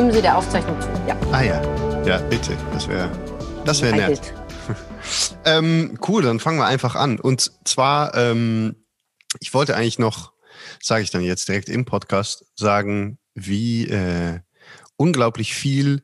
[0.00, 0.88] stimmen Sie der Aufzeichnung zu.
[1.06, 1.14] Ja.
[1.30, 2.56] Ah ja, ja, bitte.
[2.72, 3.10] Das wäre
[3.66, 4.32] das wär nett.
[5.44, 7.20] ähm, cool, dann fangen wir einfach an.
[7.20, 8.76] Und zwar, ähm,
[9.40, 10.32] ich wollte eigentlich noch,
[10.80, 14.40] sage ich dann jetzt direkt im Podcast, sagen, wie äh,
[14.96, 16.02] unglaublich viel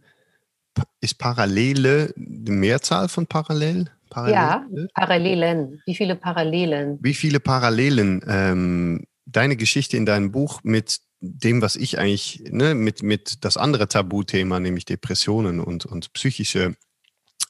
[1.01, 3.87] ist Parallele die Mehrzahl von Parallel?
[4.10, 4.34] Parallel?
[4.34, 5.80] Ja, Parallelen.
[5.87, 6.98] Wie viele Parallelen?
[7.01, 11.01] Wie viele Parallelen ähm, deine Geschichte in deinem Buch mit
[11.32, 16.76] dem, was ich eigentlich, ne, mit, mit das andere Tabuthema, nämlich Depressionen und, und psychische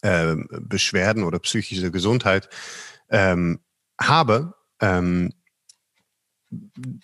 [0.03, 2.49] äh, Beschwerden oder psychische Gesundheit
[3.11, 3.61] ähm,
[3.99, 5.33] habe, ähm,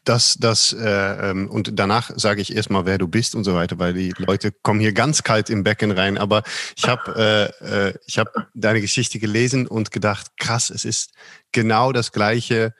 [0.05, 3.79] das, das, äh, ähm, und danach sage ich erstmal, wer du bist und so weiter,
[3.79, 6.17] weil die Leute kommen hier ganz kalt im Becken rein.
[6.17, 6.43] Aber
[6.77, 11.13] ich habe äh, äh, hab deine Geschichte gelesen und gedacht, krass, es ist
[11.51, 12.75] genau das gleiche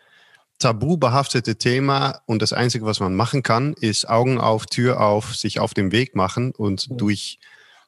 [0.59, 5.59] tabubehaftete Thema und das Einzige, was man machen kann, ist Augen auf, Tür auf, sich
[5.59, 6.99] auf den Weg machen und mhm.
[6.99, 7.39] durch,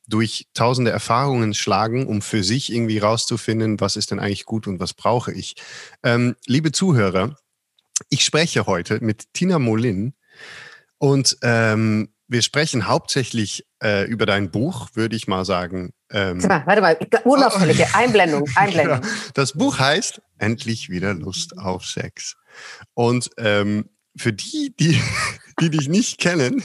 [0.09, 4.81] durch tausende Erfahrungen schlagen, um für sich irgendwie rauszufinden, was ist denn eigentlich gut und
[4.81, 5.55] was brauche ich.
[6.03, 7.37] Ähm, liebe Zuhörer,
[8.09, 10.15] ich spreche heute mit Tina Molin
[10.98, 15.92] und ähm, wir sprechen hauptsächlich äh, über dein Buch, würde ich mal sagen.
[16.11, 19.01] Ähm, warte mal, unauffällige Einblendung, Einblendung.
[19.35, 22.37] Das Buch heißt Endlich wieder Lust auf Sex.
[22.95, 25.00] Und ähm, für die, die,
[25.61, 26.62] die dich nicht kennen,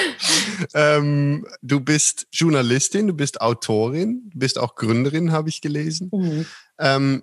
[0.74, 6.10] ähm, du bist Journalistin, du bist Autorin, du bist auch Gründerin, habe ich gelesen.
[6.12, 6.46] Mhm.
[6.78, 7.22] Ähm,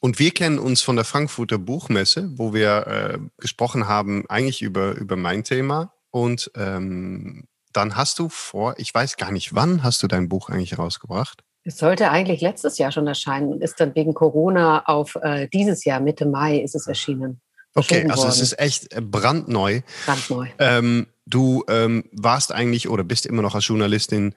[0.00, 4.92] und wir kennen uns von der Frankfurter Buchmesse, wo wir äh, gesprochen haben, eigentlich über,
[4.92, 5.92] über mein Thema.
[6.10, 10.48] Und ähm, dann hast du vor, ich weiß gar nicht, wann hast du dein Buch
[10.48, 11.42] eigentlich rausgebracht?
[11.64, 15.84] Es sollte eigentlich letztes Jahr schon erscheinen und ist dann wegen Corona auf äh, dieses
[15.84, 17.40] Jahr, Mitte Mai, ist es erschienen.
[17.74, 18.30] Okay, also worden.
[18.30, 19.82] es ist echt äh, brandneu.
[20.06, 20.48] Brandneu.
[20.58, 24.34] Ähm, du ähm, warst eigentlich oder bist immer noch als Journalistin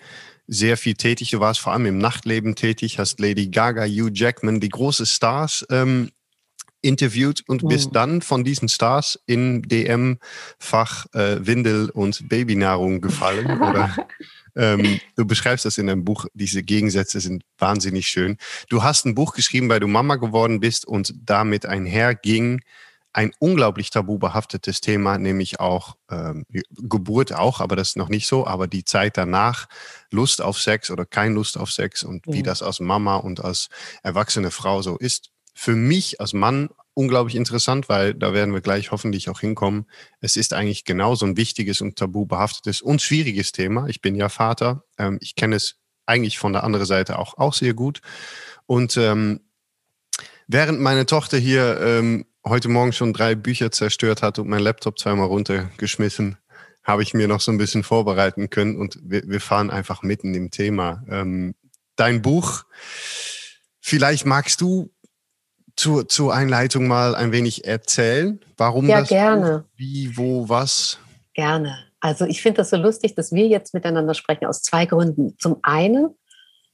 [0.48, 1.32] sehr viel tätig.
[1.32, 5.66] Du warst vor allem im Nachtleben tätig, hast Lady Gaga, Hugh Jackman, die großen Stars
[5.72, 6.12] ähm,
[6.84, 7.94] interviewt und bist mhm.
[7.94, 13.62] dann von diesen Stars in DM-Fach äh, Windel und Babynahrung gefallen.
[13.62, 13.96] oder
[14.56, 16.26] ähm, du beschreibst das in deinem Buch.
[16.34, 18.38] Diese Gegensätze sind wahnsinnig schön.
[18.70, 22.62] Du hast ein Buch geschrieben, weil du Mama geworden bist und damit einherging
[23.14, 28.48] ein unglaublich tabubehaftetes Thema, nämlich auch ähm, Geburt auch, aber das ist noch nicht so,
[28.48, 29.68] aber die Zeit danach,
[30.10, 32.34] Lust auf Sex oder kein Lust auf Sex und mhm.
[32.34, 33.70] wie das als Mama und als
[34.02, 35.30] erwachsene Frau so ist.
[35.54, 39.86] Für mich als Mann unglaublich interessant, weil da werden wir gleich hoffentlich auch hinkommen.
[40.20, 43.88] Es ist eigentlich genauso ein wichtiges und tabubehaftetes und schwieriges Thema.
[43.88, 44.84] Ich bin ja Vater.
[44.98, 48.02] Ähm, ich kenne es eigentlich von der anderen Seite auch, auch sehr gut.
[48.66, 49.42] Und ähm,
[50.48, 55.00] während meine Tochter hier ähm, heute Morgen schon drei Bücher zerstört hat und mein Laptop
[55.00, 56.38] zweimal runtergeschmissen,
[56.84, 60.34] habe ich mir noch so ein bisschen vorbereiten können und wir, wir fahren einfach mitten
[60.34, 61.04] im Thema.
[61.10, 61.56] Ähm,
[61.96, 62.66] dein Buch,
[63.80, 64.93] vielleicht magst du
[65.76, 68.40] zur, zur Einleitung mal ein wenig erzählen?
[68.58, 69.10] Warum ja, das?
[69.10, 69.66] gerne.
[69.76, 71.00] Wie, wo, was?
[71.34, 71.78] Gerne.
[72.00, 75.38] Also ich finde das so lustig, dass wir jetzt miteinander sprechen aus zwei Gründen.
[75.40, 76.10] Zum einen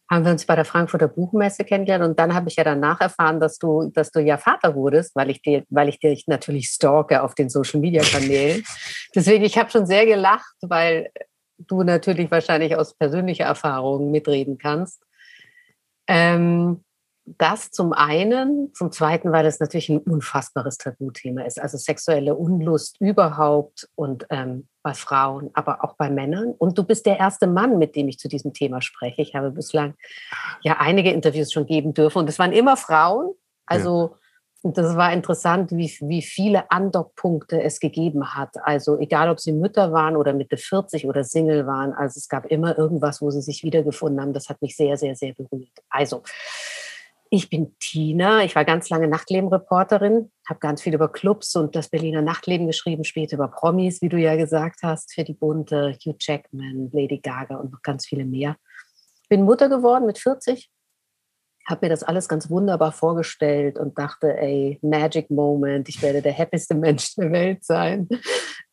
[0.10, 3.40] haben wir uns bei der Frankfurter Buchmesse kennengelernt und dann habe ich ja danach erfahren,
[3.40, 7.22] dass du, dass du ja Vater wurdest, weil ich dir, weil ich dich natürlich stalke
[7.22, 8.64] auf den Social Media Kanälen.
[9.16, 11.12] Deswegen, ich habe schon sehr gelacht, weil
[11.60, 15.04] du natürlich wahrscheinlich aus persönlicher Erfahrung mitreden kannst.
[16.08, 16.84] Ähm,
[17.38, 21.60] das zum einen, zum zweiten, weil es natürlich ein unfassbares Tabuthema ist.
[21.62, 26.54] Also sexuelle Unlust überhaupt und ähm, bei Frauen, aber auch bei Männern.
[26.58, 29.22] Und du bist der erste Mann, mit dem ich zu diesem Thema spreche.
[29.22, 29.96] Ich habe bislang
[30.62, 33.34] ja einige Interviews schon geben dürfen und es waren immer Frauen.
[33.66, 34.16] Also
[34.64, 34.72] ja.
[34.72, 38.56] das war interessant, wie, wie viele Andockpunkte es gegeben hat.
[38.64, 41.94] Also egal, ob sie Mütter waren oder Mitte 40 oder Single waren.
[41.94, 44.34] Also es gab immer irgendwas, wo sie sich wiedergefunden haben.
[44.34, 45.78] Das hat mich sehr, sehr, sehr berührt.
[45.90, 46.24] Also
[47.30, 48.44] ich bin Tina.
[48.44, 53.04] Ich war ganz lange Nachtlebenreporterin, habe ganz viel über Clubs und das Berliner Nachtleben geschrieben,
[53.04, 57.58] später über Promis, wie du ja gesagt hast, für die Bunte, Hugh Jackman, Lady Gaga
[57.58, 58.56] und noch ganz viele mehr.
[59.30, 60.72] Bin Mutter geworden mit 40,
[61.68, 66.36] habe mir das alles ganz wunderbar vorgestellt und dachte, ey, Magic Moment, ich werde der
[66.36, 68.10] happieste Mensch der Welt sein.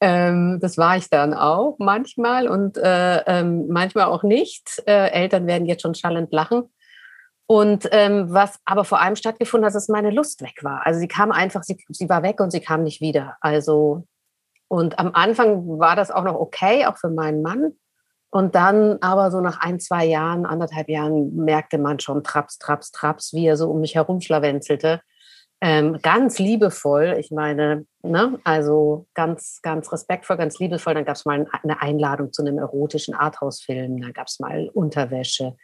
[0.01, 4.83] Ähm, das war ich dann auch manchmal und äh, ähm, manchmal auch nicht.
[4.87, 6.71] Äh, Eltern werden jetzt schon schallend lachen
[7.47, 10.85] und ähm, was aber vor allem stattgefunden hat, dass meine Lust weg war.
[10.85, 13.37] Also sie kam einfach, sie, sie war weg und sie kam nicht wieder.
[13.41, 14.05] Also,
[14.69, 17.73] und am Anfang war das auch noch okay, auch für meinen Mann.
[18.31, 22.91] Und dann aber so nach ein, zwei Jahren, anderthalb Jahren, merkte man schon Traps, Traps,
[22.91, 25.01] Traps, wie er so um mich herum schlawenzelte.
[25.63, 30.95] Ähm, ganz liebevoll, ich meine, ne, also ganz, ganz respektvoll, ganz liebevoll.
[30.95, 35.57] Dann gab es mal eine Einladung zu einem erotischen Arthouse-Film, dann gab es mal Unterwäsche.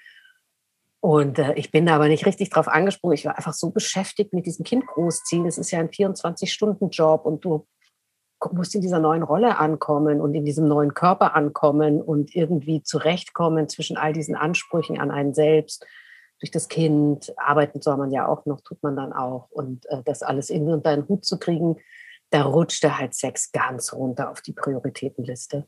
[1.02, 3.16] Und äh, ich bin da aber nicht richtig drauf angesprungen.
[3.16, 5.46] Ich war einfach so beschäftigt mit diesem Kind großziehen.
[5.46, 7.66] Es ist ja ein 24-Stunden-Job und du
[8.52, 13.68] musst in dieser neuen Rolle ankommen und in diesem neuen Körper ankommen und irgendwie zurechtkommen
[13.68, 15.84] zwischen all diesen Ansprüchen an einen selbst
[16.38, 17.34] durch das Kind.
[17.36, 19.50] Arbeiten soll man ja auch noch, tut man dann auch.
[19.50, 21.78] Und äh, das alles in und deinen Hut zu kriegen,
[22.30, 25.66] da rutschte halt Sex ganz runter auf die Prioritätenliste.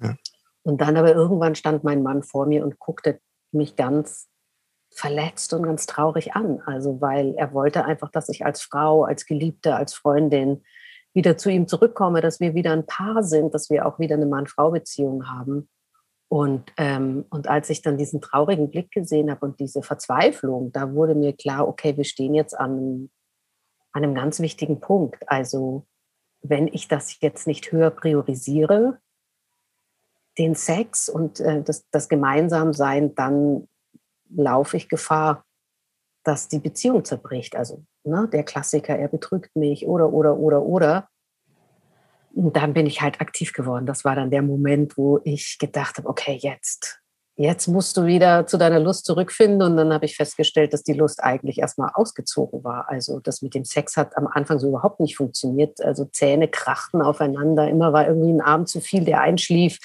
[0.00, 0.16] Ja.
[0.62, 3.20] Und dann aber irgendwann stand mein Mann vor mir und guckte
[3.52, 4.30] mich ganz
[4.96, 6.62] verletzt und ganz traurig an.
[6.64, 10.64] Also weil er wollte einfach, dass ich als Frau, als Geliebte, als Freundin
[11.12, 14.26] wieder zu ihm zurückkomme, dass wir wieder ein Paar sind, dass wir auch wieder eine
[14.26, 15.68] Mann-Frau-Beziehung haben.
[16.28, 20.92] Und, ähm, und als ich dann diesen traurigen Blick gesehen habe und diese Verzweiflung, da
[20.92, 23.10] wurde mir klar, okay, wir stehen jetzt an,
[23.92, 25.28] an einem ganz wichtigen Punkt.
[25.28, 25.86] Also
[26.40, 28.98] wenn ich das jetzt nicht höher priorisiere,
[30.38, 33.68] den Sex und äh, das, das Gemeinsamsein, dann
[34.34, 35.44] laufe ich Gefahr,
[36.24, 37.56] dass die Beziehung zerbricht.
[37.56, 41.08] Also ne, der Klassiker, er betrügt mich oder, oder, oder, oder.
[42.34, 43.86] Und dann bin ich halt aktiv geworden.
[43.86, 47.00] Das war dann der Moment, wo ich gedacht habe, okay, jetzt,
[47.36, 49.62] jetzt musst du wieder zu deiner Lust zurückfinden.
[49.62, 52.90] Und dann habe ich festgestellt, dass die Lust eigentlich erstmal ausgezogen war.
[52.90, 55.80] Also das mit dem Sex hat am Anfang so überhaupt nicht funktioniert.
[55.80, 57.68] Also Zähne krachten aufeinander.
[57.68, 59.78] Immer war irgendwie ein Abend zu viel, der einschlief.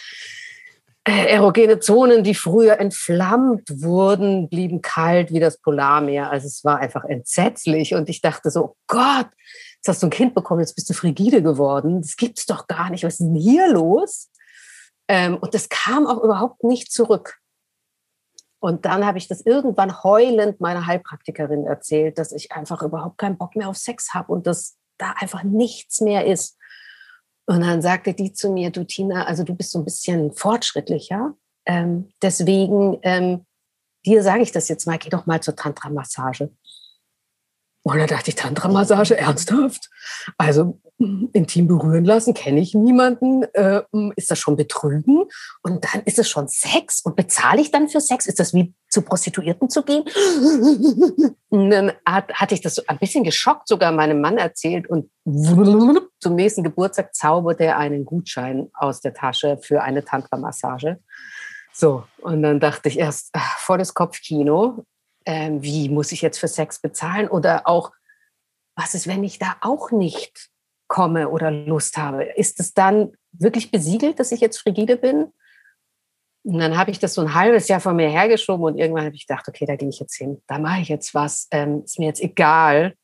[1.03, 6.30] Äh, erogene Zonen, die früher entflammt wurden, blieben kalt wie das Polarmeer.
[6.30, 7.95] Also es war einfach entsetzlich.
[7.95, 9.27] Und ich dachte so, oh Gott,
[9.77, 12.01] jetzt hast du ein Kind bekommen, jetzt bist du frigide geworden.
[12.01, 13.03] Das gibt's doch gar nicht.
[13.03, 14.30] Was ist denn hier los?
[15.07, 17.39] Ähm, und das kam auch überhaupt nicht zurück.
[18.59, 23.39] Und dann habe ich das irgendwann heulend meiner Heilpraktikerin erzählt, dass ich einfach überhaupt keinen
[23.39, 26.59] Bock mehr auf Sex habe und dass da einfach nichts mehr ist.
[27.51, 31.36] Und dann sagte die zu mir, du Tina, also du bist so ein bisschen fortschrittlicher.
[31.65, 33.45] Ähm, deswegen, ähm,
[34.06, 36.50] dir sage ich das jetzt mal, geh doch mal zur Tantra-Massage.
[37.83, 39.89] Und da dachte ich, Tantra-Massage, ernsthaft?
[40.38, 40.80] Also
[41.33, 43.44] intim berühren lassen, kenne ich niemanden.
[43.53, 43.81] Äh,
[44.15, 45.25] ist das schon Betrügen?
[45.62, 47.01] Und dann ist es schon Sex?
[47.03, 48.25] Und bezahle ich dann für Sex?
[48.25, 50.03] Ist das wie zu Prostituierten zu gehen?
[51.50, 55.09] Und dann hat, hatte ich das so ein bisschen geschockt sogar meinem Mann erzählt und
[55.25, 61.00] zum nächsten Geburtstag zauberte er einen Gutschein aus der Tasche für eine Tantra-Massage.
[61.74, 64.86] So, und dann dachte ich erst, ach, volles Kopfkino
[65.25, 67.27] äh, wie muss ich jetzt für Sex bezahlen?
[67.27, 67.92] Oder auch,
[68.75, 70.50] was ist, wenn ich da auch nicht
[70.92, 72.26] komme oder Lust habe?
[72.26, 75.32] Ist es dann wirklich besiegelt, dass ich jetzt frigide bin?
[76.44, 79.16] Und dann habe ich das so ein halbes Jahr vor mir hergeschoben und irgendwann habe
[79.16, 81.98] ich gedacht, okay, da gehe ich jetzt hin, da mache ich jetzt was, ähm, ist
[81.98, 82.96] mir jetzt egal.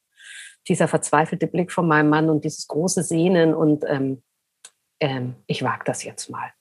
[0.68, 4.22] Dieser verzweifelte Blick von meinem Mann und dieses große Sehnen und ähm,
[5.00, 6.52] ähm, ich wage das jetzt mal.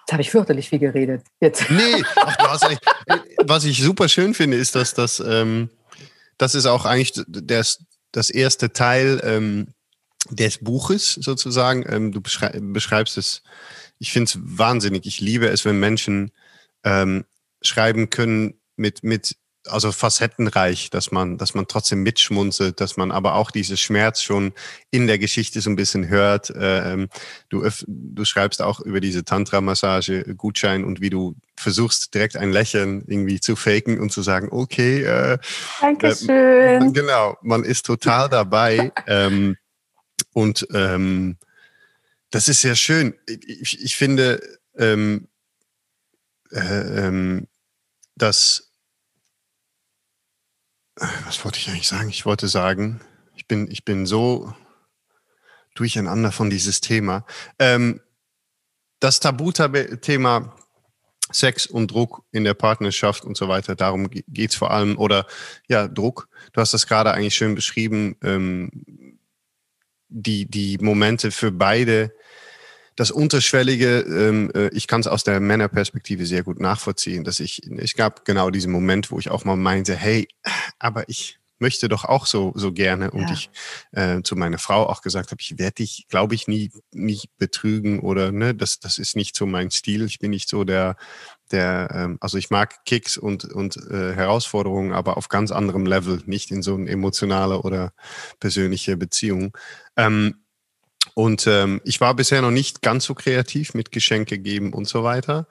[0.00, 1.22] Jetzt habe ich fürchterlich viel geredet.
[1.40, 1.70] Jetzt.
[1.70, 2.60] Nee, ach,
[3.44, 5.70] was ich super schön finde, ist, dass das, ähm,
[6.38, 9.68] das ist auch eigentlich das, das erste Teil ähm,
[10.30, 11.84] des Buches sozusagen.
[11.88, 13.42] Ähm, du beschrei beschreibst es,
[13.98, 15.06] ich finde es wahnsinnig.
[15.06, 16.30] Ich liebe es, wenn Menschen
[16.84, 17.24] ähm,
[17.62, 23.34] schreiben können mit, mit also facettenreich, dass man, dass man trotzdem mitschmunzelt, dass man aber
[23.34, 24.52] auch dieses Schmerz schon
[24.90, 26.52] in der Geschichte so ein bisschen hört.
[26.56, 27.08] Ähm,
[27.48, 33.04] du, du schreibst auch über diese Tantra-Massage Gutschein und wie du versuchst direkt ein Lächeln
[33.06, 35.38] irgendwie zu faken und zu sagen, okay, äh,
[35.80, 36.88] Dankeschön.
[36.88, 39.56] Äh, genau, man ist total dabei ähm,
[40.32, 41.36] und ähm,
[42.30, 43.14] das ist sehr schön.
[43.26, 44.42] Ich, ich finde,
[44.76, 45.28] ähm,
[46.50, 47.46] äh, ähm,
[48.16, 48.73] dass
[50.96, 52.08] was wollte ich eigentlich sagen?
[52.08, 53.00] Ich wollte sagen,
[53.34, 54.52] ich bin, ich bin so
[55.74, 57.26] durcheinander von dieses Thema.
[57.58, 58.00] Ähm,
[59.00, 60.56] das Tabuthema
[61.32, 64.98] Sex und Druck in der Partnerschaft und so weiter, darum geht es vor allem.
[64.98, 65.26] Oder
[65.68, 66.28] ja, Druck.
[66.52, 68.16] Du hast das gerade eigentlich schön beschrieben.
[68.22, 69.18] Ähm,
[70.08, 72.14] die, die Momente für beide
[72.96, 77.62] das Unterschwellige, ähm, äh, ich kann es aus der Männerperspektive sehr gut nachvollziehen, dass ich,
[77.70, 80.28] ich gab genau diesen Moment, wo ich auch mal meinte, hey,
[80.78, 83.10] aber ich möchte doch auch so, so gerne.
[83.10, 83.32] Und ja.
[83.32, 83.50] ich
[83.92, 88.00] äh, zu meiner Frau auch gesagt habe, ich werde dich, glaube ich, nie, nie betrügen
[88.00, 90.04] oder ne, das, das ist nicht so mein Stil.
[90.04, 90.96] Ich bin nicht so der,
[91.52, 96.22] der, ähm, also ich mag Kicks und, und äh, Herausforderungen, aber auf ganz anderem Level,
[96.26, 97.92] nicht in so eine emotionale oder
[98.40, 99.56] persönliche Beziehung.
[99.96, 100.43] Ähm,
[101.12, 105.04] und ähm, ich war bisher noch nicht ganz so kreativ mit Geschenke geben und so
[105.04, 105.46] weiter.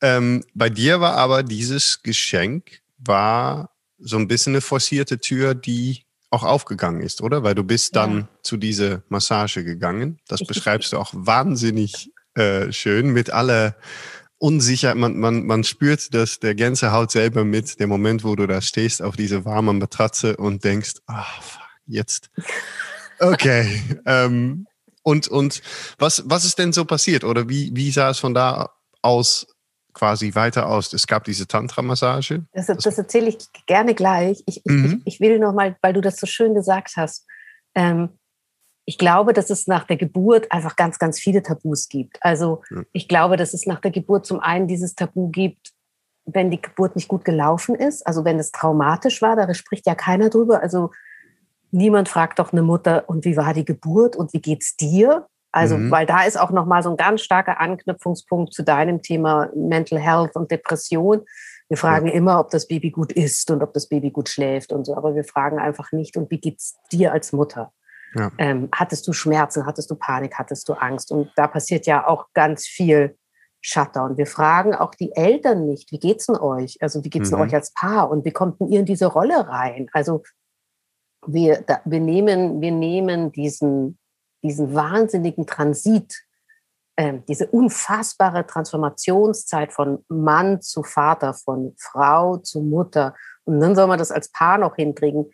[0.00, 6.04] Ähm, bei dir war aber dieses Geschenk war so ein bisschen eine forcierte Tür, die
[6.30, 7.42] auch aufgegangen ist, oder?
[7.42, 8.28] Weil du bist dann ja.
[8.42, 10.18] zu dieser Massage gegangen.
[10.28, 13.76] Das beschreibst du auch wahnsinnig äh, schön mit aller
[14.38, 14.96] Unsicherheit.
[14.96, 19.02] Man, man, man spürt dass der Gänsehaut selber mit, dem Moment, wo du da stehst
[19.02, 21.26] auf diese warme Matratze und denkst, ah,
[21.86, 22.30] jetzt.
[23.20, 23.80] Okay.
[24.04, 24.66] ähm,
[25.02, 25.62] und und
[25.98, 27.24] was, was ist denn so passiert?
[27.24, 28.70] Oder wie, wie sah es von da
[29.02, 29.46] aus
[29.94, 30.92] quasi weiter aus?
[30.92, 32.44] Es gab diese Tantra-Massage.
[32.52, 34.42] Das, das erzähle ich gerne gleich.
[34.46, 35.02] Ich, mhm.
[35.04, 37.26] ich, ich will nochmal, weil du das so schön gesagt hast.
[37.74, 38.10] Ähm,
[38.84, 42.18] ich glaube, dass es nach der Geburt einfach ganz, ganz viele Tabus gibt.
[42.20, 42.82] Also ja.
[42.92, 45.72] ich glaube, dass es nach der Geburt zum einen dieses Tabu gibt,
[46.24, 49.94] wenn die Geburt nicht gut gelaufen ist, also wenn es traumatisch war, da spricht ja
[49.94, 50.62] keiner drüber.
[50.62, 50.90] Also
[51.72, 55.26] niemand fragt doch eine Mutter, und wie war die Geburt und wie geht's dir?
[55.50, 55.90] Also, mhm.
[55.90, 60.34] weil da ist auch nochmal so ein ganz starker Anknüpfungspunkt zu deinem Thema Mental Health
[60.34, 61.22] und Depression.
[61.68, 62.14] Wir fragen ja.
[62.14, 65.14] immer, ob das Baby gut isst und ob das Baby gut schläft und so, aber
[65.14, 67.72] wir fragen einfach nicht, und wie geht's dir als Mutter?
[68.14, 68.30] Ja.
[68.38, 71.10] Ähm, hattest du Schmerzen, hattest du Panik, hattest du Angst?
[71.12, 73.16] Und da passiert ja auch ganz viel
[73.62, 74.18] Shutdown.
[74.18, 76.76] Wir fragen auch die Eltern nicht, wie geht's denn euch?
[76.80, 77.36] Also wie geht's mhm.
[77.36, 79.88] denn euch als Paar und wie kommt denn ihr in diese Rolle rein?
[79.92, 80.22] Also
[81.26, 83.98] wir, da, wir, nehmen, wir nehmen diesen,
[84.42, 86.22] diesen wahnsinnigen Transit,
[86.96, 93.14] äh, diese unfassbare Transformationszeit von Mann zu Vater, von Frau zu Mutter.
[93.44, 95.30] Und dann soll man das als Paar noch hinkriegen.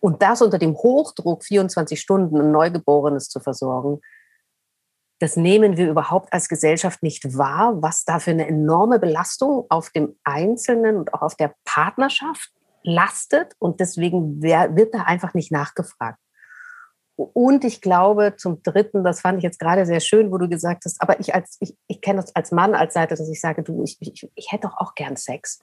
[0.00, 4.00] Und das unter dem Hochdruck, 24 Stunden ein Neugeborenes zu versorgen,
[5.20, 9.90] das nehmen wir überhaupt als Gesellschaft nicht wahr, was da für eine enorme Belastung auf
[9.90, 12.50] dem Einzelnen und auch auf der Partnerschaft
[12.82, 16.18] lastet und deswegen wird da einfach nicht nachgefragt.
[17.16, 20.84] Und ich glaube, zum Dritten, das fand ich jetzt gerade sehr schön, wo du gesagt
[20.86, 23.62] hast, aber ich als, ich, ich kenne das als Mann als Seite, dass ich sage,
[23.62, 25.60] du, ich, ich, ich hätte doch auch gern Sex.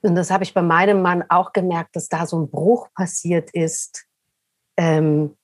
[0.00, 3.50] Und das habe ich bei meinem Mann auch gemerkt, dass da so ein Bruch passiert
[3.50, 4.06] ist.
[4.78, 5.36] Ähm,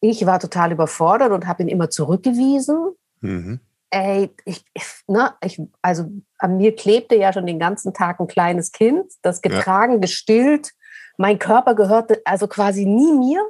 [0.00, 2.94] ich war total überfordert und habe ihn immer zurückgewiesen.
[3.20, 4.64] Mhm ey, ich,
[5.06, 9.42] ne, ich, also an mir klebte ja schon den ganzen Tag ein kleines Kind, das
[9.42, 9.98] getragen, ja.
[10.00, 10.72] gestillt.
[11.16, 13.42] Mein Körper gehörte also quasi nie mir.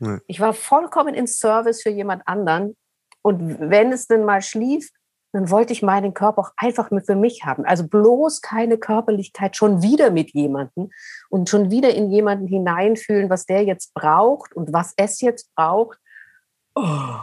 [0.00, 0.18] Ja.
[0.26, 2.76] Ich war vollkommen in Service für jemand anderen.
[3.22, 4.90] Und wenn es denn mal schlief,
[5.32, 7.64] dann wollte ich meinen Körper auch einfach mit für mich haben.
[7.64, 10.90] Also bloß keine Körperlichkeit schon wieder mit jemandem
[11.28, 15.98] und schon wieder in jemanden hineinfühlen, was der jetzt braucht und was es jetzt braucht.
[16.74, 17.16] Oh.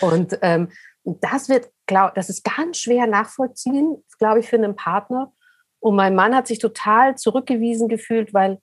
[0.00, 0.68] Und ähm,
[1.04, 5.32] das wird, glaub, das ist ganz schwer nachvollziehen, glaube ich, für einen Partner.
[5.80, 8.60] Und mein Mann hat sich total zurückgewiesen gefühlt, weil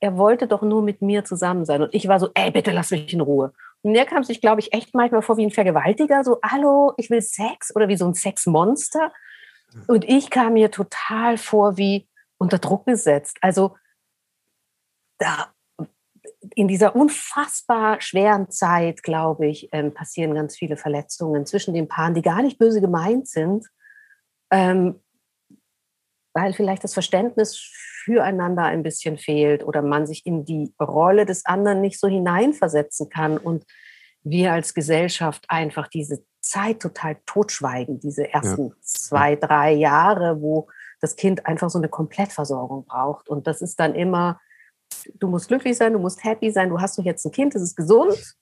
[0.00, 1.82] er wollte doch nur mit mir zusammen sein.
[1.82, 3.52] Und ich war so, ey, bitte lass mich in Ruhe.
[3.82, 7.10] Und er kam sich, glaube ich, echt manchmal vor wie ein Vergewaltiger, so, hallo, ich
[7.10, 9.12] will Sex oder wie so ein Sexmonster.
[9.86, 13.38] Und ich kam mir total vor wie unter Druck gesetzt.
[13.40, 13.76] Also
[15.18, 15.53] da
[16.54, 22.14] in dieser unfassbar schweren Zeit, glaube ich, ähm, passieren ganz viele Verletzungen zwischen den Paaren,
[22.14, 23.66] die gar nicht böse gemeint sind,
[24.50, 25.00] ähm,
[26.32, 27.56] weil vielleicht das Verständnis
[28.04, 33.08] füreinander ein bisschen fehlt oder man sich in die Rolle des anderen nicht so hineinversetzen
[33.08, 33.64] kann und
[34.22, 38.74] wir als Gesellschaft einfach diese Zeit total totschweigen, diese ersten ja.
[38.80, 40.68] zwei, drei Jahre, wo
[41.00, 43.28] das Kind einfach so eine Komplettversorgung braucht.
[43.28, 44.40] Und das ist dann immer
[45.14, 47.62] du musst glücklich sein, du musst happy sein, du hast doch jetzt ein Kind, das
[47.62, 48.34] ist gesund.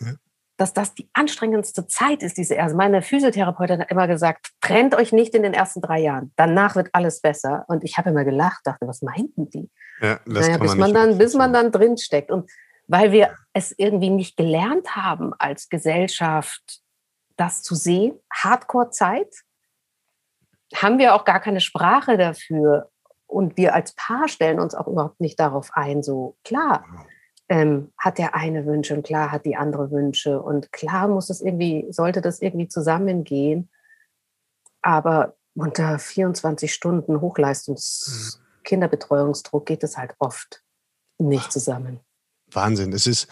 [0.00, 0.14] Ja.
[0.56, 2.76] Dass das die anstrengendste Zeit ist, diese erste.
[2.76, 6.32] Meine Physiotherapeutin hat immer gesagt, trennt euch nicht in den ersten drei Jahren.
[6.36, 7.64] Danach wird alles besser.
[7.66, 9.68] Und ich habe immer gelacht, dachte, was meinten die?
[10.00, 12.30] Ja, naja, bis man, dann, bis man dann drinsteckt.
[12.30, 12.48] Und
[12.86, 16.80] weil wir es irgendwie nicht gelernt haben als Gesellschaft,
[17.36, 19.34] das zu sehen, Hardcore-Zeit,
[20.74, 22.90] haben wir auch gar keine Sprache dafür,
[23.34, 26.84] und wir als Paar stellen uns auch überhaupt nicht darauf ein, so klar
[27.48, 31.40] ähm, hat der eine Wünsche und klar hat die andere Wünsche und klar muss es
[31.40, 33.68] irgendwie, sollte das irgendwie zusammengehen.
[34.82, 40.62] Aber unter 24 Stunden Hochleistungs-Kinderbetreuungsdruck geht es halt oft
[41.18, 41.98] nicht zusammen.
[42.52, 42.92] Wahnsinn.
[42.92, 43.26] Es ist,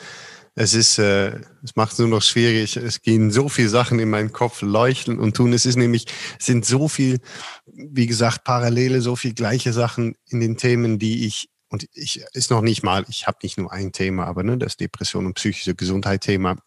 [0.55, 2.77] es ist, äh, es macht es nur noch schwierig.
[2.77, 5.53] Es gehen so viele Sachen in meinen Kopf leuchten und tun.
[5.53, 6.07] Es ist nämlich,
[6.39, 7.21] es sind so viel,
[7.67, 12.51] wie gesagt, Parallele, so viel gleiche Sachen in den Themen, die ich und ich ist
[12.51, 15.75] noch nicht mal, ich habe nicht nur ein Thema, aber ne, das Depression und psychische
[15.75, 16.59] Gesundheit-Thema.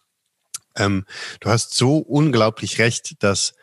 [0.74, 1.04] Ähm,
[1.38, 3.54] du hast so unglaublich recht, dass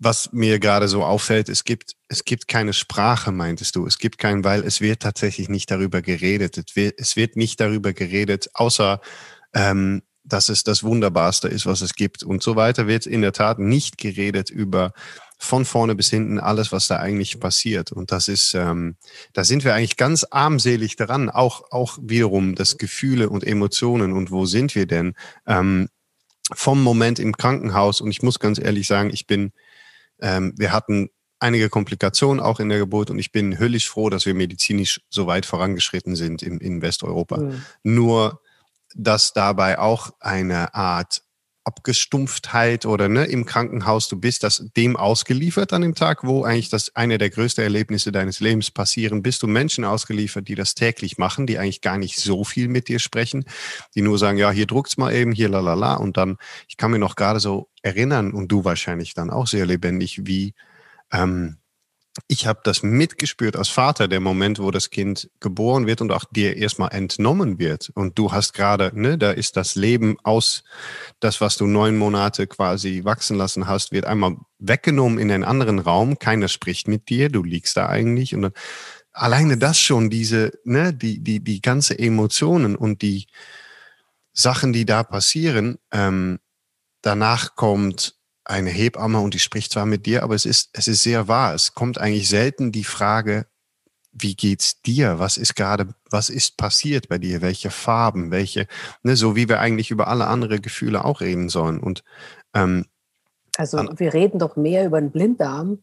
[0.00, 3.86] was mir gerade so auffällt, es gibt, es gibt keine Sprache, meintest du.
[3.86, 6.58] Es gibt kein, weil es wird tatsächlich nicht darüber geredet.
[6.58, 9.00] Es wird, es wird nicht darüber geredet, außer
[9.54, 12.22] ähm, dass es das Wunderbarste ist, was es gibt.
[12.22, 14.92] Und so weiter wird in der Tat nicht geredet über
[15.38, 17.92] von vorne bis hinten alles, was da eigentlich passiert.
[17.92, 18.96] Und das ist, ähm,
[19.32, 21.28] da sind wir eigentlich ganz armselig dran.
[21.28, 25.14] Auch, auch wiederum das Gefühle und Emotionen und wo sind wir denn?
[25.46, 25.88] Ähm,
[26.52, 28.00] vom Moment im Krankenhaus.
[28.00, 29.52] Und ich muss ganz ehrlich sagen, ich bin,
[30.20, 34.24] ähm, wir hatten einige Komplikationen auch in der Geburt und ich bin höllisch froh, dass
[34.24, 37.38] wir medizinisch so weit vorangeschritten sind in, in Westeuropa.
[37.38, 37.62] Mhm.
[37.82, 38.40] Nur,
[38.94, 41.22] dass dabei auch eine Art
[41.64, 46.68] Abgestumpftheit oder ne, im Krankenhaus, du bist das dem ausgeliefert an dem Tag, wo eigentlich
[46.68, 51.16] das eine der größten Erlebnisse deines Lebens passieren, bist du Menschen ausgeliefert, die das täglich
[51.16, 53.46] machen, die eigentlich gar nicht so viel mit dir sprechen,
[53.94, 56.36] die nur sagen, ja, hier druckt's mal eben, hier lalala und dann,
[56.68, 60.54] ich kann mir noch gerade so erinnern und du wahrscheinlich dann auch sehr lebendig, wie
[61.12, 61.56] ähm,
[62.28, 66.24] ich habe das mitgespürt als Vater, der Moment, wo das Kind geboren wird und auch
[66.30, 67.90] dir erstmal entnommen wird.
[67.94, 70.62] Und du hast gerade, ne, da ist das Leben aus,
[71.18, 75.80] das, was du neun Monate quasi wachsen lassen hast, wird einmal weggenommen in einen anderen
[75.80, 76.18] Raum.
[76.18, 78.34] Keiner spricht mit dir, du liegst da eigentlich.
[78.34, 78.52] Und dann,
[79.12, 83.26] alleine das schon, diese, ne, die, die, die ganze Emotionen und die
[84.32, 86.38] Sachen, die da passieren, ähm,
[87.02, 88.14] danach kommt
[88.44, 91.54] eine Hebamme und die spricht zwar mit dir, aber es ist, es ist sehr wahr.
[91.54, 93.46] Es kommt eigentlich selten die Frage,
[94.12, 95.18] wie geht's dir?
[95.18, 97.42] Was ist gerade, was ist passiert bei dir?
[97.42, 98.30] Welche Farben?
[98.30, 98.66] Welche,
[99.02, 101.80] ne, so wie wir eigentlich über alle andere Gefühle auch reden sollen.
[101.80, 102.04] Und
[102.54, 102.86] ähm,
[103.56, 105.82] also wir reden doch mehr über den Blinddarm.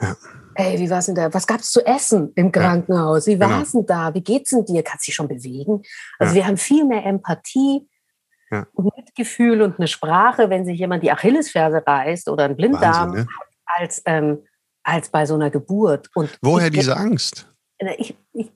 [0.00, 0.16] Ja.
[0.54, 1.32] Ey, wie war's denn da?
[1.32, 3.26] Was gab's zu essen im Krankenhaus?
[3.26, 3.84] Wie war's genau.
[3.84, 4.14] denn da?
[4.14, 4.82] Wie geht's denn dir?
[4.82, 5.82] Kannst du dich schon bewegen?
[6.18, 6.40] Also ja.
[6.40, 7.88] wir haben viel mehr Empathie
[8.50, 8.66] ja.
[8.72, 13.24] und Mitgefühl und eine Sprache, wenn sich jemand die Achillesferse reißt oder ein Blinddarm, Wahnsinn,
[13.24, 13.28] ne?
[13.66, 14.44] als, ähm,
[14.82, 16.08] als bei so einer Geburt.
[16.14, 17.48] Und Woher ich, diese Angst?
[17.98, 18.52] Ich, ich,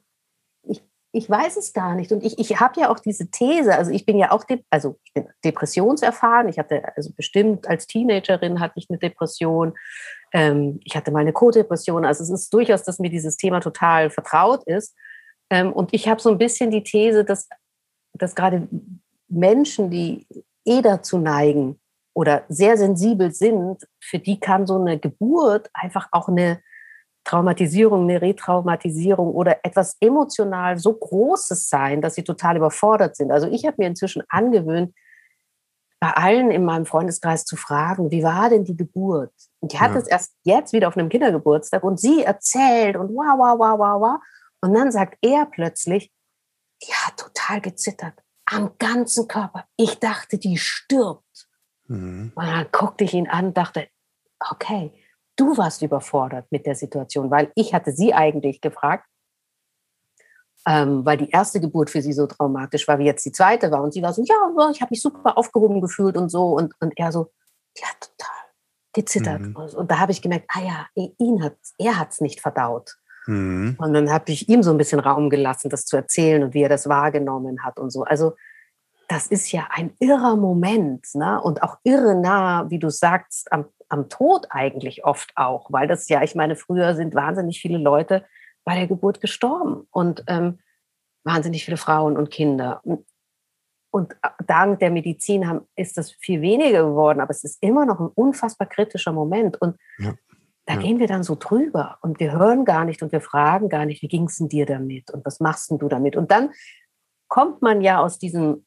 [0.62, 0.82] ich,
[1.12, 2.12] ich weiß es gar nicht.
[2.12, 5.12] Und ich, ich habe ja auch diese These, also ich bin ja auch, also ich
[5.12, 6.48] bin depressionserfahren.
[6.48, 9.74] Ich hatte also bestimmt als Teenagerin hatte ich eine Depression.
[10.32, 12.04] Ähm, ich hatte mal eine Co-Depression.
[12.04, 14.94] Also es ist durchaus, dass mir dieses Thema total vertraut ist.
[15.50, 17.48] Ähm, und ich habe so ein bisschen die These, dass,
[18.14, 18.66] dass gerade
[19.34, 20.26] Menschen, die
[20.64, 21.80] eh dazu neigen
[22.14, 26.62] oder sehr sensibel sind, für die kann so eine Geburt einfach auch eine
[27.24, 33.32] Traumatisierung, eine Retraumatisierung oder etwas emotional so Großes sein, dass sie total überfordert sind.
[33.32, 34.94] Also ich habe mir inzwischen angewöhnt,
[36.00, 39.32] bei allen in meinem Freundeskreis zu fragen, wie war denn die Geburt?
[39.60, 39.98] Und die hat ja.
[39.98, 44.00] es erst jetzt wieder auf einem Kindergeburtstag und sie erzählt und wow, wow, wow, wow,
[44.00, 44.20] wow.
[44.60, 46.12] Und dann sagt er plötzlich,
[46.82, 49.66] die hat total gezittert am ganzen Körper.
[49.76, 51.48] Ich dachte, die stirbt.
[51.86, 52.32] Mhm.
[52.34, 53.88] Und dann guckte ich ihn an, dachte,
[54.50, 54.92] okay,
[55.36, 59.06] du warst überfordert mit der Situation, weil ich hatte sie eigentlich gefragt,
[60.66, 63.82] ähm, weil die erste Geburt für sie so traumatisch war, wie jetzt die zweite war.
[63.82, 64.34] Und sie war so, ja,
[64.70, 66.52] ich habe mich super aufgehoben gefühlt und so.
[66.52, 67.32] Und, und er so,
[67.76, 68.34] ja, total
[68.94, 69.40] gezittert.
[69.40, 69.56] Mhm.
[69.56, 70.86] Und da habe ich gemerkt, ah ja,
[71.18, 72.96] ihn hat, er hat es nicht verdaut.
[73.26, 73.76] Mhm.
[73.78, 76.62] Und dann habe ich ihm so ein bisschen Raum gelassen, das zu erzählen und wie
[76.62, 78.04] er das wahrgenommen hat und so.
[78.04, 78.34] Also
[79.08, 81.40] das ist ja ein irrer Moment ne?
[81.40, 86.08] und auch irre nah, wie du sagst, am, am Tod eigentlich oft auch, weil das
[86.08, 88.24] ja, ich meine, früher sind wahnsinnig viele Leute
[88.64, 90.58] bei der Geburt gestorben und ähm,
[91.24, 92.80] wahnsinnig viele Frauen und Kinder.
[92.84, 93.04] Und,
[93.90, 98.00] und dank der Medizin haben, ist das viel weniger geworden, aber es ist immer noch
[98.00, 99.60] ein unfassbar kritischer Moment.
[99.60, 100.14] Und ja.
[100.66, 100.80] Da ja.
[100.80, 104.02] gehen wir dann so drüber und wir hören gar nicht und wir fragen gar nicht,
[104.02, 106.16] wie ging es denn dir damit und was machst denn du damit?
[106.16, 106.52] Und dann
[107.28, 108.64] kommt man ja aus diesem,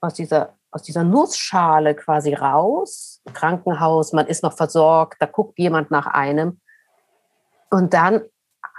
[0.00, 5.90] aus dieser, aus dieser Nussschale quasi raus, Krankenhaus, man ist noch versorgt, da guckt jemand
[5.90, 6.60] nach einem.
[7.70, 8.22] Und dann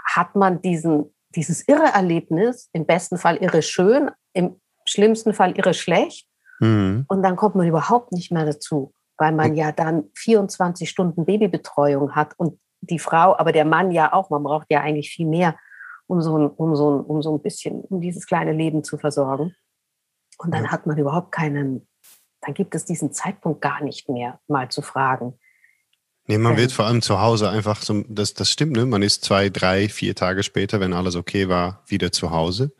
[0.05, 5.73] hat man diesen, dieses irre Erlebnis, im besten Fall irre schön, im schlimmsten Fall irre
[5.73, 6.27] schlecht.
[6.59, 7.05] Mhm.
[7.07, 12.15] Und dann kommt man überhaupt nicht mehr dazu weil man ja dann 24 Stunden Babybetreuung
[12.15, 15.55] hat und die Frau, aber der Mann ja auch, man braucht ja eigentlich viel mehr,
[16.07, 18.97] um so ein, um so ein, um so ein bisschen, um dieses kleine Leben zu
[18.97, 19.55] versorgen.
[20.37, 21.87] Und dann hat man überhaupt keinen,
[22.41, 25.39] dann gibt es diesen Zeitpunkt gar nicht mehr, mal zu fragen.
[26.25, 28.85] Nee, man wird vor allem zu Hause einfach so, das, das stimmt, ne?
[28.85, 32.73] Man ist zwei, drei, vier Tage später, wenn alles okay war, wieder zu Hause.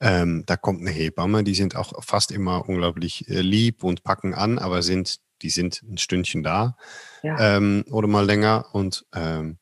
[0.00, 4.34] Ähm, da kommt eine Hebamme, die sind auch fast immer unglaublich äh, lieb und packen
[4.34, 6.76] an, aber sind die sind ein Stündchen da
[7.22, 7.56] ja.
[7.56, 9.58] ähm, oder mal länger und ähm,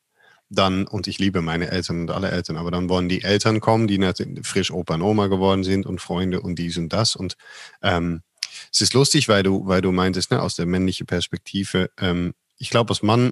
[0.51, 3.87] dann, und ich liebe meine Eltern und alle Eltern, aber dann wollen die Eltern kommen,
[3.87, 3.99] die
[4.43, 7.15] frisch Opa und Oma geworden sind und Freunde und dies und das.
[7.15, 7.37] Und
[7.81, 8.21] ähm,
[8.71, 12.69] es ist lustig, weil du, weil du meintest, ne, aus der männlichen Perspektive, ähm, ich
[12.69, 13.31] glaube, als Mann,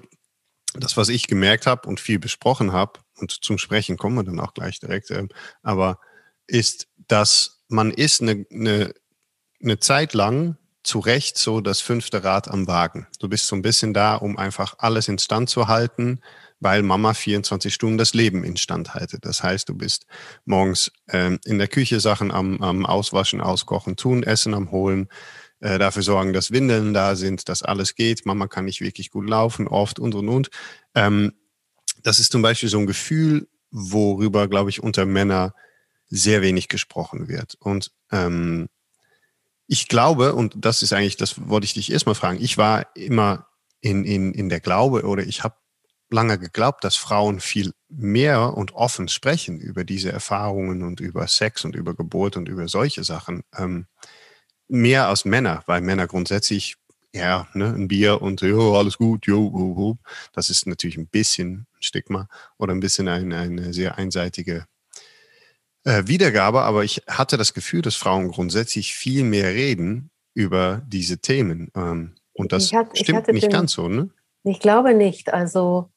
[0.74, 4.40] das, was ich gemerkt habe und viel besprochen habe, und zum Sprechen kommen wir dann
[4.40, 5.28] auch gleich direkt, ähm,
[5.62, 6.00] aber
[6.46, 8.94] ist, dass man ist eine, eine,
[9.62, 13.06] eine Zeit lang zu Recht so das fünfte Rad am Wagen.
[13.18, 16.20] Du bist so ein bisschen da, um einfach alles instand zu halten,
[16.58, 19.24] weil Mama 24 Stunden das Leben instand haltet.
[19.24, 20.06] Das heißt, du bist
[20.44, 25.08] morgens ähm, in der Küche Sachen am, am Auswaschen, Auskochen, tun, Essen am Holen,
[25.60, 28.24] äh, dafür sorgen, dass Windeln da sind, dass alles geht.
[28.24, 30.50] Mama kann nicht wirklich gut laufen, oft und und und.
[30.94, 31.32] Ähm,
[32.02, 35.52] das ist zum Beispiel so ein Gefühl, worüber, glaube ich, unter Männern
[36.08, 37.56] sehr wenig gesprochen wird.
[37.60, 38.68] Und ähm,
[39.72, 43.46] ich glaube, und das ist eigentlich, das wollte ich dich erstmal fragen, ich war immer
[43.80, 45.54] in, in, in der Glaube oder ich habe
[46.10, 51.64] lange geglaubt, dass Frauen viel mehr und offen sprechen über diese Erfahrungen und über Sex
[51.64, 53.44] und über Geburt und über solche Sachen.
[53.56, 53.86] Ähm,
[54.66, 56.74] mehr als Männer, weil Männer grundsätzlich,
[57.14, 59.98] ja, ne, ein Bier und jo, alles gut, jo, jo, jo.
[60.32, 62.26] das ist natürlich ein bisschen Stigma
[62.58, 64.66] oder ein bisschen eine, eine sehr einseitige
[65.84, 71.18] äh, Wiedergabe, aber ich hatte das Gefühl, dass Frauen grundsätzlich viel mehr reden über diese
[71.18, 71.70] Themen.
[71.74, 74.10] Ähm, und das hatte, stimmt nicht den, ganz so, ne?
[74.44, 75.32] Ich glaube nicht.
[75.32, 75.90] Also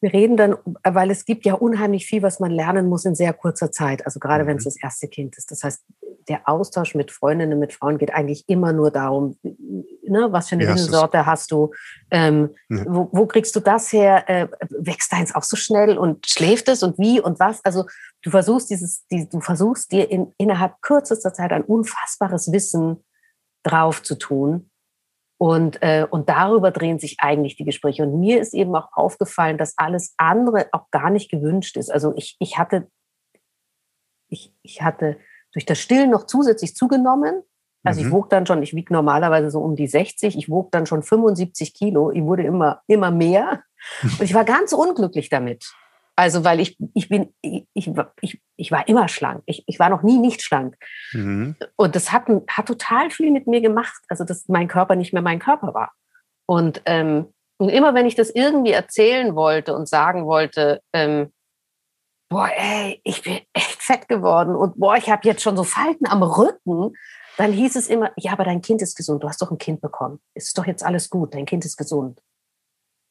[0.00, 3.32] wir reden dann, weil es gibt ja unheimlich viel, was man lernen muss in sehr
[3.32, 4.04] kurzer Zeit.
[4.04, 4.48] Also gerade mhm.
[4.48, 5.50] wenn es das erste Kind ist.
[5.50, 5.82] Das heißt,
[6.28, 10.66] der Austausch mit Freundinnen, mit Frauen geht eigentlich immer nur darum, ne, was für eine
[10.66, 11.72] Windelsorte hast du,
[12.10, 12.84] ähm, ja.
[12.86, 16.82] wo, wo, kriegst du das her, äh, wächst deins auch so schnell und schläft es
[16.82, 17.64] und wie und was?
[17.64, 17.84] Also
[18.24, 23.04] du versuchst dieses, die, du versuchst dir in, innerhalb kürzester Zeit ein unfassbares Wissen
[23.62, 24.70] drauf zu tun.
[25.38, 28.04] Und, äh, und darüber drehen sich eigentlich die Gespräche.
[28.04, 31.90] Und mir ist eben auch aufgefallen, dass alles andere auch gar nicht gewünscht ist.
[31.90, 32.88] Also ich, ich hatte,
[34.28, 35.18] ich, ich hatte
[35.52, 37.42] durch das Stillen noch zusätzlich zugenommen.
[37.82, 38.06] Also mhm.
[38.06, 41.02] ich wog dann schon, ich wiege normalerweise so um die 60, ich wog dann schon
[41.02, 43.62] 75 Kilo, ich wurde immer, immer mehr
[44.02, 45.74] und ich war ganz unglücklich damit.
[46.16, 47.66] Also weil ich, ich bin, ich,
[48.20, 49.42] ich, ich war immer schlank.
[49.46, 50.76] Ich, ich war noch nie nicht schlank.
[51.12, 51.56] Mhm.
[51.76, 55.22] Und das hat, hat total viel mit mir gemacht, also dass mein Körper nicht mehr
[55.22, 55.92] mein Körper war.
[56.46, 61.32] Und, ähm, und immer wenn ich das irgendwie erzählen wollte und sagen wollte, ähm,
[62.28, 66.06] boah, ey, ich bin echt fett geworden und boah, ich habe jetzt schon so Falten
[66.06, 66.94] am Rücken,
[67.36, 69.80] dann hieß es immer, ja, aber dein Kind ist gesund, du hast doch ein Kind
[69.80, 70.20] bekommen.
[70.34, 72.20] Ist doch jetzt alles gut, dein Kind ist gesund.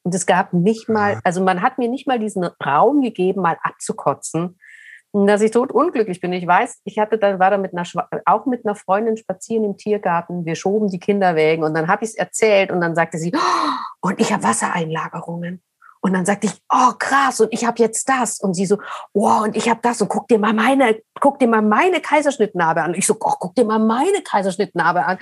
[0.04, 3.56] Und es gab nicht mal, also man hat mir nicht mal diesen Raum gegeben, mal
[3.62, 4.58] abzukotzen,
[5.14, 6.32] dass ich tot unglücklich bin.
[6.32, 7.84] Ich weiß, ich hatte dann, war da mit einer,
[8.26, 10.44] auch mit einer Freundin spazieren im Tiergarten.
[10.44, 14.08] Wir schoben die Kinderwägen und dann habe ich es erzählt und dann sagte sie, oh,
[14.08, 15.62] und ich habe Wassereinlagerungen.
[16.04, 18.38] Und dann sagte ich, oh krass, und ich habe jetzt das.
[18.38, 18.76] Und sie so,
[19.14, 20.02] oh, und ich habe das.
[20.02, 22.90] Und guck dir mal meine, guck dir mal meine Kaiserschnittnarbe an.
[22.90, 25.18] Und ich so, oh, guck dir mal meine Kaiserschnittnarbe an.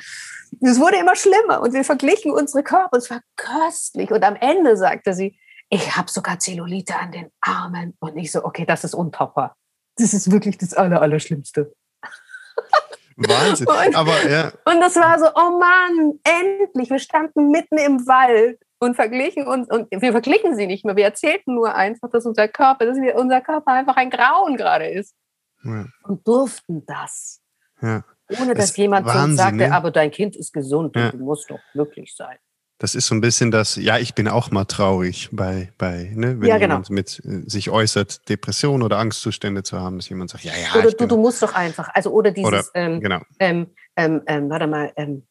[0.60, 2.96] Es wurde immer schlimmer und wir verglichen unsere Körper.
[2.96, 4.10] Es war köstlich.
[4.10, 5.38] Und am Ende sagte sie,
[5.70, 7.96] ich habe sogar Zellulite an den Armen.
[8.00, 9.54] Und ich so, okay, das ist untopper.
[9.98, 11.72] Das ist wirklich das Aller, Allerschlimmste.
[13.16, 13.68] Wahnsinn.
[13.68, 14.50] Und, Aber, ja.
[14.64, 16.90] und das war so, oh Mann, endlich.
[16.90, 20.96] Wir standen mitten im Wald und verglichen uns, und wir verglichen sie nicht mehr.
[20.96, 24.88] Wir erzählten nur einfach, dass unser Körper, dass wir, unser Körper einfach ein Grauen gerade
[24.88, 25.14] ist.
[25.62, 25.86] Ja.
[26.02, 27.40] Und durften das.
[27.80, 28.04] Ja.
[28.40, 29.72] Ohne dass jemand Wahnsinn, uns sagte, ne?
[29.72, 31.06] aber dein Kind ist gesund ja.
[31.06, 32.36] und du musst doch glücklich sein.
[32.78, 36.40] Das ist so ein bisschen das, ja, ich bin auch mal traurig bei, bei ne,
[36.40, 36.74] wenn ja, genau.
[36.74, 40.80] jemand mit äh, sich äußert, Depression oder Angstzustände zu haben, dass jemand sagt, ja, ja.
[40.80, 43.20] Oder du, du musst doch einfach, also oder dieses, oder, ähm, genau.
[43.38, 45.24] Ähm, ähm, ähm warte mal, ähm,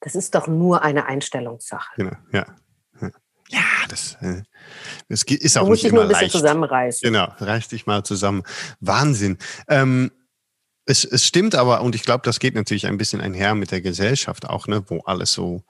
[0.00, 1.94] das ist doch nur eine Einstellungssache.
[1.96, 2.44] Genau, ja.
[3.48, 4.42] Ja, das, äh,
[5.08, 6.32] das ist auch du musst nicht dich immer nur ein bisschen leicht.
[6.32, 7.06] zusammenreißen.
[7.06, 8.42] Genau, reiß dich mal zusammen.
[8.80, 9.38] Wahnsinn.
[9.68, 10.10] Ähm,
[10.84, 13.80] es, es stimmt aber, und ich glaube, das geht natürlich ein bisschen einher mit der
[13.80, 15.64] Gesellschaft auch, ne, wo alles so,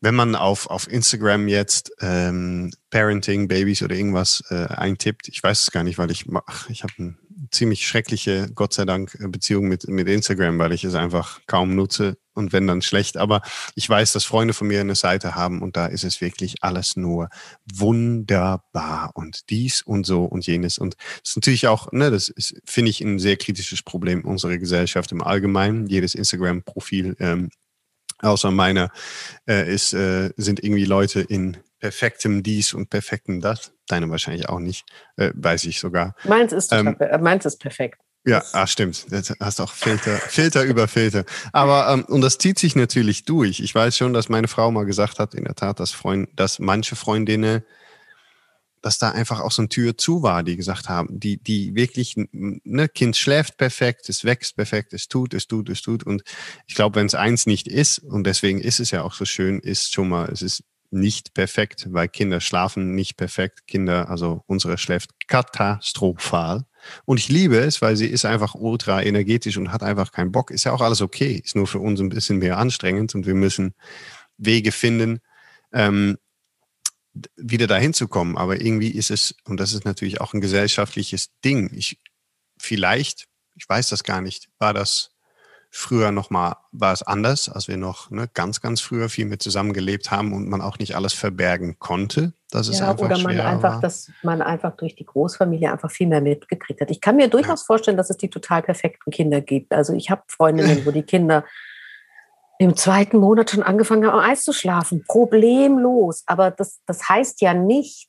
[0.00, 5.62] wenn man auf, auf Instagram jetzt ähm, Parenting, Babys oder irgendwas äh, eintippt, ich weiß
[5.62, 7.18] es gar nicht, weil ich mach, ich habe ein
[7.50, 11.74] ziemlich schreckliche, Gott sei Dank, äh, Beziehung mit, mit Instagram, weil ich es einfach kaum
[11.74, 13.16] nutze und wenn dann schlecht.
[13.16, 13.42] Aber
[13.74, 16.96] ich weiß, dass Freunde von mir eine Seite haben und da ist es wirklich alles
[16.96, 17.28] nur
[17.72, 20.78] wunderbar und dies und so und jenes.
[20.78, 24.58] Und das ist natürlich auch, ne, das ist, finde ich, ein sehr kritisches Problem unserer
[24.58, 25.86] Gesellschaft im Allgemeinen.
[25.86, 27.50] Jedes Instagram-Profil ähm,
[28.20, 28.90] außer meiner
[29.48, 33.72] äh, ist, äh, sind irgendwie Leute in perfektem dies und perfektem das.
[33.86, 36.14] Deine wahrscheinlich auch nicht, äh, weiß ich sogar.
[36.24, 38.00] Meins ist, ähm, meins ist perfekt.
[38.26, 39.06] Ja, ah, stimmt.
[39.10, 41.24] Du hast auch Filter, Filter über Filter.
[41.52, 43.60] Aber ähm, und das zieht sich natürlich durch.
[43.60, 46.58] Ich weiß schon, dass meine Frau mal gesagt hat, in der Tat, dass Freund, dass
[46.58, 47.62] manche Freundinnen,
[48.80, 52.14] dass da einfach auch so eine Tür zu war, die gesagt haben, die, die wirklich,
[52.16, 56.04] ne, Kind schläft perfekt, es wächst perfekt, es tut, es tut, es tut.
[56.04, 56.22] Und
[56.66, 59.58] ich glaube, wenn es eins nicht ist, und deswegen ist es ja auch so schön,
[59.60, 63.66] ist schon mal, es ist nicht perfekt, weil Kinder schlafen nicht perfekt.
[63.66, 66.64] Kinder, also unsere schläft katastrophal.
[67.04, 70.50] Und ich liebe es, weil sie ist einfach ultra energetisch und hat einfach keinen Bock.
[70.50, 71.40] Ist ja auch alles okay.
[71.44, 73.74] Ist nur für uns ein bisschen mehr anstrengend und wir müssen
[74.36, 75.20] Wege finden,
[75.72, 76.18] ähm,
[77.36, 78.36] wieder dahin zu kommen.
[78.36, 81.70] Aber irgendwie ist es, und das ist natürlich auch ein gesellschaftliches Ding.
[81.74, 82.00] Ich,
[82.58, 85.10] vielleicht, ich weiß das gar nicht, war das
[85.70, 90.10] früher nochmal, war es anders, als wir noch ne, ganz, ganz früher viel mit zusammengelebt
[90.10, 92.32] haben und man auch nicht alles verbergen konnte.
[92.54, 93.80] Das ist ja, einfach oder man einfach, war.
[93.80, 96.88] dass man einfach durch die Großfamilie einfach viel mehr mitgekriegt hat.
[96.88, 97.66] Ich kann mir durchaus ja.
[97.66, 99.72] vorstellen, dass es die total perfekten Kinder gibt.
[99.72, 101.44] Also ich habe Freundinnen, wo die Kinder
[102.60, 105.02] im zweiten Monat schon angefangen haben, Eis zu schlafen.
[105.04, 106.22] Problemlos.
[106.26, 108.08] Aber das, das heißt ja nicht,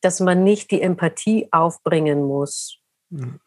[0.00, 2.78] dass man nicht die Empathie aufbringen muss.
[3.10, 3.40] Mhm.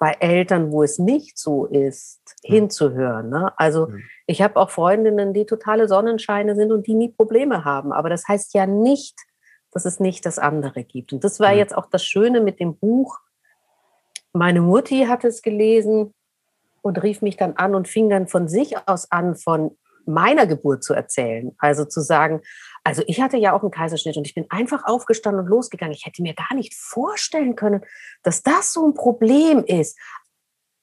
[0.00, 2.54] Bei Eltern, wo es nicht so ist, mhm.
[2.54, 3.28] hinzuhören.
[3.28, 3.52] Ne?
[3.56, 4.02] Also mhm.
[4.26, 7.92] ich habe auch Freundinnen, die totale Sonnenscheine sind und die nie Probleme haben.
[7.92, 9.14] Aber das heißt ja nicht,
[9.74, 11.12] dass es nicht das andere gibt.
[11.12, 13.18] Und das war jetzt auch das Schöne mit dem Buch.
[14.32, 16.14] Meine Mutti hat es gelesen
[16.80, 20.84] und rief mich dann an und fing dann von sich aus an, von meiner Geburt
[20.84, 21.52] zu erzählen.
[21.58, 22.40] Also zu sagen,
[22.84, 25.94] also ich hatte ja auch einen Kaiserschnitt und ich bin einfach aufgestanden und losgegangen.
[25.94, 27.82] Ich hätte mir gar nicht vorstellen können,
[28.22, 29.98] dass das so ein Problem ist.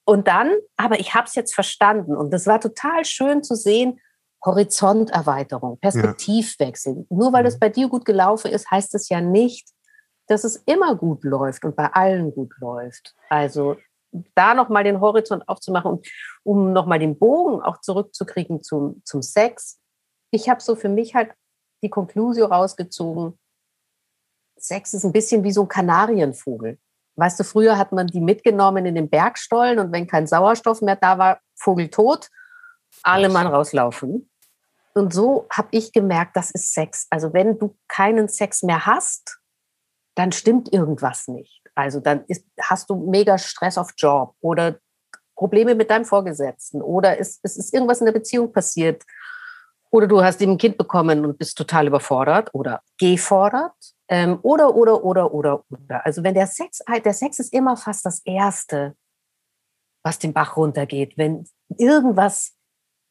[0.03, 4.01] Und dann, aber ich habe es jetzt verstanden und das war total schön zu sehen,
[4.43, 6.97] Horizonterweiterung, Perspektivwechsel.
[6.97, 7.03] Ja.
[7.09, 7.59] Nur weil es mhm.
[7.59, 9.69] bei dir gut gelaufen ist, heißt es ja nicht,
[10.27, 13.13] dass es immer gut läuft und bei allen gut läuft.
[13.29, 13.77] Also
[14.35, 16.07] da nochmal den Horizont aufzumachen und
[16.43, 19.79] um nochmal den Bogen auch zurückzukriegen zum, zum Sex.
[20.31, 21.31] Ich habe so für mich halt
[21.83, 23.37] die Konklusio rausgezogen,
[24.57, 26.77] Sex ist ein bisschen wie so ein Kanarienvogel.
[27.15, 30.95] Weißt du, früher hat man die mitgenommen in den Bergstollen und wenn kein Sauerstoff mehr
[30.95, 32.29] da war, Vogel tot,
[33.03, 34.29] alle Mann rauslaufen.
[34.93, 37.07] Und so habe ich gemerkt, das ist Sex.
[37.09, 39.39] Also wenn du keinen Sex mehr hast,
[40.15, 41.61] dann stimmt irgendwas nicht.
[41.75, 44.77] Also dann ist, hast du mega Stress auf Job oder
[45.35, 49.03] Probleme mit deinem Vorgesetzten oder ist, es ist irgendwas in der Beziehung passiert
[49.89, 53.73] oder du hast eben ein Kind bekommen und bist total überfordert oder gefordert
[54.07, 56.05] ähm, oder, oder, oder, oder, oder.
[56.05, 58.95] Also wenn der Sex, der Sex ist immer fast das Erste,
[60.03, 61.45] was den Bach runtergeht, wenn
[61.77, 62.53] irgendwas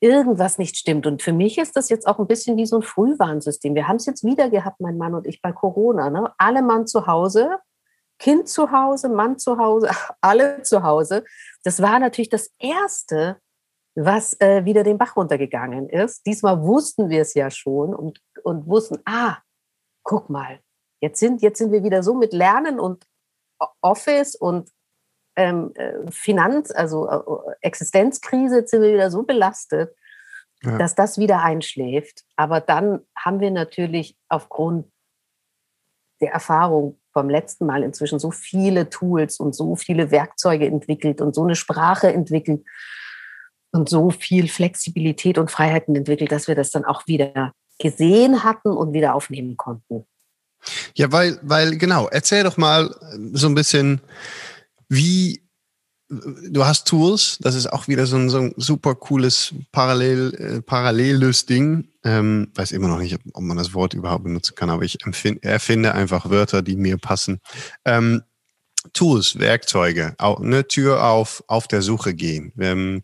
[0.00, 1.06] irgendwas nicht stimmt.
[1.06, 3.74] Und für mich ist das jetzt auch ein bisschen wie so ein Frühwarnsystem.
[3.74, 6.10] Wir haben es jetzt wieder gehabt, mein Mann und ich, bei Corona.
[6.10, 6.32] Ne?
[6.38, 7.58] Alle Mann zu Hause,
[8.18, 11.24] Kind zu Hause, Mann zu Hause, alle zu Hause.
[11.64, 13.38] Das war natürlich das Erste,
[13.94, 16.24] was äh, wieder den Bach runtergegangen ist.
[16.26, 19.38] Diesmal wussten wir es ja schon und, und wussten, ah,
[20.02, 20.60] guck mal,
[21.02, 23.04] jetzt sind, jetzt sind wir wieder so mit Lernen und
[23.82, 24.70] Office und
[25.40, 29.94] ähm, äh, Finanz, also äh, Existenzkrise, jetzt sind wir wieder so belastet,
[30.62, 30.76] ja.
[30.76, 32.24] dass das wieder einschläft.
[32.37, 34.87] Aber dann haben wir natürlich aufgrund
[36.20, 41.35] der Erfahrung vom letzten Mal inzwischen so viele Tools und so viele Werkzeuge entwickelt und
[41.35, 42.62] so eine Sprache entwickelt
[43.72, 48.70] und so viel Flexibilität und Freiheiten entwickelt, dass wir das dann auch wieder gesehen hatten
[48.70, 50.05] und wieder aufnehmen konnten.
[50.94, 52.94] Ja, weil, weil genau, erzähl doch mal
[53.33, 54.03] so ein bisschen,
[54.90, 55.40] wie
[56.11, 60.61] du hast Tools, das ist auch wieder so ein, so ein super cooles Parallel, äh,
[60.61, 61.88] paralleles Ding.
[62.05, 64.98] Ähm, weiß immer noch nicht, ob, man das Wort überhaupt benutzen kann, aber ich
[65.42, 67.40] erfinde einfach Wörter, die mir passen.
[67.85, 68.22] Ähm,
[68.92, 72.53] Tools, Werkzeuge, auch, eine Tür auf, auf der Suche gehen.
[72.59, 73.03] Ähm,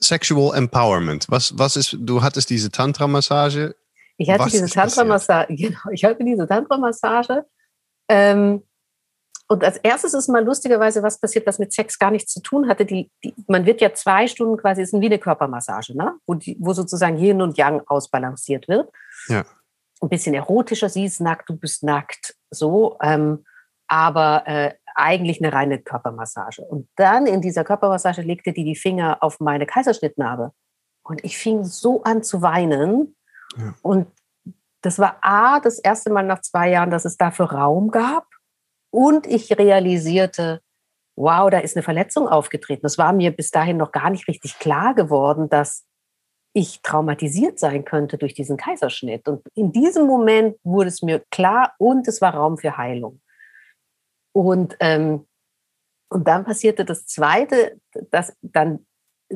[0.00, 1.26] Sexual Empowerment.
[1.28, 3.74] Was, was ist, du hattest diese Tantra-Massage.
[4.16, 7.44] Ich hatte was diese Tantra-Massage, genau, ich hatte diese Tantra-Massage.
[8.08, 8.62] Ähm,
[9.50, 12.68] und als erstes ist mal lustigerweise was passiert, was mit Sex gar nichts zu tun
[12.68, 12.86] hatte.
[12.86, 16.14] Die, die, man wird ja zwei Stunden quasi, ist wie eine Körpermassage, ne?
[16.24, 18.92] wo, die, wo sozusagen Yin und Yang ausbalanciert wird.
[19.26, 19.44] Ja.
[20.00, 22.96] Ein bisschen erotischer, sie ist nackt, du bist nackt, so.
[23.02, 23.44] Ähm,
[23.88, 26.62] aber äh, eigentlich eine reine Körpermassage.
[26.62, 30.52] Und dann in dieser Körpermassage legte die die Finger auf meine Kaiserschnittnarbe.
[31.02, 33.16] Und ich fing so an zu weinen.
[33.56, 33.74] Ja.
[33.82, 34.06] Und
[34.82, 38.28] das war A, das erste Mal nach zwei Jahren, dass es dafür Raum gab
[38.90, 40.60] und ich realisierte,
[41.16, 42.82] wow, da ist eine Verletzung aufgetreten.
[42.82, 45.86] Das war mir bis dahin noch gar nicht richtig klar geworden, dass
[46.52, 49.28] ich traumatisiert sein könnte durch diesen Kaiserschnitt.
[49.28, 53.20] Und in diesem Moment wurde es mir klar und es war Raum für Heilung.
[54.32, 55.26] Und, ähm,
[56.08, 58.86] und dann passierte das Zweite, dass dann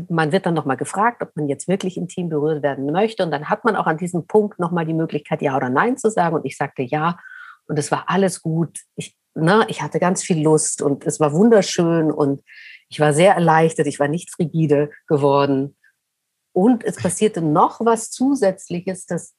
[0.08, 3.22] man wird dann nochmal gefragt, ob man jetzt wirklich intim berührt werden möchte.
[3.22, 6.10] Und dann hat man auch an diesem Punkt nochmal die Möglichkeit, ja oder nein zu
[6.10, 6.34] sagen.
[6.34, 7.18] Und ich sagte ja.
[7.66, 8.80] Und es war alles gut.
[8.96, 12.42] Ich ne, ich hatte ganz viel Lust und es war wunderschön und
[12.88, 15.76] ich war sehr erleichtert, ich war nicht frigide geworden.
[16.52, 19.34] Und es passierte noch was Zusätzliches, dass,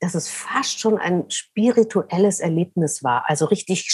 [0.00, 3.28] dass es fast schon ein spirituelles Erlebnis war.
[3.28, 3.86] Also richtig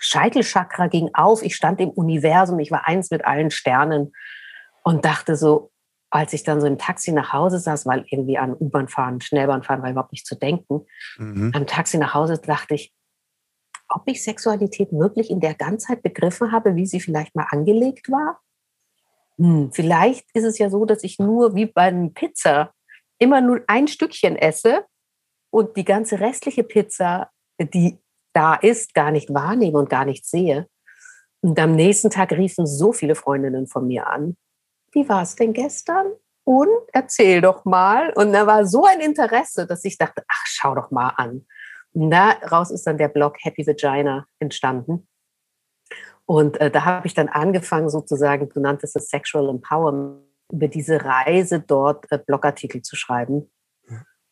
[0.00, 4.12] Scheitelchakra ging auf, ich stand im Universum, ich war eins mit allen Sternen
[4.82, 5.72] und dachte so,
[6.10, 9.62] als ich dann so im Taxi nach Hause saß, weil irgendwie an U-Bahn fahren, Schnellbahn
[9.62, 10.86] fahren war überhaupt nicht zu denken,
[11.18, 11.52] mhm.
[11.54, 12.94] am Taxi nach Hause dachte ich,
[13.88, 18.40] ob ich Sexualität wirklich in der Ganzheit begriffen habe, wie sie vielleicht mal angelegt war.
[19.38, 22.72] Hm, vielleicht ist es ja so, dass ich nur wie bei einer Pizza
[23.18, 24.84] immer nur ein Stückchen esse
[25.50, 27.98] und die ganze restliche Pizza, die
[28.32, 30.68] da ist, gar nicht wahrnehme und gar nicht sehe.
[31.40, 34.36] Und am nächsten Tag riefen so viele Freundinnen von mir an.
[34.92, 36.06] Wie war es denn gestern?
[36.44, 38.12] Und erzähl doch mal.
[38.14, 41.46] Und da war so ein Interesse, dass ich dachte, ach, schau doch mal an.
[41.96, 45.08] Daraus ist dann der Blog Happy Vagina entstanden.
[46.26, 51.04] Und äh, da habe ich dann angefangen, sozusagen, du nanntest es Sexual Empowerment, über diese
[51.04, 53.50] Reise dort äh, Blogartikel zu schreiben,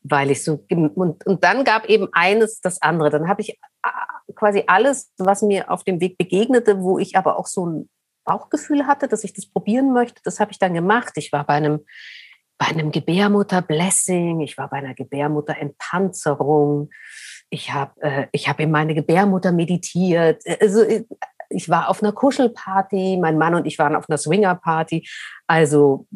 [0.02, 3.10] weil ich so, und, und dann gab eben eines das andere.
[3.10, 7.38] Dann habe ich äh, quasi alles, was mir auf dem Weg begegnete, wo ich aber
[7.38, 7.88] auch so ein
[8.24, 11.12] Bauchgefühl hatte, dass ich das probieren möchte, das habe ich dann gemacht.
[11.16, 11.80] Ich war bei einem,
[12.58, 16.90] bei einem Gebärmutter-Blessing, ich war bei einer Gebärmutter-Entpanzerung,
[17.50, 20.42] ich habe äh, ich hab in meine Gebärmutter meditiert.
[20.60, 21.04] Also äh,
[21.50, 25.06] ich war auf einer Kuschelparty, mein Mann und ich waren auf einer Swingerparty.
[25.46, 26.06] Also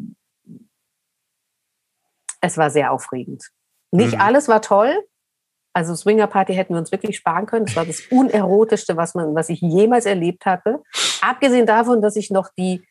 [2.41, 3.49] es war sehr aufregend.
[3.91, 4.21] Nicht mhm.
[4.21, 5.05] alles war toll.
[5.73, 7.65] Also Swingerparty hätten wir uns wirklich sparen können.
[7.65, 10.81] Das war das unerotischste, was man, was ich jemals erlebt hatte.
[11.21, 12.83] Abgesehen davon, dass ich noch die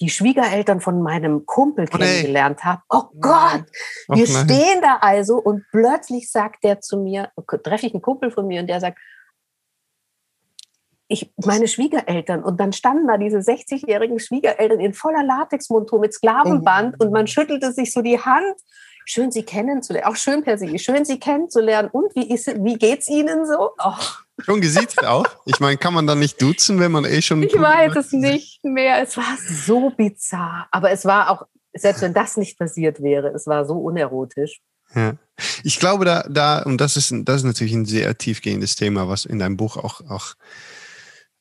[0.00, 2.82] die Schwiegereltern von meinem Kumpel oh, kennengelernt habe.
[2.88, 3.64] Oh Gott,
[4.08, 7.30] oh, wir stehen da also und plötzlich sagt der zu mir,
[7.62, 8.98] treffe ich einen Kumpel von mir und der sagt,
[11.08, 16.96] ich, meine Schwiegereltern und dann standen da diese 60-jährigen Schwiegereltern in voller Latexmontur mit Sklavenband
[16.98, 17.04] oh.
[17.04, 18.54] und man schüttelte sich so die Hand.
[19.04, 21.88] Schön, Sie kennenzulernen, auch schön per se, schön, Sie kennenzulernen.
[21.90, 23.70] Und wie, ist, wie geht's Ihnen so?
[23.78, 23.94] Oh.
[24.44, 25.26] Schon gesiezt auch?
[25.46, 27.42] Ich meine, kann man dann nicht duzen, wenn man eh schon.
[27.42, 29.02] Ich weiß es nicht mehr.
[29.02, 30.68] Es war so bizarr.
[30.70, 34.60] Aber es war auch, selbst wenn das nicht passiert wäre, es war so unerotisch.
[34.94, 35.14] Ja.
[35.62, 39.24] Ich glaube, da, da, und das ist, das ist natürlich ein sehr tiefgehendes Thema, was
[39.24, 40.34] in deinem Buch auch, auch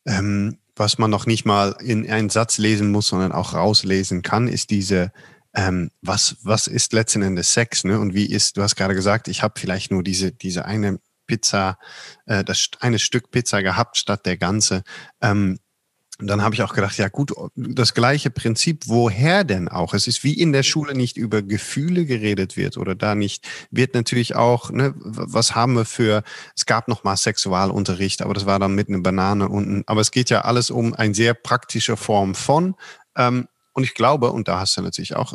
[0.06, 4.48] ähm, was man noch nicht mal in einen Satz lesen muss, sondern auch rauslesen kann,
[4.48, 5.12] ist diese,
[5.53, 7.99] ähm, was, was ist letzten Endes Sex, ne?
[7.99, 11.77] Und wie ist, du hast gerade gesagt, ich habe vielleicht nur diese, diese eine Pizza,
[12.25, 14.83] äh, das eine Stück Pizza gehabt statt der ganze.
[15.21, 15.59] Ähm,
[16.19, 19.93] und dann habe ich auch gedacht, ja gut, das gleiche Prinzip, woher denn auch?
[19.93, 23.93] Es ist wie in der Schule nicht über Gefühle geredet wird oder da nicht, wird
[23.93, 26.23] natürlich auch, ne, was haben wir für,
[26.57, 29.83] es gab noch mal Sexualunterricht, aber das war dann mit einer Banane unten.
[29.85, 32.75] Aber es geht ja alles um eine sehr praktische Form von.
[33.15, 35.34] Ähm, und ich glaube, und da hast du natürlich auch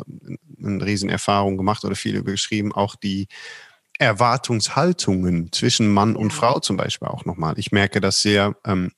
[0.63, 3.27] eine Riesenerfahrung gemacht oder viel über geschrieben, auch die
[3.97, 7.57] Erwartungshaltungen zwischen Mann und Frau zum Beispiel auch nochmal.
[7.57, 8.91] Ich merke das sehr, ähm,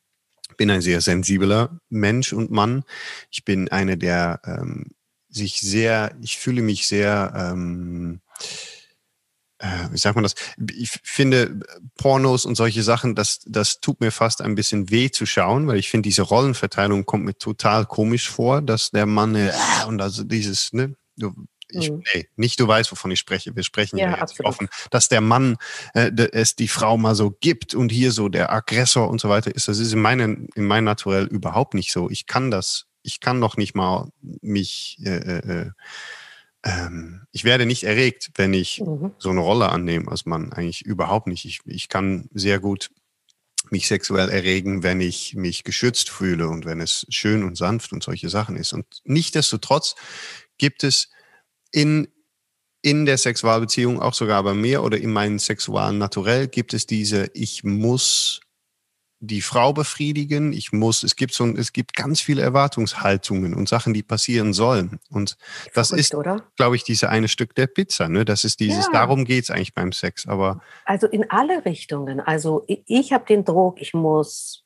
[0.57, 2.83] bin ein sehr sensibler Mensch und Mann.
[3.29, 4.87] Ich bin einer, der ähm,
[5.29, 8.21] sich sehr, ich fühle mich sehr, ähm,
[9.59, 10.35] äh, wie sagt man das?
[10.75, 11.59] Ich finde
[11.97, 15.77] Pornos und solche Sachen, das, das tut mir fast ein bisschen weh zu schauen, weil
[15.77, 19.51] ich finde, diese Rollenverteilung kommt mir total komisch vor, dass der Mann äh,
[19.87, 21.33] und also dieses, ne, du
[21.69, 22.03] ich, mhm.
[22.13, 23.55] nee, nicht du weißt, wovon ich spreche.
[23.55, 25.57] Wir sprechen ja, jetzt offen, dass der Mann
[25.93, 29.53] äh, es die Frau mal so gibt und hier so der Aggressor und so weiter
[29.53, 29.67] ist.
[29.67, 32.09] Das ist in meinem in meinem Naturell überhaupt nicht so.
[32.09, 34.09] Ich kann das, ich kann noch nicht mal
[34.41, 35.71] mich, äh, äh, äh
[36.67, 39.11] ähm, ich werde nicht erregt, wenn ich mhm.
[39.17, 40.51] so eine Rolle annehme als Mann.
[40.51, 41.45] Eigentlich überhaupt nicht.
[41.45, 42.89] Ich, ich kann sehr gut
[43.69, 48.03] mich sexuell erregen, wenn ich mich geschützt fühle und wenn es schön und sanft und
[48.03, 48.73] solche Sachen ist.
[48.73, 49.95] Und nichtdestotrotz
[50.57, 51.09] gibt es
[51.71, 52.07] in,
[52.81, 57.29] in der Sexualbeziehung, auch sogar bei mir oder in meinem sexualen Naturell, gibt es diese,
[57.33, 58.41] ich muss
[59.19, 63.93] die Frau befriedigen, ich muss, es gibt so, es gibt ganz viele Erwartungshaltungen und Sachen,
[63.93, 64.99] die passieren sollen.
[65.09, 65.37] Und
[65.73, 68.25] das Verrückt, ist, glaube ich, diese eine Stück der Pizza, ne?
[68.25, 68.91] Das ist dieses, ja.
[68.91, 70.27] darum geht es eigentlich beim Sex.
[70.27, 72.19] Aber also in alle Richtungen.
[72.19, 74.65] Also ich, ich habe den Druck, ich muss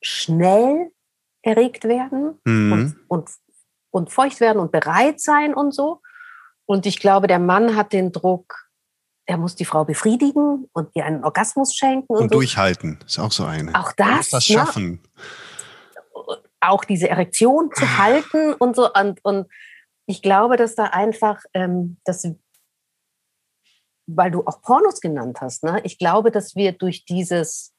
[0.00, 0.90] schnell
[1.42, 2.72] erregt werden mhm.
[2.72, 3.30] und, und,
[3.90, 6.00] und feucht werden und bereit sein und so.
[6.64, 8.61] Und ich glaube, der Mann hat den Druck,
[9.32, 12.12] er muss die Frau befriedigen und ihr einen Orgasmus schenken.
[12.12, 13.74] Und, und durchhalten, ist auch so eine.
[13.74, 14.28] Auch das.
[14.28, 14.54] das ne?
[14.56, 15.00] schaffen.
[15.94, 17.98] Ja, auch diese Erektion zu ah.
[17.98, 18.92] halten und so.
[18.92, 19.48] Und, und
[20.04, 22.28] ich glaube, dass da einfach, ähm, dass,
[24.06, 25.80] weil du auch Pornos genannt hast, ne?
[25.82, 27.72] ich glaube, dass wir durch dieses,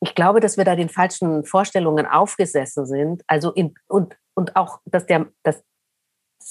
[0.00, 3.22] ich glaube, dass wir da den falschen Vorstellungen aufgesessen sind.
[3.28, 5.62] Also in, und, und auch, dass der, dass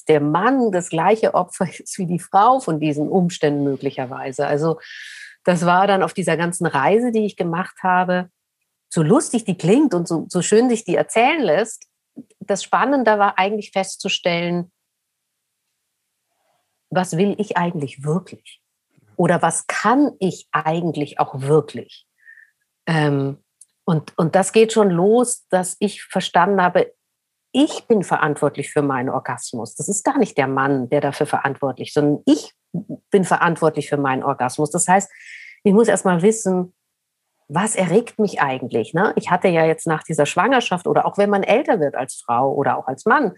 [0.07, 4.47] der Mann das gleiche Opfer ist wie die Frau von diesen Umständen möglicherweise.
[4.47, 4.79] Also
[5.43, 8.29] das war dann auf dieser ganzen Reise, die ich gemacht habe,
[8.89, 11.87] so lustig die klingt und so, so schön sich die erzählen lässt.
[12.39, 14.71] Das Spannende war eigentlich festzustellen,
[16.89, 18.61] was will ich eigentlich wirklich?
[19.17, 22.07] Oder was kann ich eigentlich auch wirklich?
[22.85, 23.43] Ähm,
[23.85, 26.93] und, und das geht schon los, dass ich verstanden habe,
[27.55, 29.75] ich bin verantwortlich für meinen Orgasmus.
[29.75, 32.53] Das ist gar nicht der Mann, der dafür verantwortlich ist, sondern ich
[33.09, 34.71] bin verantwortlich für meinen Orgasmus.
[34.71, 35.09] Das heißt,
[35.63, 36.73] ich muss erst mal wissen,
[37.47, 38.93] was erregt mich eigentlich?
[38.93, 39.13] Ne?
[39.15, 42.53] Ich hatte ja jetzt nach dieser Schwangerschaft oder auch wenn man älter wird als Frau
[42.53, 43.31] oder auch als Mann,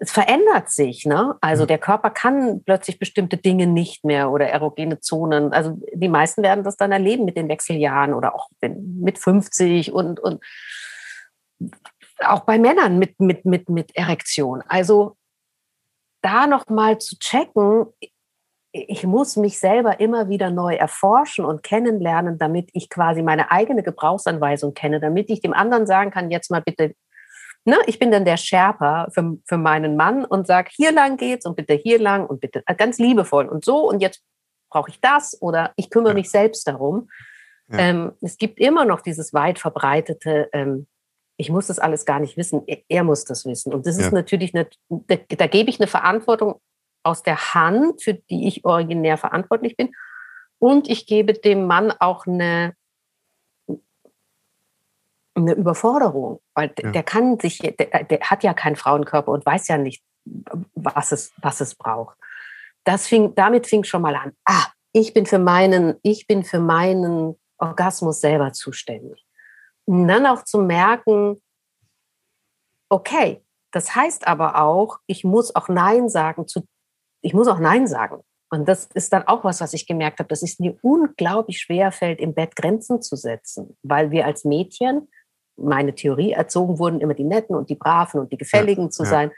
[0.00, 1.04] es verändert sich.
[1.04, 1.36] Ne?
[1.42, 5.52] Also der Körper kann plötzlich bestimmte Dinge nicht mehr oder erogene Zonen.
[5.52, 10.18] Also die meisten werden das dann erleben mit den Wechseljahren oder auch mit 50 und,
[10.18, 10.42] und
[12.20, 14.62] auch bei Männern mit, mit, mit, mit Erektion.
[14.68, 15.16] Also
[16.22, 17.86] da nochmal zu checken,
[18.72, 23.84] ich muss mich selber immer wieder neu erforschen und kennenlernen, damit ich quasi meine eigene
[23.84, 26.94] Gebrauchsanweisung kenne, damit ich dem anderen sagen kann, jetzt mal bitte,
[27.64, 31.46] ne, ich bin dann der Sherpa für, für meinen Mann und sage, hier lang geht's
[31.46, 34.22] und bitte hier lang und bitte äh, ganz liebevoll und so und jetzt
[34.70, 36.16] brauche ich das oder ich kümmere ja.
[36.16, 37.08] mich selbst darum.
[37.68, 37.78] Ja.
[37.78, 40.88] Ähm, es gibt immer noch dieses weit verbreitete, ähm,
[41.36, 43.72] ich muss das alles gar nicht wissen, er, er muss das wissen.
[43.72, 44.06] Und das ja.
[44.06, 46.60] ist natürlich, eine, da, da gebe ich eine Verantwortung
[47.02, 49.92] aus der Hand, für die ich originär verantwortlich bin.
[50.58, 52.74] Und ich gebe dem Mann auch eine,
[55.34, 56.92] eine Überforderung, weil ja.
[56.92, 60.02] der kann sich, der, der, hat ja keinen Frauenkörper und weiß ja nicht,
[60.74, 62.16] was es, was es braucht.
[62.84, 64.32] Das fing, damit fing schon mal an.
[64.44, 69.24] Ah, ich bin für meinen, ich bin für meinen Orgasmus selber zuständig.
[69.86, 71.42] Und dann auch zu merken,
[72.88, 76.66] okay, das heißt aber auch, ich muss auch Nein sagen zu,
[77.22, 78.22] ich muss auch Nein sagen.
[78.50, 81.90] Und das ist dann auch was, was ich gemerkt habe, dass es mir unglaublich schwer
[81.90, 85.08] fällt, im Bett Grenzen zu setzen, weil wir als Mädchen,
[85.56, 89.02] meine Theorie, erzogen wurden, immer die Netten und die Braven und die Gefälligen ja, zu
[89.02, 89.08] ja.
[89.08, 89.32] sein.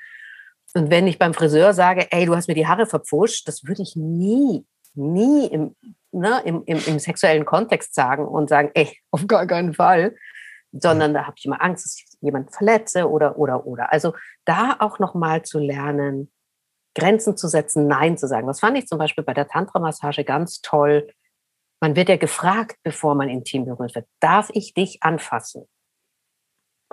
[0.74, 3.82] Und wenn ich beim Friseur sage, ey, du hast mir die Haare verpfuscht, das würde
[3.82, 5.74] ich nie, nie im,
[6.12, 10.14] ne, im, im, im sexuellen Kontext sagen und sagen, ey, auf gar keinen Fall
[10.72, 13.92] sondern da habe ich immer Angst, dass ich jemanden verletze oder, oder, oder.
[13.92, 14.14] Also
[14.44, 16.32] da auch nochmal zu lernen,
[16.94, 18.46] Grenzen zu setzen, Nein zu sagen.
[18.46, 21.08] Das fand ich zum Beispiel bei der Tantra-Massage ganz toll.
[21.80, 25.68] Man wird ja gefragt, bevor man intim berührt wird, darf ich dich anfassen?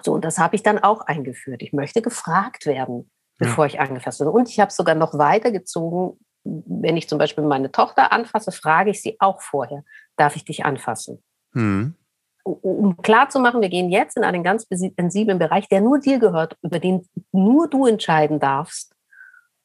[0.02, 1.62] So, und das habe ich dann auch eingeführt.
[1.62, 3.74] Ich möchte gefragt werden, bevor ja.
[3.74, 4.32] ich angefasst werde.
[4.32, 9.02] Und ich habe sogar noch weitergezogen, wenn ich zum Beispiel meine Tochter anfasse, frage ich
[9.02, 9.86] sie auch vorher,
[10.18, 11.24] darf ich dich anfassen?
[11.54, 11.96] Mhm
[12.44, 16.80] um klarzumachen, wir gehen jetzt in einen ganz sensiblen Bereich, der nur dir gehört, über
[16.80, 18.94] den nur du entscheiden darfst,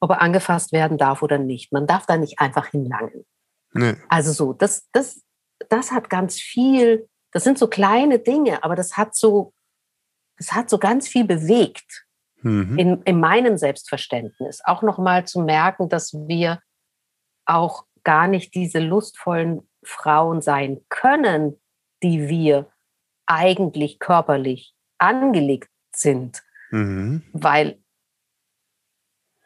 [0.00, 1.72] ob er angefasst werden darf oder nicht.
[1.72, 3.24] Man darf da nicht einfach hinlangen.
[3.72, 3.96] Nee.
[4.08, 5.22] Also so, das, das,
[5.68, 9.52] das hat ganz viel, das sind so kleine Dinge, aber das hat so,
[10.36, 12.06] das hat so ganz viel bewegt
[12.42, 12.78] mhm.
[12.78, 14.60] in, in meinem Selbstverständnis.
[14.64, 16.60] Auch nochmal zu merken, dass wir
[17.44, 21.60] auch gar nicht diese lustvollen Frauen sein können,
[22.02, 22.70] die wir
[23.26, 26.42] eigentlich körperlich angelegt sind.
[26.70, 27.22] Mhm.
[27.32, 27.78] Weil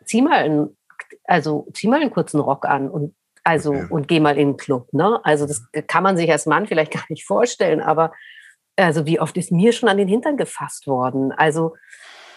[0.04, 0.76] zieh mal einen,
[1.24, 3.86] also zieh mal einen kurzen Rock an und also okay.
[3.90, 4.92] und geh mal in den Club.
[4.92, 5.20] Ne?
[5.24, 8.12] Also das kann man sich als Mann vielleicht gar nicht vorstellen, aber
[8.76, 11.32] also wie oft ist mir schon an den Hintern gefasst worden?
[11.32, 11.74] Also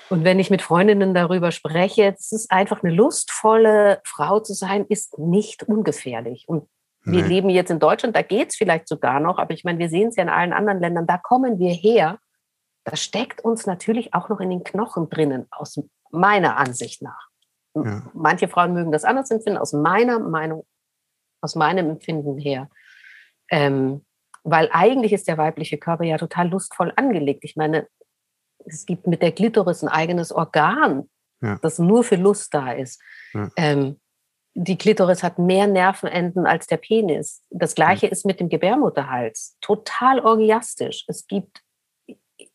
[0.09, 4.85] und wenn ich mit Freundinnen darüber spreche, es ist einfach eine lustvolle Frau zu sein,
[4.87, 6.45] ist nicht ungefährlich.
[6.47, 6.67] Und
[7.05, 7.27] wir nee.
[7.27, 10.09] leben jetzt in Deutschland, da geht es vielleicht sogar noch, aber ich meine, wir sehen
[10.09, 12.19] es ja in allen anderen Ländern, da kommen wir her.
[12.83, 15.79] Das steckt uns natürlich auch noch in den Knochen drinnen, aus
[16.11, 17.29] meiner Ansicht nach.
[17.75, 18.03] Ja.
[18.13, 20.65] Manche Frauen mögen das anders empfinden, aus meiner Meinung,
[21.41, 22.69] aus meinem Empfinden her.
[23.51, 24.03] Ähm,
[24.43, 27.43] weil eigentlich ist der weibliche Körper ja total lustvoll angelegt.
[27.43, 27.87] Ich meine,
[28.65, 31.09] es gibt mit der Glitoris ein eigenes Organ,
[31.41, 31.59] ja.
[31.61, 33.01] das nur für Lust da ist.
[33.33, 33.49] Ja.
[33.57, 33.99] Ähm,
[34.57, 37.43] die Klitoris hat mehr Nervenenden als der Penis.
[37.49, 39.57] Das gleiche ist mit dem Gebärmutterhals.
[39.59, 41.03] Total orgiastisch.
[41.07, 41.61] Es gibt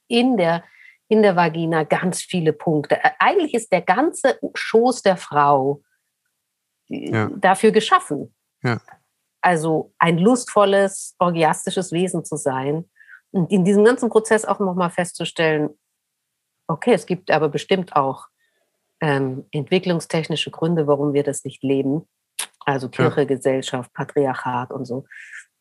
[0.08, 0.64] in der,
[1.08, 2.98] in der Vagina ganz viele Punkte.
[3.18, 5.82] Eigentlich ist der ganze Schoß der Frau
[6.88, 7.30] äh, ja.
[7.36, 8.34] dafür geschaffen.
[8.62, 8.80] Ja.
[9.42, 12.90] Also ein lustvolles, orgiastisches Wesen zu sein.
[13.30, 15.68] Und in diesem ganzen Prozess auch nochmal festzustellen,
[16.66, 18.29] okay, es gibt aber bestimmt auch
[19.00, 22.08] ähm, entwicklungstechnische Gründe, warum wir das nicht leben.
[22.64, 23.26] Also Kirche, ja.
[23.26, 25.04] Gesellschaft, Patriarchat und so.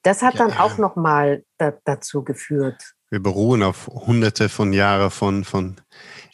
[0.03, 2.93] Das hat ja, dann auch nochmal da, dazu geführt.
[3.09, 5.77] Wir beruhen auf hunderte von Jahren von, von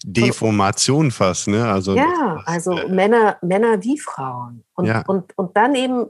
[0.04, 1.66] Deformation fast, ne?
[1.66, 4.66] Also, ja, das, also äh, Männer, Männer wie Frauen.
[4.76, 5.04] Und, ja.
[5.08, 6.08] und, und dann eben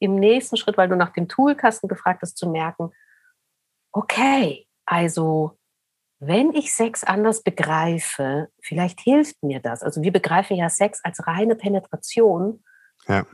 [0.00, 2.90] im nächsten Schritt, weil du nach dem Toolkasten gefragt hast, zu merken,
[3.92, 5.58] okay, also
[6.20, 9.82] wenn ich Sex anders begreife, vielleicht hilft mir das.
[9.82, 12.62] Also wir begreifen ja Sex als reine Penetration.
[13.08, 13.26] Ja.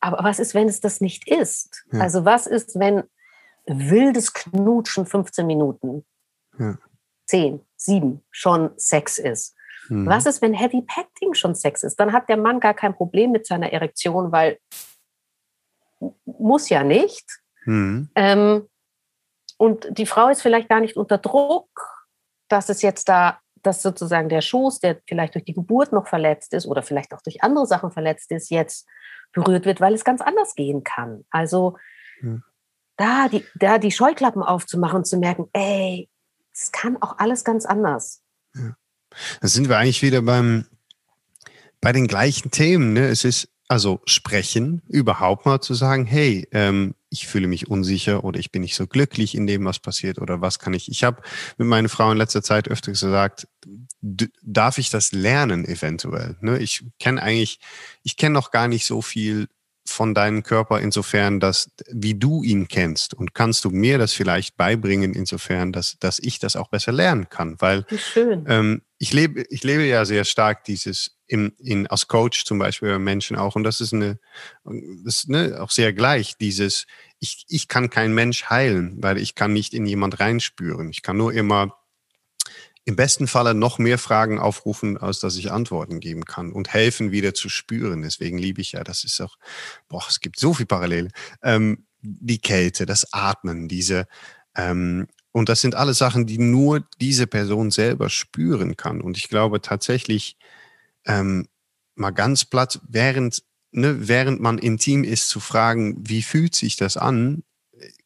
[0.00, 1.84] Aber was ist, wenn es das nicht ist?
[1.90, 2.00] Ja.
[2.00, 3.04] Also was ist, wenn
[3.66, 6.04] wildes Knutschen 15 Minuten,
[6.58, 6.76] ja.
[7.26, 9.56] 10, 7 schon Sex ist?
[9.88, 10.06] Mhm.
[10.06, 11.98] Was ist, wenn Heavy Petting schon Sex ist?
[11.98, 14.58] Dann hat der Mann gar kein Problem mit seiner Erektion, weil
[16.26, 17.40] muss ja nicht.
[17.64, 18.10] Mhm.
[18.14, 18.68] Ähm,
[19.56, 21.93] und die Frau ist vielleicht gar nicht unter Druck,
[22.48, 26.52] dass es jetzt da, dass sozusagen der Schoß, der vielleicht durch die Geburt noch verletzt
[26.54, 28.86] ist oder vielleicht auch durch andere Sachen verletzt ist, jetzt
[29.32, 31.24] berührt wird, weil es ganz anders gehen kann.
[31.30, 31.76] Also
[32.20, 32.42] mhm.
[32.96, 36.08] da, die, da die Scheuklappen aufzumachen und zu merken, ey,
[36.52, 38.22] es kann auch alles ganz anders.
[38.54, 38.76] Ja.
[39.40, 40.66] Da sind wir eigentlich wieder beim,
[41.80, 42.92] bei den gleichen Themen.
[42.92, 43.06] Ne?
[43.06, 48.40] Es ist also sprechen, überhaupt mal zu sagen, hey, ähm, ich fühle mich unsicher oder
[48.40, 50.90] ich bin nicht so glücklich in dem, was passiert oder was kann ich.
[50.90, 51.22] Ich habe
[51.56, 53.46] mit meiner Frau in letzter Zeit öfter gesagt,
[54.00, 56.36] darf ich das lernen eventuell?
[56.40, 56.58] Ne?
[56.58, 57.60] Ich kenne eigentlich,
[58.02, 59.48] ich kenne noch gar nicht so viel
[59.86, 63.14] von deinem Körper insofern, dass wie du ihn kennst.
[63.14, 67.28] Und kannst du mir das vielleicht beibringen insofern, dass, dass ich das auch besser lernen
[67.28, 67.84] kann, weil
[68.46, 72.90] ähm, ich lebe ich lebe ja sehr stark dieses im, in, als Coach zum Beispiel
[72.90, 73.56] bei Menschen auch.
[73.56, 74.18] Und das ist eine
[75.04, 76.36] das ist ne, auch sehr gleich.
[76.38, 76.86] Dieses
[77.20, 80.90] ich, ich kann kein Mensch heilen, weil ich kann nicht in jemand reinspüren.
[80.90, 81.76] Ich kann nur immer
[82.84, 87.12] im besten Falle noch mehr Fragen aufrufen, als dass ich Antworten geben kann und helfen,
[87.12, 88.02] wieder zu spüren.
[88.02, 89.36] Deswegen liebe ich ja, das ist auch,
[89.88, 91.08] boah, es gibt so viel Parallele.
[91.42, 94.06] Ähm, die Kälte, das Atmen, diese,
[94.54, 99.00] ähm, und das sind alle Sachen, die nur diese Person selber spüren kann.
[99.00, 100.36] Und ich glaube tatsächlich,
[101.06, 101.48] ähm,
[101.94, 106.96] mal ganz platt, während, ne, während man intim ist, zu fragen, wie fühlt sich das
[106.96, 107.42] an,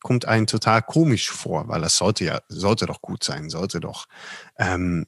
[0.01, 4.07] kommt einem total komisch vor, weil das sollte ja, sollte doch gut sein, sollte doch
[4.59, 5.07] ähm,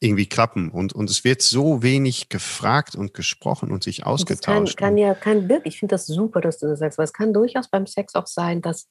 [0.00, 0.70] irgendwie klappen.
[0.70, 4.68] Und, und es wird so wenig gefragt und gesprochen und sich ausgetauscht.
[4.68, 7.04] Das kann, kann ja, kann wirklich, ich finde das super, dass du das sagst, weil
[7.04, 8.88] es kann durchaus beim Sex auch sein, dass,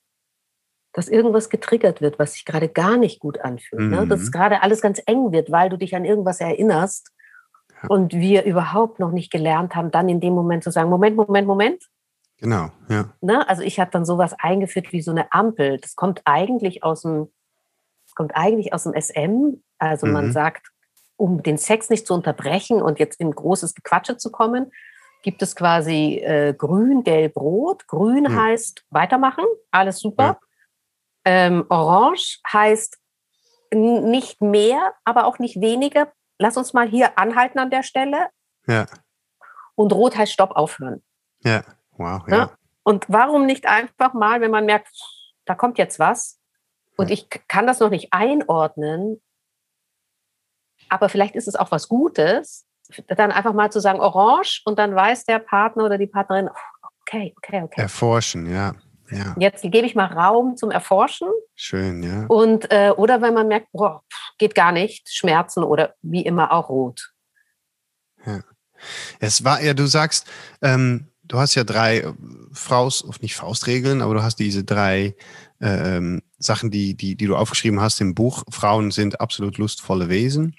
[0.93, 3.81] dass irgendwas getriggert wird, was sich gerade gar nicht gut anfühlt.
[3.81, 3.89] Mhm.
[3.89, 4.07] Ne?
[4.07, 4.31] Dass mhm.
[4.31, 7.11] gerade alles ganz eng wird, weil du dich an irgendwas erinnerst
[7.81, 7.89] ja.
[7.89, 11.47] und wir überhaupt noch nicht gelernt haben, dann in dem Moment zu sagen, Moment, Moment,
[11.47, 11.89] Moment,
[12.39, 13.13] Genau, ja.
[13.21, 13.47] Ne?
[13.49, 15.77] Also ich habe dann sowas eingeführt wie so eine Ampel.
[15.77, 17.31] Das kommt eigentlich aus dem,
[18.15, 19.61] kommt eigentlich aus dem SM.
[19.77, 20.13] Also mhm.
[20.13, 20.71] man sagt,
[21.17, 24.71] um den Sex nicht zu unterbrechen und jetzt in großes Gequatsche zu kommen,
[25.21, 27.87] gibt es quasi äh, grün, gelb, rot.
[27.87, 28.39] Grün mhm.
[28.39, 30.23] heißt weitermachen, alles super.
[30.23, 30.39] Ja.
[31.25, 32.97] Ähm, orange heißt
[33.73, 36.11] nicht mehr, aber auch nicht weniger.
[36.37, 38.29] Lass uns mal hier anhalten an der Stelle.
[38.65, 38.85] Ja.
[39.75, 41.03] Und rot heißt Stopp aufhören.
[41.43, 41.63] Ja.
[41.99, 42.37] Wow, ja.
[42.37, 42.51] Ne?
[42.83, 44.89] Und warum nicht einfach mal, wenn man merkt,
[45.45, 46.39] da kommt jetzt was
[46.95, 49.21] und ich kann das noch nicht einordnen,
[50.87, 52.65] aber vielleicht ist es auch was Gutes,
[53.07, 56.49] dann einfach mal zu sagen Orange und dann weiß der Partner oder die Partnerin,
[57.01, 57.81] okay, okay, okay.
[57.81, 58.73] Erforschen, ja.
[59.11, 59.35] Ja.
[59.39, 61.29] Jetzt gebe ich mal Raum zum Erforschen.
[61.55, 62.25] Schön, ja.
[62.27, 64.03] Und, äh, oder wenn man merkt, boah,
[64.37, 67.11] geht gar nicht, Schmerzen oder wie immer auch rot.
[68.25, 68.41] Ja.
[69.19, 70.27] Es war ja, du sagst,
[70.61, 72.13] ähm, du hast ja drei äh,
[72.51, 75.15] Faust, nicht Faustregeln, aber du hast diese drei
[75.61, 78.43] ähm, Sachen, die, die, die du aufgeschrieben hast im Buch.
[78.49, 80.55] Frauen sind absolut lustvolle Wesen.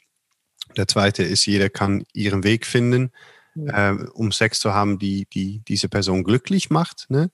[0.77, 3.11] Der zweite ist, jeder kann ihren Weg finden,
[3.57, 7.07] äh, um Sex zu haben, die, die diese Person glücklich macht.
[7.11, 7.31] Ne?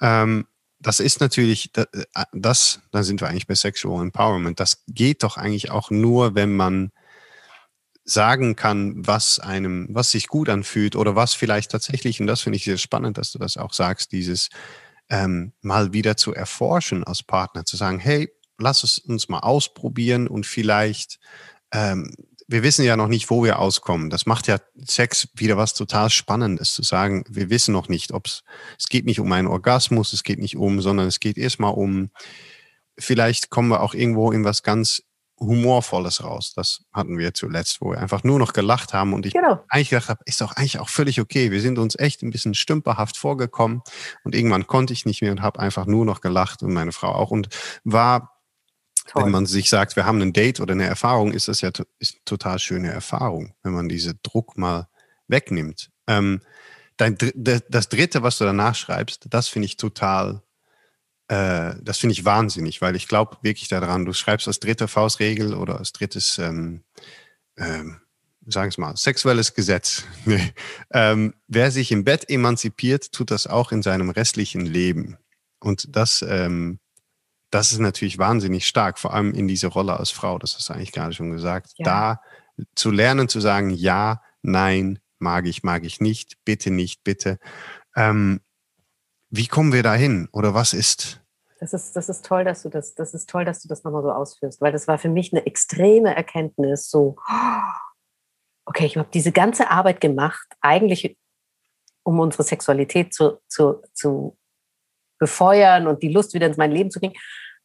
[0.00, 0.46] Ähm,
[0.80, 4.58] das ist natürlich, das, äh, das, dann sind wir eigentlich bei Sexual Empowerment.
[4.58, 6.90] Das geht doch eigentlich auch nur, wenn man
[8.04, 12.56] sagen kann, was einem, was sich gut anfühlt oder was vielleicht tatsächlich, und das finde
[12.56, 14.48] ich sehr spannend, dass du das auch sagst, dieses
[15.10, 20.28] ähm, mal wieder zu erforschen als Partner, zu sagen, hey, lass es uns mal ausprobieren
[20.28, 21.18] und vielleicht,
[21.72, 22.14] ähm,
[22.46, 24.10] wir wissen ja noch nicht, wo wir auskommen.
[24.10, 28.26] Das macht ja Sex wieder was total Spannendes, zu sagen, wir wissen noch nicht, ob
[28.26, 28.42] es,
[28.78, 32.10] es geht nicht um einen Orgasmus, es geht nicht um, sondern es geht erstmal um,
[32.98, 35.02] vielleicht kommen wir auch irgendwo in was ganz
[35.40, 36.52] Humorvolles raus.
[36.54, 39.64] Das hatten wir zuletzt, wo wir einfach nur noch gelacht haben und ich genau.
[39.68, 41.50] eigentlich gedacht habe, ist doch eigentlich auch völlig okay.
[41.50, 43.82] Wir sind uns echt ein bisschen stümperhaft vorgekommen
[44.22, 47.12] und irgendwann konnte ich nicht mehr und habe einfach nur noch gelacht und meine Frau
[47.12, 47.48] auch und
[47.84, 48.36] war
[49.06, 49.24] Toll.
[49.24, 52.14] Wenn man sich sagt, wir haben ein Date oder eine Erfahrung, ist das ja ist
[52.14, 54.88] eine total schöne Erfahrung, wenn man diese Druck mal
[55.26, 55.90] wegnimmt.
[56.06, 56.42] Ähm,
[56.96, 60.42] dein, das Dritte, was du danach schreibst, das finde ich total
[61.30, 65.54] äh, das finde ich wahnsinnig, weil ich glaube wirklich daran, du schreibst als dritte Faustregel
[65.54, 66.82] oder als drittes ähm,
[67.56, 68.00] ähm,
[68.46, 70.04] sagen es mal, sexuelles Gesetz.
[70.24, 70.52] Nee.
[70.92, 75.18] Ähm, wer sich im Bett emanzipiert, tut das auch in seinem restlichen Leben.
[75.60, 76.80] Und das, ähm,
[77.50, 80.74] das ist natürlich wahnsinnig stark, vor allem in dieser Rolle als Frau, das hast du
[80.74, 81.72] eigentlich gerade schon gesagt.
[81.76, 81.84] Ja.
[81.84, 82.20] Da
[82.74, 87.38] zu lernen, zu sagen, ja, nein, mag ich, mag ich nicht, bitte nicht, bitte.
[87.94, 88.40] Ähm,
[89.30, 90.28] wie kommen wir dahin?
[90.32, 91.19] Oder was ist?
[91.60, 94.02] Das ist, das ist toll, dass du das, das ist toll, dass du das nochmal
[94.02, 97.16] so ausführst, weil das war für mich eine extreme Erkenntnis, so,
[98.64, 101.18] okay, ich habe diese ganze Arbeit gemacht, eigentlich
[102.02, 104.38] um unsere Sexualität zu, zu, zu
[105.18, 107.14] befeuern und die Lust wieder ins mein Leben zu bringen.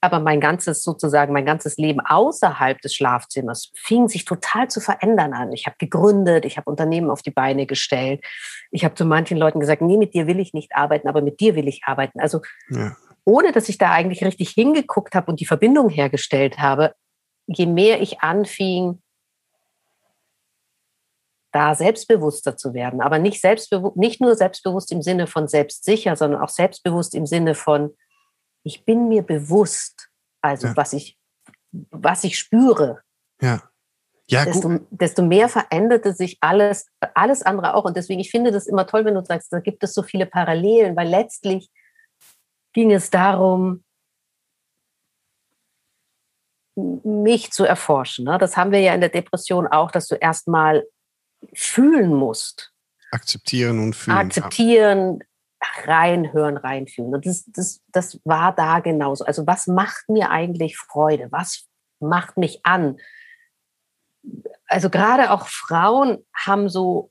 [0.02, 5.34] Aber mein ganzes, sozusagen, mein ganzes Leben außerhalb des Schlafzimmers fing sich total zu verändern
[5.34, 5.54] an.
[5.54, 8.24] Ich habe gegründet, ich habe Unternehmen auf die Beine gestellt.
[8.72, 11.40] Ich habe zu manchen Leuten gesagt, nee, mit dir will ich nicht arbeiten, aber mit
[11.40, 12.20] dir will ich arbeiten.
[12.20, 12.96] Also ja.
[13.26, 16.94] Ohne, dass ich da eigentlich richtig hingeguckt habe und die Verbindung hergestellt habe,
[17.48, 19.02] je mehr ich anfing,
[21.52, 26.42] da selbstbewusster zu werden, aber nicht, selbstbewusst, nicht nur selbstbewusst im Sinne von selbstsicher, sondern
[26.42, 27.96] auch selbstbewusst im Sinne von,
[28.64, 30.10] ich bin mir bewusst,
[30.42, 30.76] also ja.
[30.76, 31.18] was, ich,
[31.72, 33.02] was ich spüre.
[33.42, 33.64] Ja.
[34.28, 37.86] Ja, desto, desto, mehr veränderte sich alles, alles andere auch.
[37.86, 40.26] Und deswegen, ich finde das immer toll, wenn du sagst, da gibt es so viele
[40.26, 41.70] Parallelen, weil letztlich
[42.76, 43.84] ging es darum,
[46.76, 48.26] mich zu erforschen.
[48.26, 48.38] Ne?
[48.38, 50.86] Das haben wir ja in der Depression auch, dass du erstmal
[51.54, 52.74] fühlen musst.
[53.12, 54.18] Akzeptieren und fühlen.
[54.18, 55.24] Akzeptieren,
[55.86, 57.14] reinhören, reinfühlen.
[57.14, 59.24] Und das, das, das war da genauso.
[59.24, 61.32] Also was macht mir eigentlich Freude?
[61.32, 61.68] Was
[62.02, 62.98] macht mich an?
[64.68, 67.10] Also gerade auch Frauen haben so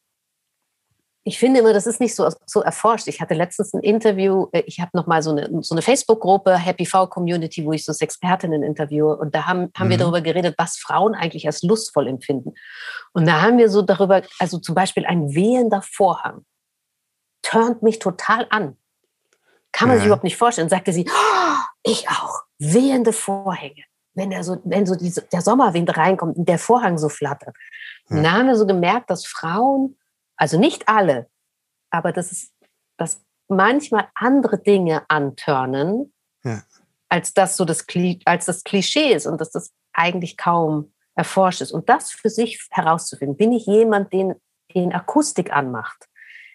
[1.27, 3.09] ich finde immer, das ist nicht so, so erforscht.
[3.09, 6.85] Ich hatte letztens ein Interview, äh, ich habe nochmal so eine, so eine Facebook-Gruppe, Happy
[6.85, 9.16] V Community, wo ich so Expertinnen interviewe.
[9.16, 9.91] Und da haben, haben mhm.
[9.91, 12.53] wir darüber geredet, was Frauen eigentlich als lustvoll empfinden.
[13.14, 16.45] Und da haben wir so darüber, also zum Beispiel ein wehender Vorhang,
[17.41, 18.77] turnt mich total an.
[19.72, 20.01] Kann man ja.
[20.01, 20.68] sich überhaupt nicht vorstellen.
[20.68, 23.83] Sagte sie, oh, ich auch, wehende Vorhänge.
[24.12, 27.57] Wenn, der so, wenn so diese, der Sommerwind reinkommt und der Vorhang so flattert.
[28.11, 29.97] Und da haben wir so gemerkt, dass Frauen
[30.37, 31.28] also nicht alle,
[31.91, 32.53] aber das ist,
[32.97, 36.12] dass manchmal andere Dinge antörnen,
[36.45, 36.62] ja.
[37.09, 37.87] als das so das,
[38.24, 41.72] als das Klischee ist und dass das eigentlich kaum erforscht ist.
[41.72, 43.37] Und das für sich herauszufinden.
[43.37, 44.35] Bin ich jemand, den,
[44.74, 46.09] den Akustik anmacht?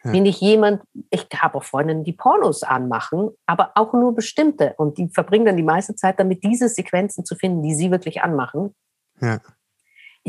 [0.04, 0.12] Ja.
[0.12, 4.74] Bin ich jemand, ich habe auch Freundinnen, die Pornos anmachen, aber auch nur bestimmte.
[4.78, 8.22] Und die verbringen dann die meiste Zeit damit, diese Sequenzen zu finden, die sie wirklich
[8.22, 8.74] anmachen.
[9.22, 9.40] Ja.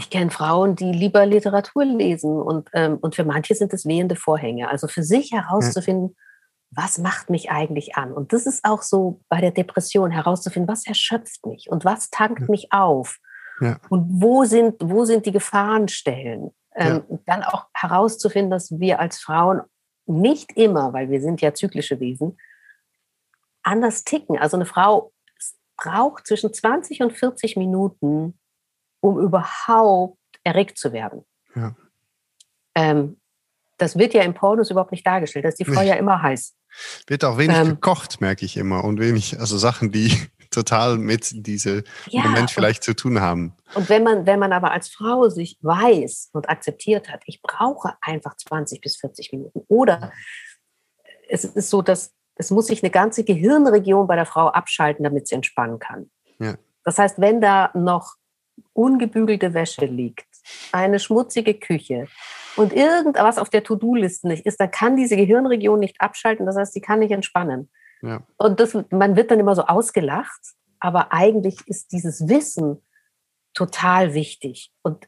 [0.01, 4.17] Ich kenne Frauen, die lieber Literatur lesen und, ähm, und für manche sind es wehende
[4.17, 4.71] Vorhänge.
[4.71, 6.83] Also für sich herauszufinden, ja.
[6.83, 8.11] was macht mich eigentlich an?
[8.11, 12.41] Und das ist auch so bei der Depression herauszufinden, was erschöpft mich und was tankt
[12.41, 12.47] ja.
[12.49, 13.19] mich auf?
[13.61, 13.79] Ja.
[13.91, 16.51] Und wo sind, wo sind die Gefahrenstellen?
[16.75, 19.61] Ähm, dann auch herauszufinden, dass wir als Frauen
[20.07, 22.39] nicht immer, weil wir sind ja zyklische Wesen,
[23.63, 24.39] anders ticken.
[24.39, 25.13] Also eine Frau
[25.77, 28.40] braucht zwischen 20 und 40 Minuten,
[29.01, 31.25] um überhaupt erregt zu werden.
[31.55, 31.75] Ja.
[32.75, 33.21] Ähm,
[33.79, 35.45] das wird ja im Pornos überhaupt nicht dargestellt.
[35.45, 35.89] Da ist die Frau nee.
[35.89, 36.55] ja immer heiß.
[37.07, 38.85] Wird auch wenig ähm, gekocht, merke ich immer.
[38.85, 40.13] Und wenig, also Sachen, die
[40.51, 43.55] total mit diesem ja, Moment vielleicht zu tun haben.
[43.75, 47.95] Und wenn man, wenn man aber als Frau sich weiß und akzeptiert hat, ich brauche
[48.01, 49.63] einfach 20 bis 40 Minuten.
[49.69, 50.13] Oder
[51.29, 55.29] es ist so, dass es muss sich eine ganze Gehirnregion bei der Frau abschalten, damit
[55.29, 56.11] sie entspannen kann.
[56.39, 56.55] Ja.
[56.85, 58.15] Das heißt, wenn da noch
[58.73, 60.27] ungebügelte Wäsche liegt,
[60.73, 62.09] eine schmutzige Küche
[62.57, 66.47] und irgendwas auf der To-Do-Liste nicht ist, dann kann diese Gehirnregion nicht abschalten.
[66.47, 67.71] Das heißt, sie kann nicht entspannen.
[68.03, 68.23] Ja.
[68.37, 70.41] Und das, man wird dann immer so ausgelacht,
[70.79, 72.83] aber eigentlich ist dieses Wissen
[73.55, 74.73] total wichtig.
[74.83, 75.07] Und,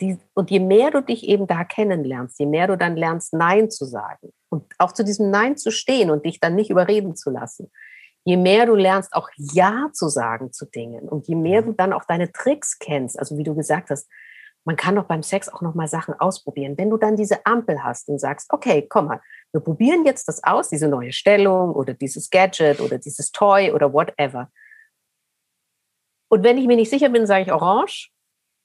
[0.00, 3.70] die, und je mehr du dich eben da kennenlernst, je mehr du dann lernst, Nein
[3.70, 7.30] zu sagen und auch zu diesem Nein zu stehen und dich dann nicht überreden zu
[7.30, 7.70] lassen,
[8.24, 11.92] je mehr du lernst, auch Ja zu sagen zu Dingen und je mehr du dann
[11.92, 14.08] auch deine Tricks kennst, also wie du gesagt hast,
[14.64, 16.76] man kann doch beim Sex auch noch mal Sachen ausprobieren.
[16.76, 19.20] Wenn du dann diese Ampel hast und sagst, okay, komm mal,
[19.52, 23.92] wir probieren jetzt das aus, diese neue Stellung oder dieses Gadget oder dieses Toy oder
[23.92, 24.50] whatever.
[26.28, 28.10] Und wenn ich mir nicht sicher bin, sage ich orange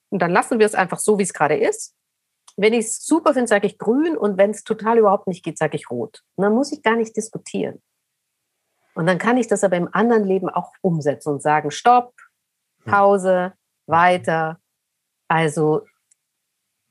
[0.10, 1.95] und dann lassen wir es einfach so, wie es gerade ist.
[2.58, 5.58] Wenn ich es super finde, sage ich grün und wenn es total überhaupt nicht geht,
[5.58, 6.24] sage ich rot.
[6.36, 7.82] Und dann muss ich gar nicht diskutieren.
[8.96, 12.14] Und dann kann ich das aber im anderen Leben auch umsetzen und sagen, stopp,
[12.86, 13.54] Pause,
[13.88, 14.60] weiter.
[15.28, 15.86] Also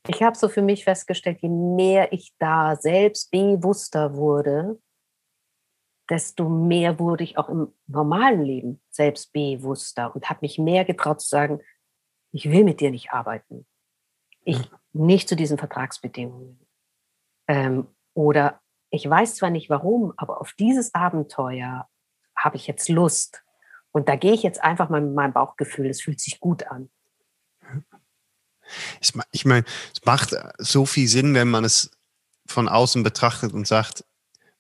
[0.06, 4.78] ich habe so für mich festgestellt, je mehr ich da selbst bewusster wurde,
[6.10, 11.28] desto mehr wurde ich auch im normalen Leben selbstbewusster und habe mich mehr getraut zu
[11.28, 11.60] sagen,
[12.32, 13.66] ich will mit dir nicht arbeiten.
[14.44, 16.60] Ich nicht zu diesen Vertragsbedingungen.
[17.48, 21.88] Ähm, oder ich weiß zwar nicht warum, aber auf dieses Abenteuer
[22.44, 23.42] habe ich jetzt Lust.
[23.90, 26.90] Und da gehe ich jetzt einfach mal mit meinem Bauchgefühl, es fühlt sich gut an.
[29.32, 29.64] Ich meine,
[29.94, 31.90] es macht so viel Sinn, wenn man es
[32.46, 34.04] von außen betrachtet und sagt,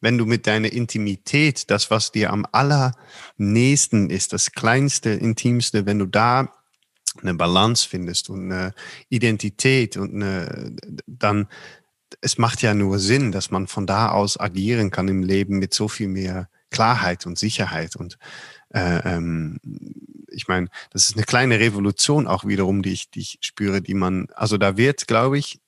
[0.00, 5.98] wenn du mit deiner Intimität, das, was dir am allernächsten ist, das kleinste, intimste, wenn
[5.98, 6.52] du da
[7.22, 8.74] eine Balance findest und eine
[9.08, 10.76] Identität und eine,
[11.06, 11.48] dann,
[12.20, 15.72] es macht ja nur Sinn, dass man von da aus agieren kann im Leben mit
[15.72, 18.18] so viel mehr Klarheit und Sicherheit und
[18.74, 19.60] äh, ähm,
[20.28, 23.94] ich meine, das ist eine kleine Revolution auch wiederum, die ich, die ich spüre, die
[23.94, 25.60] man, also da wird, glaube ich,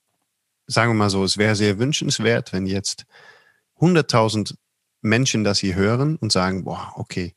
[0.67, 3.07] sagen wir mal so, es wäre sehr wünschenswert, wenn jetzt
[3.81, 4.57] 100.000
[5.03, 7.37] Menschen das hier hören und sagen, boah, okay,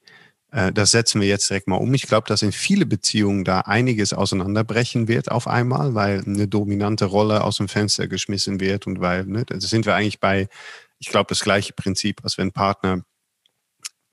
[0.51, 1.93] äh, das setzen wir jetzt direkt mal um.
[1.93, 7.05] Ich glaube, dass in viele Beziehungen da einiges auseinanderbrechen wird auf einmal, weil eine dominante
[7.05, 10.47] Rolle aus dem Fenster geschmissen wird und weil, ne, da sind wir eigentlich bei,
[10.97, 13.03] ich glaube, das gleiche Prinzip, als wenn Partner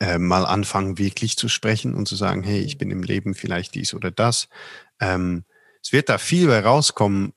[0.01, 3.75] äh, mal anfangen, wirklich zu sprechen und zu sagen, hey, ich bin im Leben vielleicht
[3.75, 4.49] dies oder das.
[5.01, 5.45] Ähm,
[5.83, 7.33] es wird da viel bei rauskommen,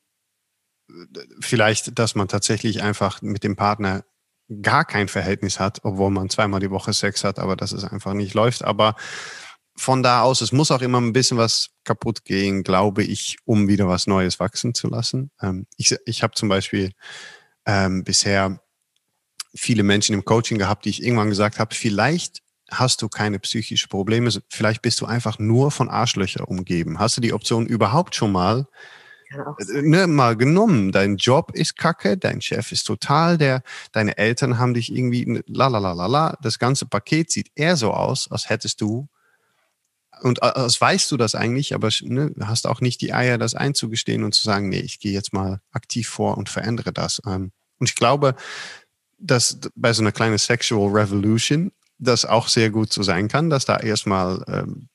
[1.40, 4.04] vielleicht, dass man tatsächlich einfach mit dem Partner
[4.62, 8.14] gar kein Verhältnis hat, obwohl man zweimal die Woche Sex hat, aber dass es einfach
[8.14, 8.64] nicht läuft.
[8.64, 8.96] Aber
[9.76, 13.68] von da aus, es muss auch immer ein bisschen was kaputt gehen, glaube ich, um
[13.68, 15.32] wieder was Neues wachsen zu lassen.
[15.42, 16.92] Ähm, ich ich habe zum Beispiel
[17.66, 18.62] ähm, bisher
[19.56, 22.42] viele Menschen im Coaching gehabt, die ich irgendwann gesagt habe, vielleicht
[22.72, 27.00] hast du keine psychischen Probleme, vielleicht bist du einfach nur von Arschlöcher umgeben.
[27.00, 28.68] Hast du die Option überhaupt schon mal
[29.32, 30.92] äh, ne, mal genommen?
[30.92, 35.68] Dein Job ist kacke, dein Chef ist total, der, deine Eltern haben dich irgendwie, la
[35.68, 36.38] la la la la.
[36.42, 39.08] Das ganze Paket sieht eher so aus, als hättest du
[40.22, 44.24] und als weißt du das eigentlich, aber ne, hast auch nicht die Eier, das einzugestehen
[44.24, 47.22] und zu sagen, nee, ich gehe jetzt mal aktiv vor und verändere das.
[47.26, 48.36] Ähm, und ich glaube,
[49.18, 53.66] dass bei so einer kleinen Sexual Revolution das auch sehr gut so sein kann, dass
[53.66, 54.90] da erstmal ähm,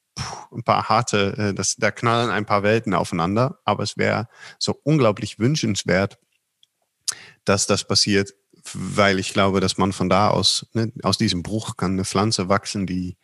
[0.52, 4.28] ein paar harte, äh, das, da knallen ein paar Welten aufeinander, aber es wäre
[4.58, 6.18] so unglaublich wünschenswert,
[7.44, 8.34] dass das passiert,
[8.72, 12.48] weil ich glaube, dass man von da aus, ne, aus diesem Bruch kann eine Pflanze
[12.48, 13.16] wachsen, die,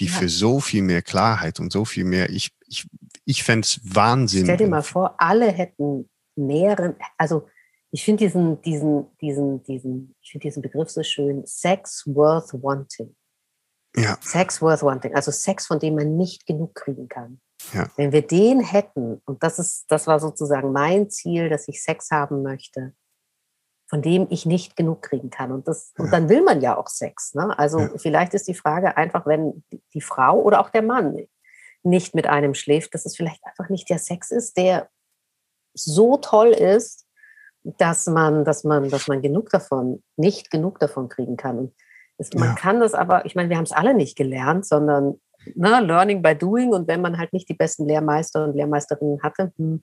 [0.00, 0.12] die ja.
[0.12, 2.86] für so viel mehr Klarheit und so viel mehr, ich, ich,
[3.24, 4.44] ich fände es Wahnsinn.
[4.44, 7.48] Stell dir mal vor, alle hätten mehreren, also
[7.90, 13.14] ich finde diesen, diesen, diesen, diesen, ich finde diesen Begriff so schön, Sex worth wanting.
[13.98, 14.18] Ja.
[14.20, 17.40] Sex worth wanting, also Sex, von dem man nicht genug kriegen kann.
[17.72, 17.90] Ja.
[17.96, 22.10] Wenn wir den hätten, und das ist, das war sozusagen mein Ziel, dass ich Sex
[22.10, 22.94] haben möchte,
[23.88, 25.50] von dem ich nicht genug kriegen kann.
[25.50, 26.04] Und das, ja.
[26.04, 27.34] und dann will man ja auch Sex.
[27.34, 27.58] Ne?
[27.58, 27.90] Also ja.
[27.96, 31.26] vielleicht ist die Frage einfach, wenn die Frau oder auch der Mann
[31.82, 34.88] nicht mit einem schläft, dass es vielleicht einfach nicht der Sex ist, der
[35.74, 37.06] so toll ist,
[37.62, 41.58] dass man, dass man, dass man genug davon, nicht genug davon kriegen kann.
[41.58, 41.74] Und
[42.18, 42.54] es, man ja.
[42.54, 45.20] kann das aber, ich meine, wir haben es alle nicht gelernt, sondern
[45.54, 46.72] ne, Learning by Doing.
[46.72, 49.82] Und wenn man halt nicht die besten Lehrmeister und Lehrmeisterinnen hatte, hm.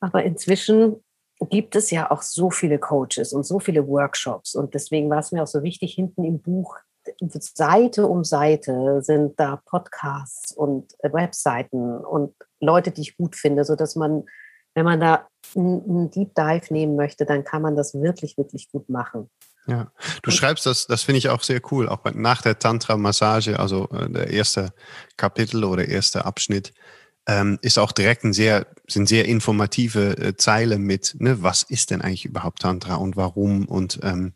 [0.00, 1.04] aber inzwischen
[1.50, 4.54] gibt es ja auch so viele Coaches und so viele Workshops.
[4.54, 6.78] Und deswegen war es mir auch so wichtig, hinten im Buch
[7.20, 13.96] Seite um Seite sind da Podcasts und Webseiten und Leute, die ich gut finde, sodass
[13.96, 14.24] man,
[14.74, 15.26] wenn man da
[15.56, 19.30] einen Deep Dive nehmen möchte, dann kann man das wirklich, wirklich gut machen.
[19.68, 19.92] Ja,
[20.22, 24.08] du schreibst das, das finde ich auch sehr cool, auch nach der Tantra-Massage, also äh,
[24.08, 24.72] der erste
[25.18, 26.72] Kapitel oder erste Abschnitt,
[27.26, 31.90] ähm, ist auch direkt ein sehr, sind sehr informative äh, Zeile mit, ne, was ist
[31.90, 33.66] denn eigentlich überhaupt Tantra und warum?
[33.66, 34.32] Und ähm,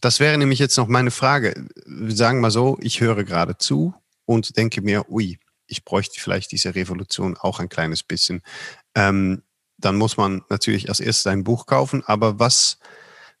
[0.00, 1.66] das wäre nämlich jetzt noch meine Frage.
[1.84, 3.94] Wir sagen mal so, ich höre gerade zu
[4.26, 8.42] und denke mir, ui, ich bräuchte vielleicht diese Revolution auch ein kleines bisschen.
[8.94, 9.42] Ähm,
[9.76, 12.78] dann muss man natürlich als erstes ein Buch kaufen, aber was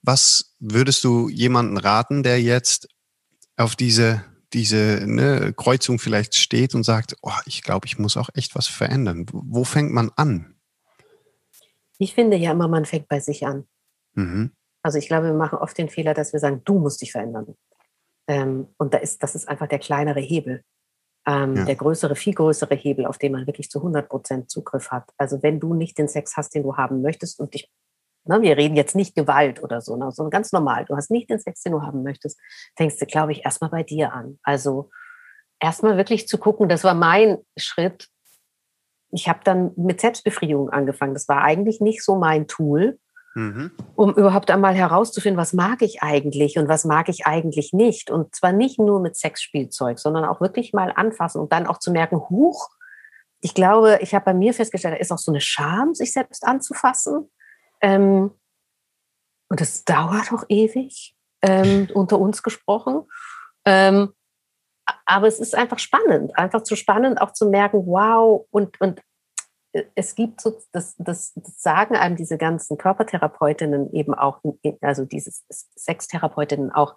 [0.02, 2.88] was würdest du jemanden raten, der jetzt
[3.56, 8.30] auf diese, diese ne, Kreuzung vielleicht steht und sagt, oh, ich glaube, ich muss auch
[8.34, 9.26] echt was verändern?
[9.32, 10.54] Wo fängt man an?
[11.98, 13.66] Ich finde ja immer, man fängt bei sich an.
[14.14, 14.52] Mhm.
[14.82, 17.56] Also ich glaube, wir machen oft den Fehler, dass wir sagen, du musst dich verändern.
[18.28, 20.62] Ähm, und da ist, das ist einfach der kleinere Hebel.
[21.26, 21.64] Ähm, ja.
[21.64, 25.10] Der größere, viel größere Hebel, auf den man wirklich zu 100 Prozent Zugriff hat.
[25.16, 27.68] Also wenn du nicht den Sex hast, den du haben möchtest und dich
[28.28, 30.84] Ne, wir reden jetzt nicht Gewalt oder so, ne, sondern ganz normal.
[30.84, 32.38] Du hast nicht den Sex, den du haben möchtest,
[32.76, 34.38] fängst du, glaube ich, erstmal bei dir an.
[34.42, 34.90] Also
[35.60, 38.08] erstmal wirklich zu gucken, das war mein Schritt.
[39.10, 41.14] Ich habe dann mit Selbstbefriedigung angefangen.
[41.14, 42.98] Das war eigentlich nicht so mein Tool,
[43.34, 43.70] mhm.
[43.94, 48.10] um überhaupt einmal herauszufinden, was mag ich eigentlich und was mag ich eigentlich nicht.
[48.10, 51.90] Und zwar nicht nur mit Sexspielzeug, sondern auch wirklich mal anfassen und dann auch zu
[51.90, 52.68] merken, huch,
[53.40, 56.44] ich glaube, ich habe bei mir festgestellt, da ist auch so eine Scham, sich selbst
[56.44, 57.30] anzufassen.
[57.80, 58.30] Ähm,
[59.50, 63.02] und es dauert auch ewig, ähm, unter uns gesprochen.
[63.64, 64.12] Ähm,
[65.04, 69.02] aber es ist einfach spannend, einfach zu spannend, auch zu merken, wow, und, und
[69.72, 74.40] äh, es gibt so, das, das, das sagen einem diese ganzen Körpertherapeutinnen eben auch,
[74.80, 75.30] also diese
[75.78, 76.96] Sextherapeutinnen auch,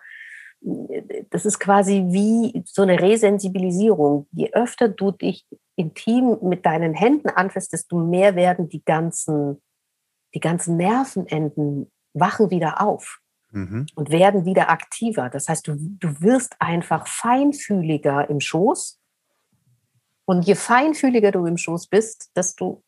[1.32, 4.27] das ist quasi wie so eine Resensibilisierung.
[4.32, 9.59] Je öfter du dich intim mit deinen Händen anfasst, desto mehr werden die ganzen,
[10.34, 13.19] die ganzen Nervenenden wachen wieder auf
[13.51, 13.86] mhm.
[13.95, 15.29] und werden wieder aktiver.
[15.29, 18.99] Das heißt, du, du wirst einfach feinfühliger im Schoß.
[20.25, 22.84] Und je feinfühliger du im Schoß bist, desto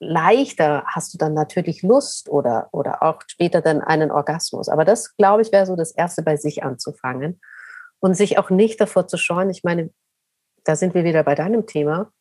[0.00, 4.68] leichter hast du dann natürlich Lust oder, oder auch später dann einen Orgasmus.
[4.68, 7.40] Aber das, glaube ich, wäre so das Erste, bei sich anzufangen
[8.00, 9.50] und sich auch nicht davor zu scheuen.
[9.50, 9.90] Ich meine,
[10.64, 12.12] da sind wir wieder bei deinem Thema,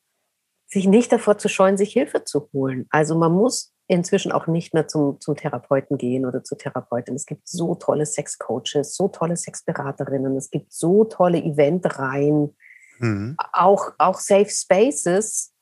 [0.68, 2.88] sich nicht davor zu scheuen, sich Hilfe zu holen.
[2.90, 7.16] Also man muss inzwischen auch nicht mehr zum, zum Therapeuten gehen oder zur Therapeutin.
[7.16, 12.56] Es gibt so tolle Sexcoaches, so tolle Sexberaterinnen, es gibt so tolle Eventreihen,
[13.00, 13.36] mhm.
[13.52, 15.54] auch, auch Safe Spaces,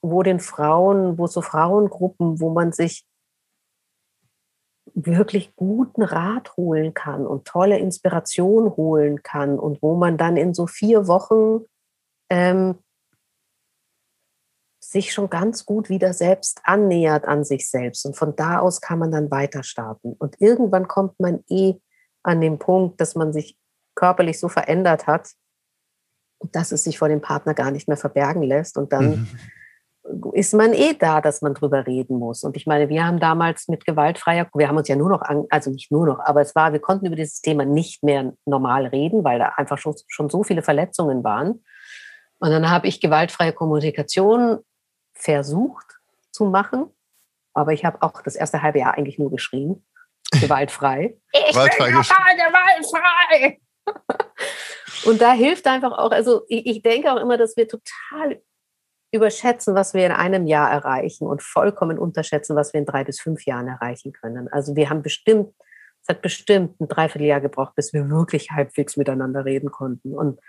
[0.00, 3.04] wo den Frauen, wo so Frauengruppen, wo man sich
[4.94, 10.54] wirklich guten Rat holen kann und tolle Inspiration holen kann und wo man dann in
[10.54, 11.64] so vier Wochen
[12.30, 12.78] ähm,
[14.90, 18.06] sich schon ganz gut wieder selbst annähert an sich selbst.
[18.06, 20.14] Und von da aus kann man dann weiter starten.
[20.18, 21.74] Und irgendwann kommt man eh
[22.22, 23.58] an den Punkt, dass man sich
[23.94, 25.32] körperlich so verändert hat,
[26.52, 28.78] dass es sich vor dem Partner gar nicht mehr verbergen lässt.
[28.78, 29.28] Und dann
[30.04, 30.32] mhm.
[30.32, 32.42] ist man eh da, dass man drüber reden muss.
[32.42, 35.44] Und ich meine, wir haben damals mit gewaltfreier, wir haben uns ja nur noch, an,
[35.50, 38.86] also nicht nur noch, aber es war, wir konnten über dieses Thema nicht mehr normal
[38.86, 41.62] reden, weil da einfach schon, schon so viele Verletzungen waren.
[42.38, 44.60] Und dann habe ich gewaltfreie Kommunikation
[45.18, 45.98] versucht
[46.30, 46.90] zu machen.
[47.52, 49.84] Aber ich habe auch das erste halbe Jahr eigentlich nur geschrien.
[50.40, 51.18] Gewaltfrei.
[51.32, 53.60] ich gewaltfrei bin gewaltfrei!
[55.04, 58.42] Und da hilft einfach auch, also ich, ich denke auch immer, dass wir total
[59.10, 63.20] überschätzen, was wir in einem Jahr erreichen und vollkommen unterschätzen, was wir in drei bis
[63.20, 64.48] fünf Jahren erreichen können.
[64.48, 65.54] Also wir haben bestimmt,
[66.02, 70.14] es hat bestimmt ein Dreivierteljahr gebraucht, bis wir wirklich halbwegs miteinander reden konnten.
[70.14, 70.40] Und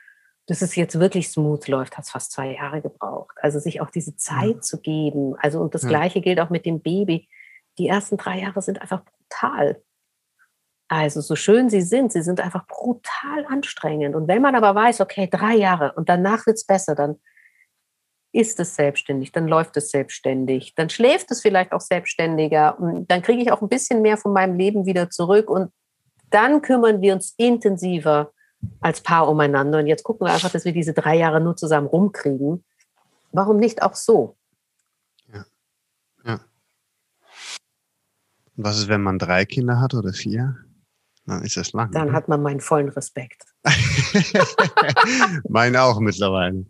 [0.49, 3.37] dass es jetzt wirklich smooth läuft, hat es fast zwei Jahre gebraucht.
[3.39, 4.61] Also sich auch diese Zeit ja.
[4.61, 5.35] zu geben.
[5.37, 5.89] Also und das ja.
[5.89, 7.29] Gleiche gilt auch mit dem Baby.
[7.77, 9.81] Die ersten drei Jahre sind einfach brutal.
[10.87, 14.15] Also so schön sie sind, sie sind einfach brutal anstrengend.
[14.15, 17.19] Und wenn man aber weiß, okay, drei Jahre und danach wird es besser, dann
[18.31, 23.21] ist es selbstständig, dann läuft es selbstständig, dann schläft es vielleicht auch selbstständiger und dann
[23.21, 25.71] kriege ich auch ein bisschen mehr von meinem Leben wieder zurück und
[26.29, 28.31] dann kümmern wir uns intensiver
[28.81, 29.79] als Paar umeinander.
[29.79, 32.63] Und jetzt gucken wir einfach, dass wir diese drei Jahre nur zusammen rumkriegen.
[33.31, 34.37] Warum nicht auch so?
[35.33, 35.45] Ja.
[36.25, 36.39] ja.
[38.57, 40.57] Und was ist, wenn man drei Kinder hat oder vier?
[41.25, 41.91] Dann ist das lang.
[41.91, 42.13] Dann oder?
[42.13, 43.43] hat man meinen vollen Respekt.
[45.47, 46.65] Meinen auch mittlerweile.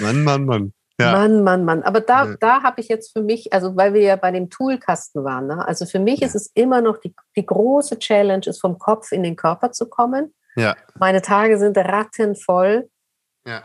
[0.00, 0.72] Mann, Mann, Mann.
[0.98, 1.12] Ja.
[1.12, 1.82] Mann, Mann, Mann.
[1.82, 2.36] Aber da, ja.
[2.40, 5.66] da habe ich jetzt für mich, also weil wir ja bei dem Toolkasten waren, ne?
[5.66, 6.26] also für mich ja.
[6.26, 9.88] ist es immer noch die, die große Challenge, ist vom Kopf in den Körper zu
[9.88, 10.34] kommen.
[10.56, 10.76] Ja.
[10.98, 12.88] Meine Tage sind rattenvoll.
[13.46, 13.62] Ja.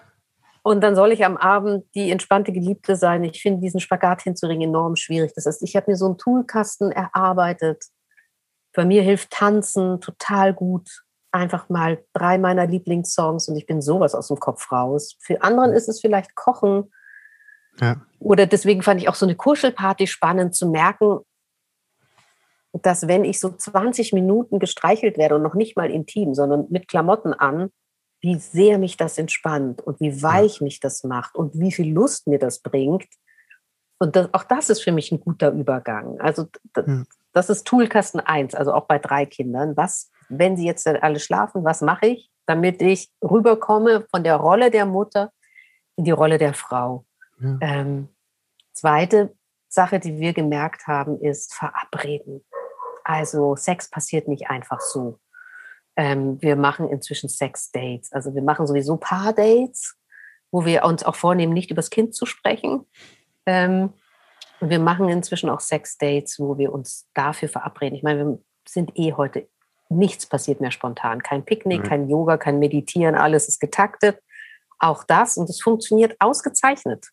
[0.64, 3.24] Und dann soll ich am Abend die entspannte Geliebte sein.
[3.24, 5.32] Ich finde diesen Spagat hinzuringen enorm schwierig.
[5.34, 7.86] Das heißt, ich habe mir so einen Toolkasten erarbeitet.
[8.74, 11.04] Bei mir hilft Tanzen total gut.
[11.32, 15.16] Einfach mal drei meiner Lieblingssongs und ich bin sowas aus dem Kopf raus.
[15.22, 16.92] Für anderen ist es vielleicht Kochen.
[17.80, 18.02] Ja.
[18.20, 21.20] Oder deswegen fand ich auch so eine Kuschelparty spannend zu merken,
[22.74, 26.88] dass wenn ich so 20 Minuten gestreichelt werde und noch nicht mal intim, sondern mit
[26.88, 27.70] Klamotten an,
[28.22, 32.28] wie sehr mich das entspannt und wie weich mich das macht und wie viel Lust
[32.28, 33.06] mir das bringt.
[34.00, 36.20] Und das, auch das ist für mich ein guter Übergang.
[36.20, 36.86] Also das,
[37.34, 39.78] das ist Toolkasten 1, also auch bei drei Kindern.
[39.78, 44.72] Was, wenn sie jetzt alle schlafen, was mache ich, damit ich rüberkomme von der Rolle
[44.72, 45.32] der Mutter
[45.96, 47.06] in die Rolle der Frau?
[47.40, 47.58] Ja.
[47.62, 48.10] Ähm,
[48.74, 49.36] zweite
[49.68, 52.44] Sache, die wir gemerkt haben, ist verabreden.
[53.08, 55.18] Also Sex passiert nicht einfach so.
[55.96, 58.12] Ähm, wir machen inzwischen Sex-Dates.
[58.12, 59.96] Also wir machen sowieso Paar-Dates,
[60.52, 62.86] wo wir uns auch vornehmen, nicht übers Kind zu sprechen.
[63.46, 63.94] Ähm,
[64.60, 67.96] und wir machen inzwischen auch Sex-Dates, wo wir uns dafür verabreden.
[67.96, 69.48] Ich meine, wir sind eh heute,
[69.88, 71.24] nichts passiert mehr spontan.
[71.24, 71.88] Kein Picknick, mhm.
[71.88, 74.22] kein Yoga, kein Meditieren, alles ist getaktet.
[74.80, 77.08] Auch das und es funktioniert ausgezeichnet.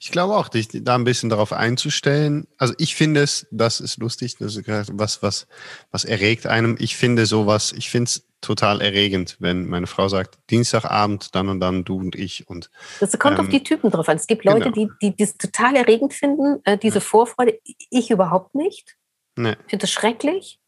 [0.00, 2.46] Ich glaube auch, dich da ein bisschen darauf einzustellen.
[2.58, 5.46] Also ich finde es, das ist lustig, das ist was, was,
[5.90, 6.76] was erregt einem.
[6.78, 11.60] Ich finde sowas, ich finde es total erregend, wenn meine Frau sagt, Dienstagabend, dann und
[11.60, 12.48] dann du und ich.
[12.48, 12.70] Und,
[13.00, 14.16] das kommt ähm, auf die Typen drauf an.
[14.16, 14.90] Es gibt Leute, genau.
[15.00, 17.00] die, die das total erregend finden, äh, diese ja.
[17.00, 17.58] Vorfreude.
[17.90, 18.96] Ich überhaupt nicht.
[19.36, 19.52] Nee.
[19.52, 20.58] Ich finde das schrecklich.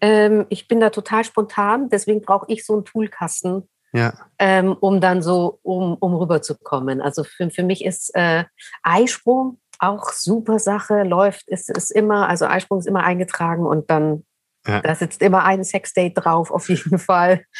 [0.00, 4.12] Ähm, ich bin da total spontan, deswegen brauche ich so einen Toolkasten, ja.
[4.38, 7.00] ähm, um dann so, um, um rüberzukommen.
[7.00, 8.44] Also für, für mich ist äh,
[8.82, 14.24] Eisprung auch super Sache, läuft, ist, ist immer, also Eisprung ist immer eingetragen und dann,
[14.66, 14.80] ja.
[14.80, 17.44] da sitzt immer ein Sexdate drauf, auf jeden Fall.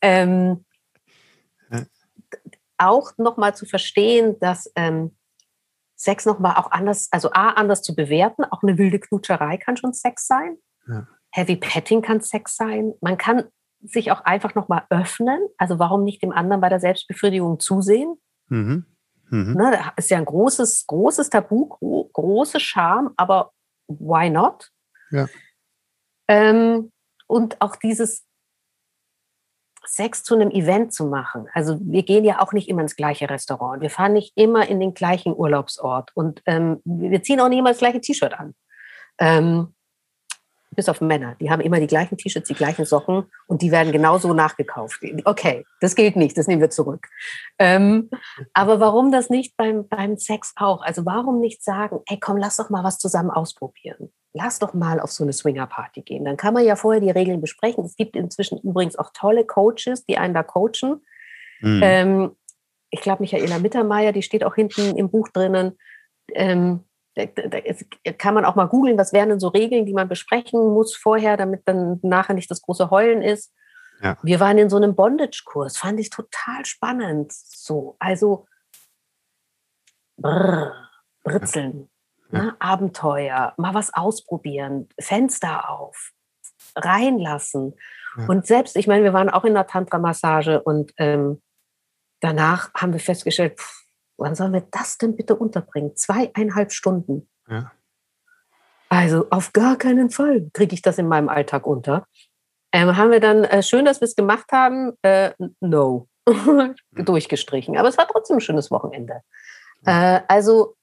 [0.00, 0.64] Ähm,
[1.72, 1.82] ja.
[2.78, 5.16] Auch nochmal zu verstehen, dass ähm,
[5.96, 9.92] Sex nochmal auch anders, also A, anders zu bewerten, auch eine wilde Knutscherei kann schon
[9.92, 10.56] Sex sein.
[10.86, 11.08] Ja.
[11.32, 12.94] Heavy Petting kann Sex sein.
[13.00, 13.44] Man kann
[13.82, 15.40] sich auch einfach nochmal öffnen.
[15.56, 18.16] Also warum nicht dem anderen bei der Selbstbefriedigung zusehen?
[18.48, 18.86] Mhm.
[19.30, 19.54] Mhm.
[19.54, 23.52] Ne, das ist ja ein großes, großes Tabu, gro große Scham, aber
[23.86, 24.70] why not?
[25.10, 25.26] Ja.
[26.28, 26.92] Ähm,
[27.26, 28.26] und auch dieses
[29.84, 31.46] Sex zu einem Event zu machen.
[31.54, 33.80] Also wir gehen ja auch nicht immer ins gleiche Restaurant.
[33.80, 37.70] Wir fahren nicht immer in den gleichen Urlaubsort und ähm, wir ziehen auch nicht immer
[37.70, 38.54] das gleiche T-Shirt an.
[39.18, 39.74] Ähm,
[40.70, 41.36] bis auf Männer.
[41.40, 45.02] Die haben immer die gleichen T-Shirts, die gleichen Socken und die werden genauso nachgekauft.
[45.24, 47.08] Okay, das gilt nicht, das nehmen wir zurück.
[47.58, 48.10] Ähm,
[48.52, 50.82] aber warum das nicht beim, beim Sex auch?
[50.82, 54.12] Also warum nicht sagen, ey komm, lass doch mal was zusammen ausprobieren.
[54.34, 56.24] Lass doch mal auf so eine Swinger-Party gehen.
[56.24, 57.84] Dann kann man ja vorher die Regeln besprechen.
[57.84, 61.02] Es gibt inzwischen übrigens auch tolle Coaches, die einen da coachen.
[61.60, 61.80] Mhm.
[61.82, 62.36] Ähm,
[62.90, 65.78] ich glaube, Michaela Mittermeier, die steht auch hinten im Buch drinnen.
[66.34, 66.84] Ähm,
[67.26, 70.96] da kann man auch mal googeln, was wären denn so Regeln, die man besprechen muss
[70.96, 73.52] vorher, damit dann nachher nicht das große Heulen ist.
[74.00, 74.16] Ja.
[74.22, 77.32] Wir waren in so einem Bondage-Kurs, fand ich total spannend.
[77.32, 78.46] So, also
[80.16, 80.72] brr,
[81.24, 81.90] britzeln,
[82.30, 82.42] ja.
[82.42, 86.12] ne, Abenteuer, mal was ausprobieren, Fenster auf,
[86.76, 87.74] reinlassen.
[88.16, 88.26] Ja.
[88.26, 91.42] Und selbst, ich meine, wir waren auch in der Tantra-Massage und ähm,
[92.20, 93.87] danach haben wir festgestellt, pff,
[94.18, 95.96] Wann sollen wir das denn bitte unterbringen?
[95.96, 97.28] Zweieinhalb Stunden.
[97.48, 97.72] Ja.
[98.88, 102.06] Also auf gar keinen Fall kriege ich das in meinem Alltag unter.
[102.72, 106.74] Ähm, haben wir dann, äh, schön, dass wir es gemacht haben, äh, no, hm.
[106.92, 107.78] durchgestrichen.
[107.78, 109.22] Aber es war trotzdem ein schönes Wochenende.
[109.86, 110.74] Äh, also,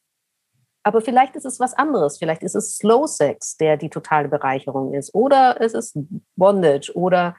[0.84, 2.18] aber vielleicht ist es was anderes.
[2.18, 5.14] Vielleicht ist es Slow Sex, der die totale Bereicherung ist.
[5.14, 5.98] Oder es ist
[6.36, 7.36] Bondage oder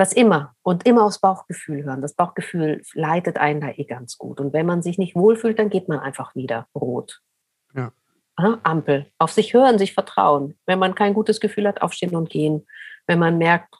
[0.00, 2.00] was immer und immer aufs Bauchgefühl hören.
[2.00, 4.40] Das Bauchgefühl leitet einen da eh ganz gut.
[4.40, 7.20] Und wenn man sich nicht wohlfühlt, dann geht man einfach wieder rot.
[7.74, 7.92] Ja.
[8.62, 9.12] Ampel.
[9.18, 10.58] Auf sich hören, sich vertrauen.
[10.64, 12.66] Wenn man kein gutes Gefühl hat, aufstehen und gehen.
[13.06, 13.74] Wenn man merkt,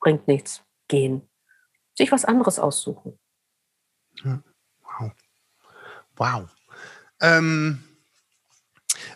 [0.00, 1.28] bringt nichts, gehen.
[1.96, 3.16] Sich was anderes aussuchen.
[4.24, 4.42] Ja.
[4.82, 5.12] Wow.
[6.16, 6.56] Wow.
[7.20, 7.84] Ähm,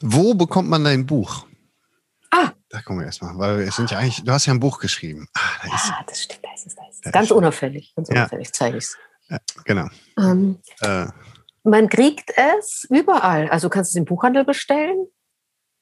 [0.00, 1.46] wo bekommt man dein Buch?
[2.74, 2.78] Ah.
[2.78, 5.28] Da kommen wir erstmal, weil es sind ja eigentlich, du hast ja ein Buch geschrieben.
[5.34, 7.12] Ah, da ja, ist, das stimmt, da ist es, da ist es.
[7.12, 8.52] Ganz unauffällig, ganz unauffällig, ja.
[8.52, 8.98] zeige ich es.
[9.28, 9.88] Ja, genau.
[10.18, 11.06] Ähm, äh.
[11.62, 13.48] Man kriegt es überall.
[13.48, 15.06] Also du kannst es im Buchhandel bestellen.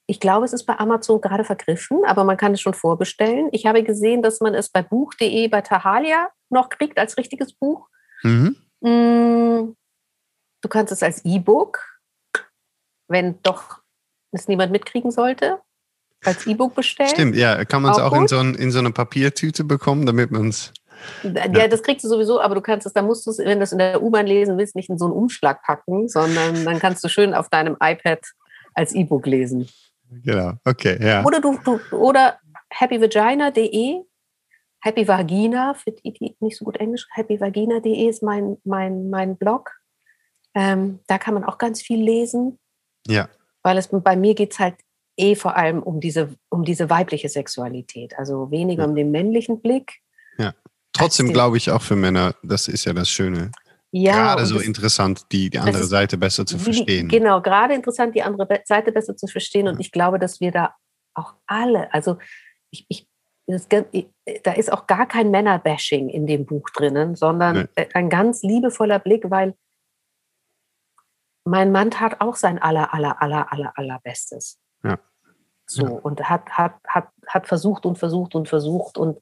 [0.06, 3.48] Ich glaube, es ist bei Amazon gerade vergriffen, aber man kann es schon vorbestellen.
[3.52, 7.88] Ich habe gesehen, dass man es bei buch.de bei Tahalia noch kriegt als richtiges Buch.
[8.22, 8.56] Mhm.
[8.80, 9.76] Mm,
[10.60, 11.84] du kannst es als E-Book,
[13.08, 13.80] wenn doch
[14.32, 15.60] es niemand mitkriegen sollte
[16.24, 17.10] als E-Book bestellen.
[17.10, 17.64] Stimmt, ja.
[17.64, 20.48] Kann man es auch, auch in, so ein, in so eine Papiertüte bekommen, damit man
[20.48, 20.72] es.
[21.22, 23.58] Ja, ja, das kriegst du sowieso, aber du kannst es, da musst du es, wenn
[23.58, 26.78] du es in der U-Bahn lesen willst, nicht in so einen Umschlag packen, sondern dann
[26.78, 28.20] kannst du schön auf deinem iPad
[28.74, 29.68] als E-Book lesen.
[30.24, 31.24] Genau, okay, ja.
[31.24, 32.38] Oder du, du oder
[32.70, 34.02] happyvagina.de,
[34.80, 39.70] Happy Vagina, für die, die nicht so gut Englisch, happyvagina.de ist mein, mein, mein Blog.
[40.54, 42.58] Ähm, da kann man auch ganz viel lesen.
[43.06, 43.28] Ja.
[43.62, 44.74] Weil es bei mir geht es halt
[45.16, 48.88] eh vor allem um diese, um diese weibliche Sexualität, also weniger ja.
[48.88, 50.00] um den männlichen Blick.
[50.38, 50.54] Ja,
[50.92, 53.50] trotzdem glaube ich auch für Männer, das ist ja das Schöne.
[53.94, 57.08] Ja, gerade so interessant, die, die andere Seite besser zu verstehen.
[57.08, 59.68] Genau, gerade interessant, die andere Seite besser zu verstehen.
[59.68, 60.74] Und ich glaube, dass wir da
[61.12, 62.16] auch alle, also
[62.70, 63.06] ich, ich
[63.46, 67.88] das, da ist auch gar kein Männerbashing in dem Buch drinnen, sondern nee.
[67.92, 69.54] ein ganz liebevoller Blick, weil
[71.44, 74.58] mein Mann tat auch sein aller, aller, aller, aller, allerbestes.
[75.72, 75.90] So, ja.
[75.90, 79.18] und hat, hat, hat, hat versucht und versucht und versucht und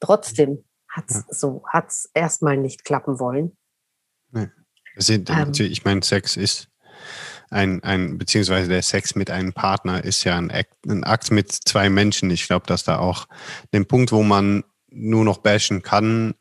[0.00, 1.24] trotzdem hat es ja.
[1.30, 3.56] so, hat's erstmal nicht klappen wollen.
[4.30, 4.48] Nee.
[4.96, 6.68] Sind, ähm, ich meine, Sex ist
[7.50, 11.52] ein, ein, beziehungsweise der Sex mit einem Partner ist ja ein Akt, ein Akt mit
[11.52, 12.30] zwei Menschen.
[12.30, 13.26] Ich glaube, dass da auch
[13.72, 16.34] den Punkt, wo man nur noch bashen kann,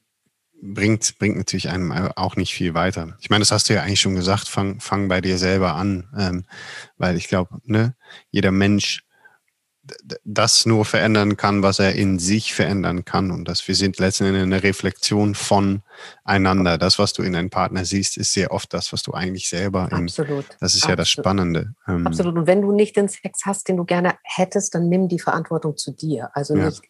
[0.62, 3.16] bringt, bringt natürlich einem auch nicht viel weiter.
[3.20, 6.10] Ich meine, das hast du ja eigentlich schon gesagt, fang, fang bei dir selber an,
[6.18, 6.45] ähm,
[6.98, 7.95] weil ich glaube, ne,
[8.32, 9.07] jeder Mensch
[10.23, 14.43] das nur verändern kann, was er in sich verändern kann und dass wir sind letztendlich
[14.43, 15.81] eine Reflexion von
[16.23, 16.77] einander.
[16.77, 19.88] Das, was du in deinem Partner siehst, ist sehr oft das, was du eigentlich selber.
[19.91, 20.45] In, Absolut.
[20.59, 20.89] Das ist Absolut.
[20.89, 21.73] ja das Spannende.
[21.88, 22.35] Ähm, Absolut.
[22.35, 25.77] Und wenn du nicht den Sex hast, den du gerne hättest, dann nimm die Verantwortung
[25.77, 26.29] zu dir.
[26.33, 26.65] Also ja.
[26.65, 26.81] nicht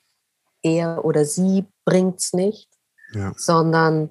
[0.63, 2.69] er oder sie bringt's nicht,
[3.13, 3.33] ja.
[3.35, 4.09] sondern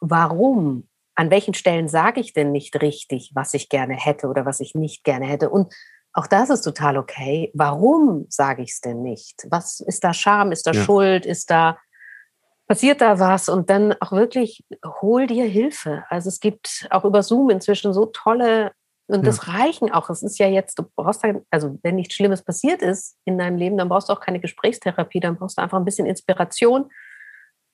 [0.00, 0.88] warum?
[1.14, 4.74] An welchen Stellen sage ich denn nicht richtig, was ich gerne hätte oder was ich
[4.74, 5.48] nicht gerne hätte?
[5.48, 5.72] Und
[6.16, 7.50] auch das ist total okay.
[7.52, 9.46] Warum sage ich es denn nicht?
[9.50, 10.50] Was ist da Scham?
[10.50, 10.82] Ist da ja.
[10.82, 11.26] Schuld?
[11.26, 11.76] Ist da
[12.66, 13.50] passiert da was?
[13.50, 14.64] Und dann auch wirklich
[15.02, 16.04] hol dir Hilfe.
[16.08, 18.72] Also es gibt auch über Zoom inzwischen so tolle
[19.08, 19.26] und ja.
[19.26, 20.08] das reichen auch.
[20.08, 23.76] Es ist ja jetzt, du brauchst also wenn nichts Schlimmes passiert ist in deinem Leben,
[23.76, 26.90] dann brauchst du auch keine Gesprächstherapie, dann brauchst du einfach ein bisschen Inspiration.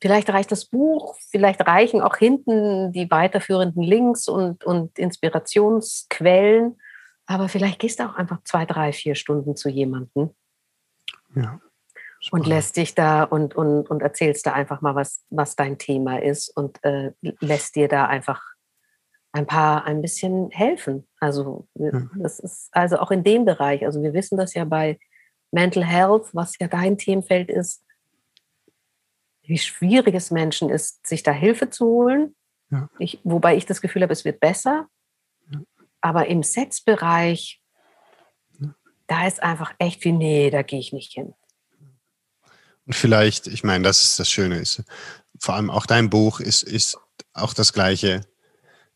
[0.01, 6.77] Vielleicht reicht das Buch, vielleicht reichen auch hinten die weiterführenden Links und, und Inspirationsquellen.
[7.27, 10.35] Aber vielleicht gehst du auch einfach zwei, drei, vier Stunden zu jemandem.
[11.35, 11.61] Ja.
[12.31, 16.23] Und lässt dich da und, und, und erzählst da einfach mal, was, was dein Thema
[16.23, 18.41] ist und äh, lässt dir da einfach
[19.33, 21.09] ein paar ein bisschen helfen.
[21.19, 23.85] Also das ist also auch in dem Bereich.
[23.85, 25.01] Also wir wissen das ja bei
[25.51, 27.85] Mental Health, was ja dein Themenfeld ist,
[29.43, 32.37] wie schwierig es Menschen ist, sich da Hilfe zu holen.
[32.71, 32.89] Ja.
[32.99, 34.89] Ich, wobei ich das Gefühl habe, es wird besser.
[36.03, 37.63] Aber im Sexbereich,
[39.07, 41.35] da ist einfach echt wie, nee, da gehe ich nicht hin.
[42.85, 44.83] Und vielleicht, ich meine, das ist das Schöne, ist,
[45.41, 46.99] vor allem auch dein Buch ist, ist
[47.33, 48.27] auch das Gleiche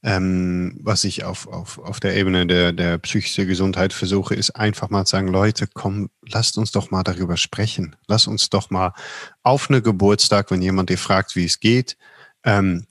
[0.06, 4.88] ähm, was ich auf, auf, auf der Ebene der, der psychischen Gesundheit versuche, ist einfach
[4.88, 7.96] mal zu sagen, Leute, komm, lasst uns doch mal darüber sprechen.
[8.06, 8.92] Lass uns doch mal
[9.42, 11.96] auf eine Geburtstag, wenn jemand dir fragt, wie es geht,
[12.44, 12.86] ähm,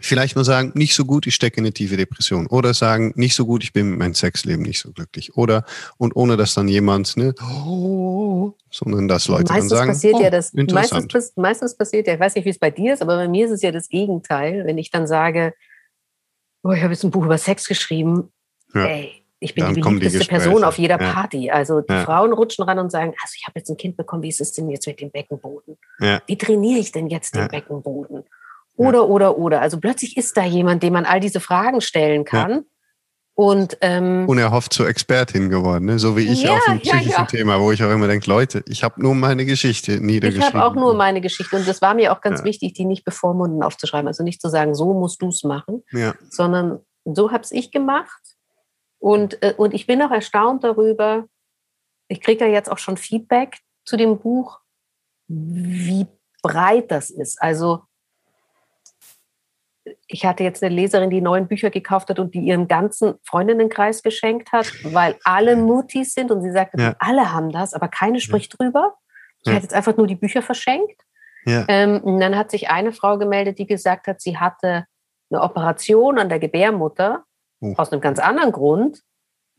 [0.00, 2.46] vielleicht mal sagen, nicht so gut, ich stecke in eine tiefe Depression.
[2.46, 5.36] Oder sagen, nicht so gut, ich bin mit meinem Sexleben nicht so glücklich.
[5.36, 5.64] Oder,
[5.96, 10.22] und ohne dass dann jemand, ne, oh, sondern dass Leute meistens dann sagen, passiert oh,
[10.22, 13.16] ja das, meistens, meistens passiert ja, ich weiß nicht, wie es bei dir ist, aber
[13.16, 15.54] bei mir ist es ja das Gegenteil, wenn ich dann sage,
[16.62, 18.30] oh, ich habe jetzt ein Buch über Sex geschrieben.
[18.74, 18.86] Ja.
[18.86, 21.12] Ey, ich bin Dann die beliebteste die Person auf jeder ja.
[21.12, 21.50] Party.
[21.50, 22.04] Also die ja.
[22.04, 24.52] Frauen rutschen ran und sagen, also ich habe jetzt ein Kind bekommen, wie ist es
[24.52, 25.78] denn jetzt mit dem Beckenboden?
[26.26, 28.24] Wie trainiere ich denn jetzt den Beckenboden?
[28.78, 29.60] Oder, oder, oder.
[29.60, 32.64] Also plötzlich ist da jemand, dem man all diese Fragen stellen kann.
[33.34, 36.00] Und, ähm, Unerhofft zur Expertin geworden, ne?
[36.00, 37.24] so wie ich ja, auf dem psychischen ja, ja.
[37.24, 40.48] Thema, wo ich auch immer denke, Leute, ich habe nur meine Geschichte niedergeschrieben.
[40.48, 43.04] Ich habe auch nur meine Geschichte und das war mir auch ganz wichtig, die nicht
[43.04, 44.08] bevormunden aufzuschreiben.
[44.08, 45.84] Also nicht zu sagen, so musst du es machen,
[46.30, 48.20] sondern so habe ich gemacht.
[48.98, 51.26] Und, äh, und ich bin auch erstaunt darüber,
[52.08, 54.58] ich kriege ja jetzt auch schon Feedback zu dem Buch,
[55.28, 56.06] wie
[56.42, 57.40] breit das ist.
[57.40, 57.82] Also
[60.08, 64.02] ich hatte jetzt eine Leserin, die neun Bücher gekauft hat und die ihrem ganzen Freundinnenkreis
[64.02, 66.96] geschenkt hat, weil alle Mutis sind und sie sagte, ja.
[66.98, 68.56] alle haben das, aber keine spricht ja.
[68.56, 68.94] drüber.
[69.44, 69.56] Sie ja.
[69.56, 71.02] hat jetzt einfach nur die Bücher verschenkt.
[71.44, 71.64] Ja.
[71.68, 74.86] Ähm, und dann hat sich eine Frau gemeldet, die gesagt hat, sie hatte
[75.30, 77.24] eine Operation an der Gebärmutter
[77.60, 77.74] oh.
[77.76, 79.02] aus einem ganz anderen Grund.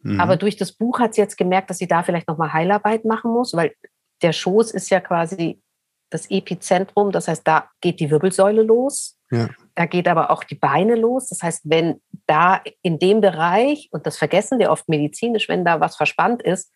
[0.01, 0.19] Mhm.
[0.19, 3.31] Aber durch das Buch hat sie jetzt gemerkt, dass sie da vielleicht nochmal Heilarbeit machen
[3.31, 3.75] muss, weil
[4.23, 5.61] der Schoß ist ja quasi
[6.09, 7.11] das Epizentrum.
[7.11, 9.17] Das heißt, da geht die Wirbelsäule los.
[9.31, 9.49] Ja.
[9.79, 11.29] Da geht aber auch die Beine los.
[11.29, 15.79] Das heißt, wenn da in dem Bereich, und das vergessen wir oft medizinisch, wenn da
[15.79, 16.73] was verspannt ist,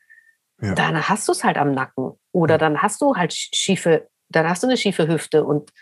[0.61, 0.73] ja.
[0.73, 2.13] dann hast du es halt am Nacken.
[2.31, 2.57] Oder ja.
[2.59, 5.43] dann hast du halt schiefe, dann hast du eine schiefe Hüfte.
[5.43, 5.73] Und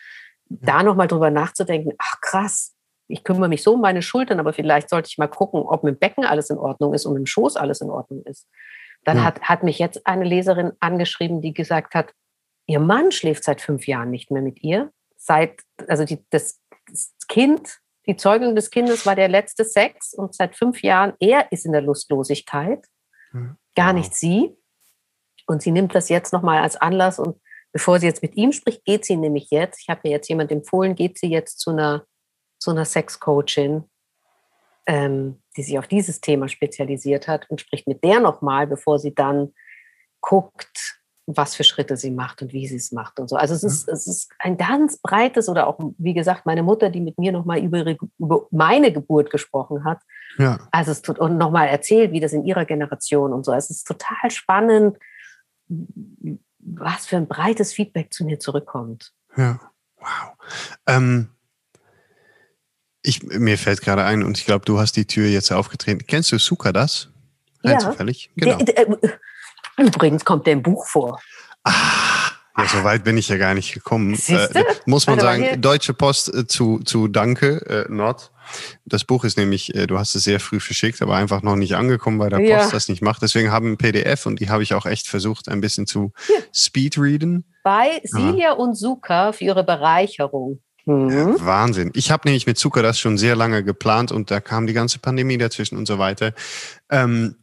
[0.50, 2.74] da nochmal drüber nachzudenken, ach krass,
[3.08, 5.98] ich kümmere mich so um meine Schultern, aber vielleicht sollte ich mal gucken, ob mit
[5.98, 8.48] dem Becken alles in Ordnung ist und mit dem Schoß alles in Ordnung ist.
[9.04, 12.16] Dann hat, hat mich jetzt eine Leserin angeschrieben, die gesagt hat,
[12.66, 14.92] ihr Mann schläft seit fünf Jahren nicht mehr mit ihr.
[15.18, 16.61] Seit, also die, das
[16.92, 21.52] das Kind, die Zeugung des Kindes war der letzte Sex und seit fünf Jahren, er
[21.52, 22.86] ist in der Lustlosigkeit,
[23.32, 23.58] hm.
[23.76, 24.56] gar nicht sie.
[25.48, 27.40] Und sie nimmt das jetzt nochmal als Anlass und
[27.72, 30.52] bevor sie jetzt mit ihm spricht, geht sie nämlich jetzt, ich habe mir jetzt jemand
[30.52, 32.06] empfohlen, geht sie jetzt zu einer,
[32.60, 33.84] zu einer Sexcoachin,
[34.88, 39.14] ähm, die sich auf dieses Thema spezialisiert hat und spricht mit der nochmal, bevor sie
[39.14, 39.54] dann
[40.22, 40.71] guckt,
[41.28, 43.36] was für Schritte sie macht und wie sie es macht und so.
[43.36, 47.02] Also es ist, es ist ein ganz breites oder auch, wie gesagt, meine Mutter, die
[47.02, 47.86] mit mir nochmal über,
[48.18, 50.00] über meine Geburt gesprochen hat.
[50.38, 50.60] Ja.
[50.72, 53.54] Also es tut und nochmal erzählt, wie das in ihrer Generation und so.
[53.54, 54.98] Es ist total spannend,
[56.60, 59.14] was für ein breites Feedback zu mir zurückkommt.
[59.38, 59.60] Ja,
[59.98, 60.34] wow.
[60.88, 61.30] Ähm,
[63.04, 66.06] ich, mir fällt gerade ein, und ich glaube, du hast die Tür jetzt aufgetreten.
[66.08, 67.10] Kennst du Suka das?
[67.64, 67.80] Rein ja.
[67.80, 68.32] zufällig?
[68.36, 68.58] Genau.
[68.58, 69.20] Der, der,
[69.88, 71.20] Übrigens kommt der im Buch vor.
[71.64, 71.72] Ah,
[72.58, 74.14] Ja, so weit bin ich ja gar nicht gekommen.
[74.28, 75.62] Äh, muss man Warte sagen.
[75.62, 78.32] Deutsche Post äh, zu, zu Danke, äh, Nord.
[78.86, 81.76] Das Buch ist nämlich, äh, du hast es sehr früh verschickt, aber einfach noch nicht
[81.76, 82.70] angekommen, weil der Post Ja.
[82.70, 83.22] das nicht macht.
[83.22, 86.12] Deswegen haben wir ein PDF und die habe ich auch echt versucht, ein bisschen zu
[86.54, 87.46] speedreaden.
[87.64, 90.60] Bei Silja und Suka für ihre Bereicherung.
[90.86, 91.36] Mhm.
[91.40, 91.92] Wahnsinn.
[91.94, 94.98] Ich habe nämlich mit Zucker das schon sehr lange geplant und da kam die ganze
[95.00, 96.34] Pandemie dazwischen und so weiter.
[96.90, 97.36] Ähm,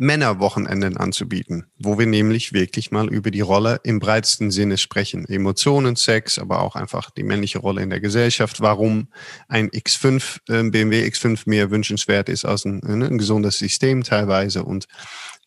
[0.00, 5.26] Männerwochenenden anzubieten, wo wir nämlich wirklich mal über die Rolle im breitesten Sinne sprechen.
[5.26, 9.08] Emotionen, Sex, aber auch einfach die männliche Rolle in der Gesellschaft, warum
[9.46, 14.64] ein X5, äh, BMW X5 mehr wünschenswert ist als ein, äh, ein gesundes System teilweise.
[14.64, 14.86] Und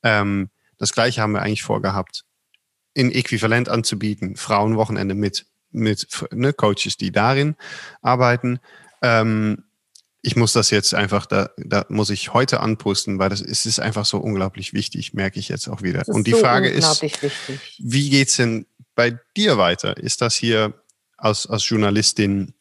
[0.03, 2.23] ähm, das Gleiche haben wir eigentlich vorgehabt,
[2.93, 7.55] in Äquivalent anzubieten, Frauenwochenende mit, mit ne, Coaches, die darin
[8.03, 8.59] arbeiten.
[9.01, 9.63] Ähm,
[10.25, 13.79] ich muss das jetzt einfach, da, da muss ich heute anpusten, weil das es ist
[13.79, 16.01] einfach so unglaublich wichtig, merke ich jetzt auch wieder.
[16.01, 17.33] Ist Und die so Frage ist, wichtig.
[17.77, 19.97] wie geht's denn bei dir weiter?
[19.97, 20.73] Ist das hier
[21.17, 22.53] als, als Journalistin,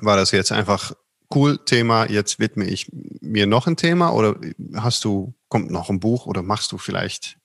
[0.00, 0.92] war das jetzt einfach
[1.34, 4.36] cool Thema, jetzt widme ich mir noch ein Thema oder
[4.76, 7.38] hast du, kommt noch ein Buch oder machst du vielleicht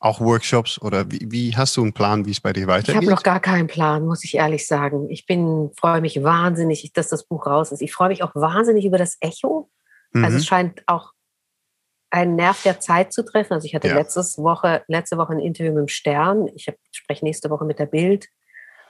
[0.00, 2.96] auch Workshops oder wie, wie hast du einen Plan, wie es bei dir Ich weitergeht?
[2.96, 5.10] habe noch gar keinen Plan, muss ich ehrlich sagen.
[5.10, 7.82] Ich bin, freue mich wahnsinnig, dass das Buch raus ist.
[7.82, 9.70] Ich freue mich auch wahnsinnig über das Echo.
[10.14, 10.36] Also Mhm.
[10.36, 11.12] es scheint auch
[12.10, 13.52] einen Nerv der Zeit zu treffen.
[13.52, 13.94] Also ich hatte Ja.
[13.94, 16.48] letztes Woche, letzte Woche ein Interview mit dem Stern.
[16.54, 18.28] Ich spreche nächste Woche mit der Bild.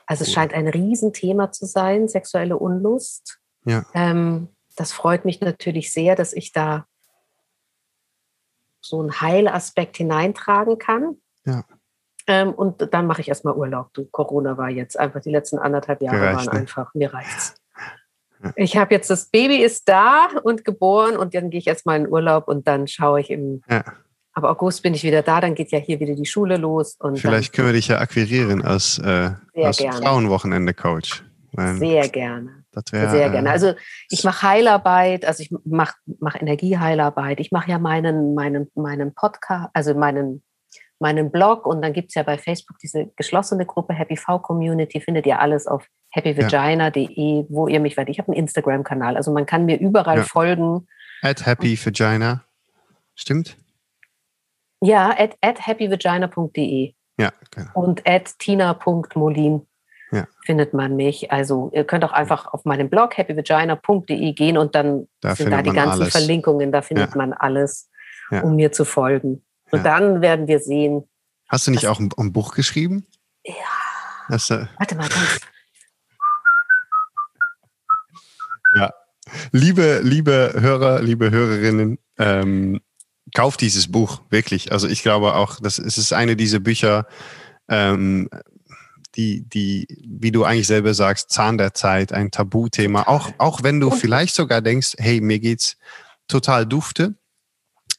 [0.07, 0.35] Also es Cool.
[0.35, 3.39] scheint ein Riesenthema zu sein, sexuelle Unlust.
[3.65, 3.85] Ja.
[3.95, 6.87] Ähm, das freut mich natürlich sehr, dass ich da
[8.81, 11.17] so einen Heilaspekt hineintragen kann.
[11.45, 11.65] Ja.
[12.27, 13.93] Ähm, und dann mache ich erstmal Urlaub.
[13.95, 16.61] Du, Corona war jetzt einfach, die letzten anderthalb Jahre Gereicht, waren ne?
[16.61, 17.55] einfach, mir reicht's.
[18.43, 18.53] Ja.
[18.55, 22.09] Ich habe jetzt, das Baby ist da und geboren und dann gehe ich erstmal in
[22.09, 23.83] Urlaub und dann schaue ich im, Ja.
[24.33, 26.97] ab August bin ich wieder da, dann geht ja hier wieder die Schule los.
[27.01, 29.79] Und Vielleicht können wir dich ja akquirieren als, äh, als.
[29.79, 31.25] Frauenwochenende-Coach.
[31.53, 32.58] sehr gerne.
[32.73, 33.49] Das wäre Sehr gerne.
[33.49, 33.75] äh, Also
[34.11, 37.41] ich mache Heilarbeit, also ich mache mach Energieheilarbeit.
[37.41, 40.43] Ich mache ja meinen, meinen, meinen Podcast, also meinen,
[40.99, 45.01] meinen Blog und dann gibt es ja bei Facebook diese geschlossene Gruppe Happy V Community,
[45.01, 48.13] findet ihr alles auf happyvagina.de, wo ihr mich werdet.
[48.13, 50.25] Ich habe einen Instagram-Kanal, also man kann mir überall Ja.
[50.25, 50.87] folgen.
[51.23, 52.45] at Happy Vagina.
[53.15, 53.57] Stimmt?
[54.81, 57.71] Ja, at, at happyvagina.de Ja, genau.
[57.75, 59.67] und at tina.molin
[60.11, 60.27] Ja.
[60.45, 61.31] findet man mich.
[61.33, 65.63] Also ihr könnt auch einfach auf meinem Blog happyvagina.de gehen und dann Da sind da
[65.63, 66.13] die ganzen alles.
[66.13, 67.17] Verlinkungen, da findet Ja.
[67.17, 67.91] man alles,
[68.31, 68.41] Ja.
[68.43, 69.45] um mir zu folgen.
[69.71, 69.99] Und Ja.
[69.99, 71.05] dann werden wir sehen.
[71.49, 73.07] Hast du nicht Das- auch ein, ein Buch geschrieben?
[73.45, 73.53] Ja,
[74.29, 75.41] Hast du, warte mal, ganz,
[79.53, 82.81] liebe, liebe Hörer, liebe Hörerinnen, ähm,
[83.35, 84.73] kauft dieses Buch wirklich.
[84.73, 87.07] Also ich glaube auch, dass es ist eine dieser Bücher,
[87.69, 88.29] ähm,
[89.19, 93.03] die, die, wie du eigentlich selber sagst, Zahn der Zeit, ein Tabuthema.
[93.09, 95.77] Auch, auch wenn du vielleicht sogar denkst, hey, mir geht's
[96.29, 97.15] total dufte,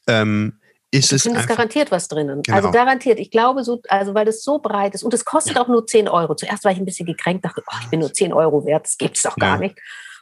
[0.08, 0.60] ähm,
[0.92, 2.42] ist es einfach, garantiert was drinnen.
[2.42, 2.56] Genau.
[2.56, 3.20] Also garantiert.
[3.20, 6.08] Ich glaube, so, also weil es so breit ist und es kostet auch nur 10
[6.08, 6.36] Euro.
[6.36, 8.98] Zuerst war ich ein bisschen gekränkt, dachte, oh, ich bin nur 10 Euro wert, das
[8.98, 9.60] gibt es doch gar Ja.
[9.60, 9.78] nicht.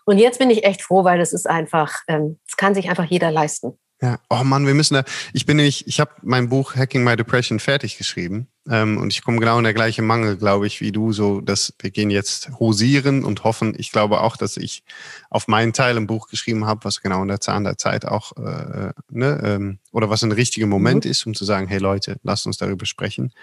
[0.06, 3.06] Und jetzt bin ich echt froh, weil es ist einfach, ähm, es kann sich einfach
[3.06, 3.78] jeder leisten.
[4.00, 5.04] Ja, oh Mann, wir müssen da.
[5.34, 9.24] Ich bin nämlich, ich habe mein Buch Hacking My Depression fertig geschrieben ähm, und ich
[9.24, 11.14] komme genau in der gleiche Mangel, glaube ich, wie du.
[11.14, 13.74] So, dass wir gehen jetzt hosieren und hoffen.
[13.76, 14.84] Ich glaube auch, dass ich
[15.32, 18.34] auf meinen Teil ein Buch geschrieben habe, was genau in der Zahn der Zeit auch
[18.38, 22.46] äh, ne, ähm, oder was ein richtiger Moment ist, um zu sagen, hey Leute, lasst
[22.46, 23.34] uns darüber sprechen.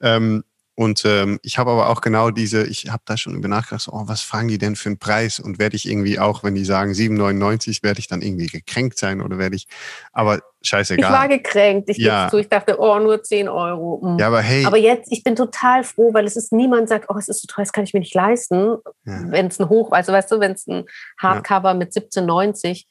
[0.00, 0.42] Ähm,
[0.78, 3.92] und ähm, ich habe aber auch genau diese, ich habe da schon über nachgedacht, so,
[3.92, 5.40] oh, was fragen die denn für einen Preis?
[5.40, 9.20] Und werde ich irgendwie auch, wenn die sagen 7,99, werde ich dann irgendwie gekränkt sein
[9.20, 9.66] oder werde ich,
[10.12, 11.28] aber Ich war scheißegal.
[11.30, 11.90] gekränkt.
[11.90, 12.28] Ich, Ja.
[12.30, 14.00] zu, ich dachte, oh, nur 10 Euro.
[14.04, 14.20] Mm.
[14.20, 17.18] Ja, aber hey, Aber jetzt, ich bin total froh, weil es ist niemand sagt, oh,
[17.18, 18.76] es ist so teuer, das kann ich mir nicht leisten.
[19.04, 19.22] Ja.
[19.32, 20.84] Wenn es ein Hoch, also weißt du, wenn es ein
[21.20, 22.84] Hardcover mit 17,90,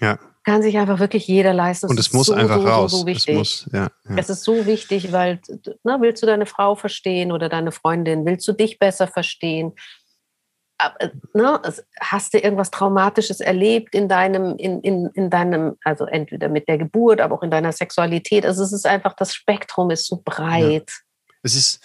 [0.00, 0.18] Ja.
[0.46, 1.88] Kann sich einfach wirklich jeder leisten.
[1.88, 2.90] Das und es muss so, einfach so, raus.
[2.92, 4.16] So, so es muss, ja, ja.
[4.16, 5.40] Es ist so wichtig, weil,
[5.82, 8.24] ne, willst du deine Frau verstehen oder deine Freundin?
[8.24, 9.72] Willst du dich besser verstehen?
[10.78, 11.60] Aber, ne,
[12.00, 16.78] hast du irgendwas Traumatisches erlebt in deinem, in, in, in deinem, also entweder mit der
[16.78, 18.46] Geburt, aber auch in deiner Sexualität?
[18.46, 20.92] Also es ist einfach, das Spektrum ist so breit.
[21.42, 21.80] Es ist,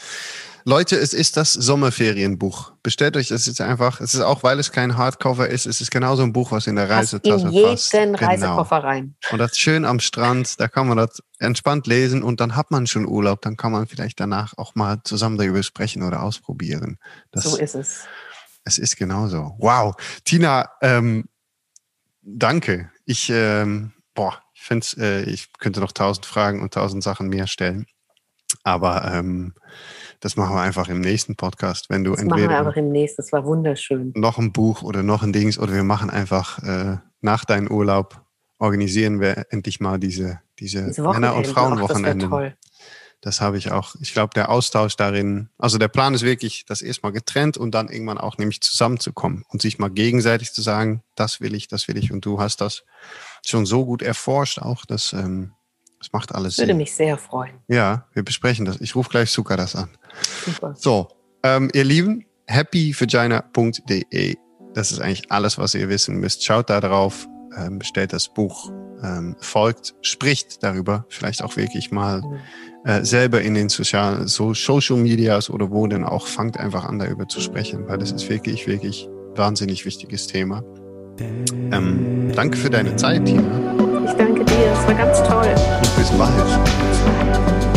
[0.63, 2.73] Leute, es ist das Sommerferienbuch.
[2.83, 3.99] Bestellt euch das jetzt einfach.
[4.01, 6.75] Es ist auch, weil es kein Hardcover ist, es ist genauso ein Buch, was in
[6.75, 7.91] der Passt Reisetasche in jeden passt.
[7.91, 8.17] Genau.
[8.17, 9.15] Reisekoffer rein.
[9.31, 12.87] Und das schön am Strand, da kann man das entspannt lesen und dann hat man
[12.87, 16.97] schon Urlaub, dann kann man vielleicht danach auch mal zusammen darüber sprechen oder ausprobieren.
[17.31, 18.03] Das, so ist es.
[18.63, 19.55] Es ist genauso.
[19.57, 19.95] Wow.
[20.23, 21.25] Tina, ähm,
[22.21, 22.91] danke.
[23.05, 27.47] Ich, ähm, boah, ich finde äh, ich könnte noch tausend Fragen und tausend Sachen mehr
[27.47, 27.87] stellen.
[28.63, 29.53] Aber ähm,
[30.21, 32.91] das machen wir einfach im nächsten Podcast, wenn du Das entweder machen wir einfach im
[32.91, 33.21] nächsten.
[33.21, 34.13] Das war wunderschön.
[34.15, 38.21] noch ein Buch oder noch ein Dings oder wir machen einfach äh, nach deinem Urlaub
[38.59, 42.19] organisieren wir endlich mal diese, diese, Diese Männer- und Frauenwochenenden.
[42.19, 42.57] Das toll.
[43.21, 43.95] Das habe ich auch.
[43.99, 47.87] Ich glaube, der Austausch darin, also der Plan ist wirklich, das erstmal getrennt und dann
[47.87, 51.97] irgendwann auch nämlich zusammenzukommen und sich mal gegenseitig zu sagen, das will ich, das will
[51.97, 52.83] ich und du hast das
[53.45, 55.53] schon so gut erforscht auch, dass ähm,
[56.01, 56.77] das macht alles Würde Sinn.
[56.77, 57.53] mich sehr freuen.
[57.67, 58.81] Ja, wir besprechen das.
[58.81, 59.89] Ich rufe gleich Zucker das an.
[60.43, 60.73] Super.
[60.75, 61.09] So,
[61.43, 64.35] ähm, ihr Lieben, happyvagina.de.
[64.73, 66.43] Das ist eigentlich alles, was ihr wissen müsst.
[66.43, 68.71] Schaut da drauf, ähm, bestellt das Buch,
[69.03, 72.23] ähm, folgt, spricht darüber, vielleicht auch wirklich mal
[72.85, 76.97] äh, selber in den Social, so Social Medias oder wo denn auch, fangt einfach an,
[76.97, 80.63] darüber zu sprechen, weil das ist wirklich, wirklich wahnsinnig wichtiges Thema.
[81.19, 83.90] Ähm, danke für deine Zeit, Tina.
[84.11, 84.73] Ich danke dir.
[84.73, 85.55] Es war ganz toll.
[85.77, 87.70] Und bis bald.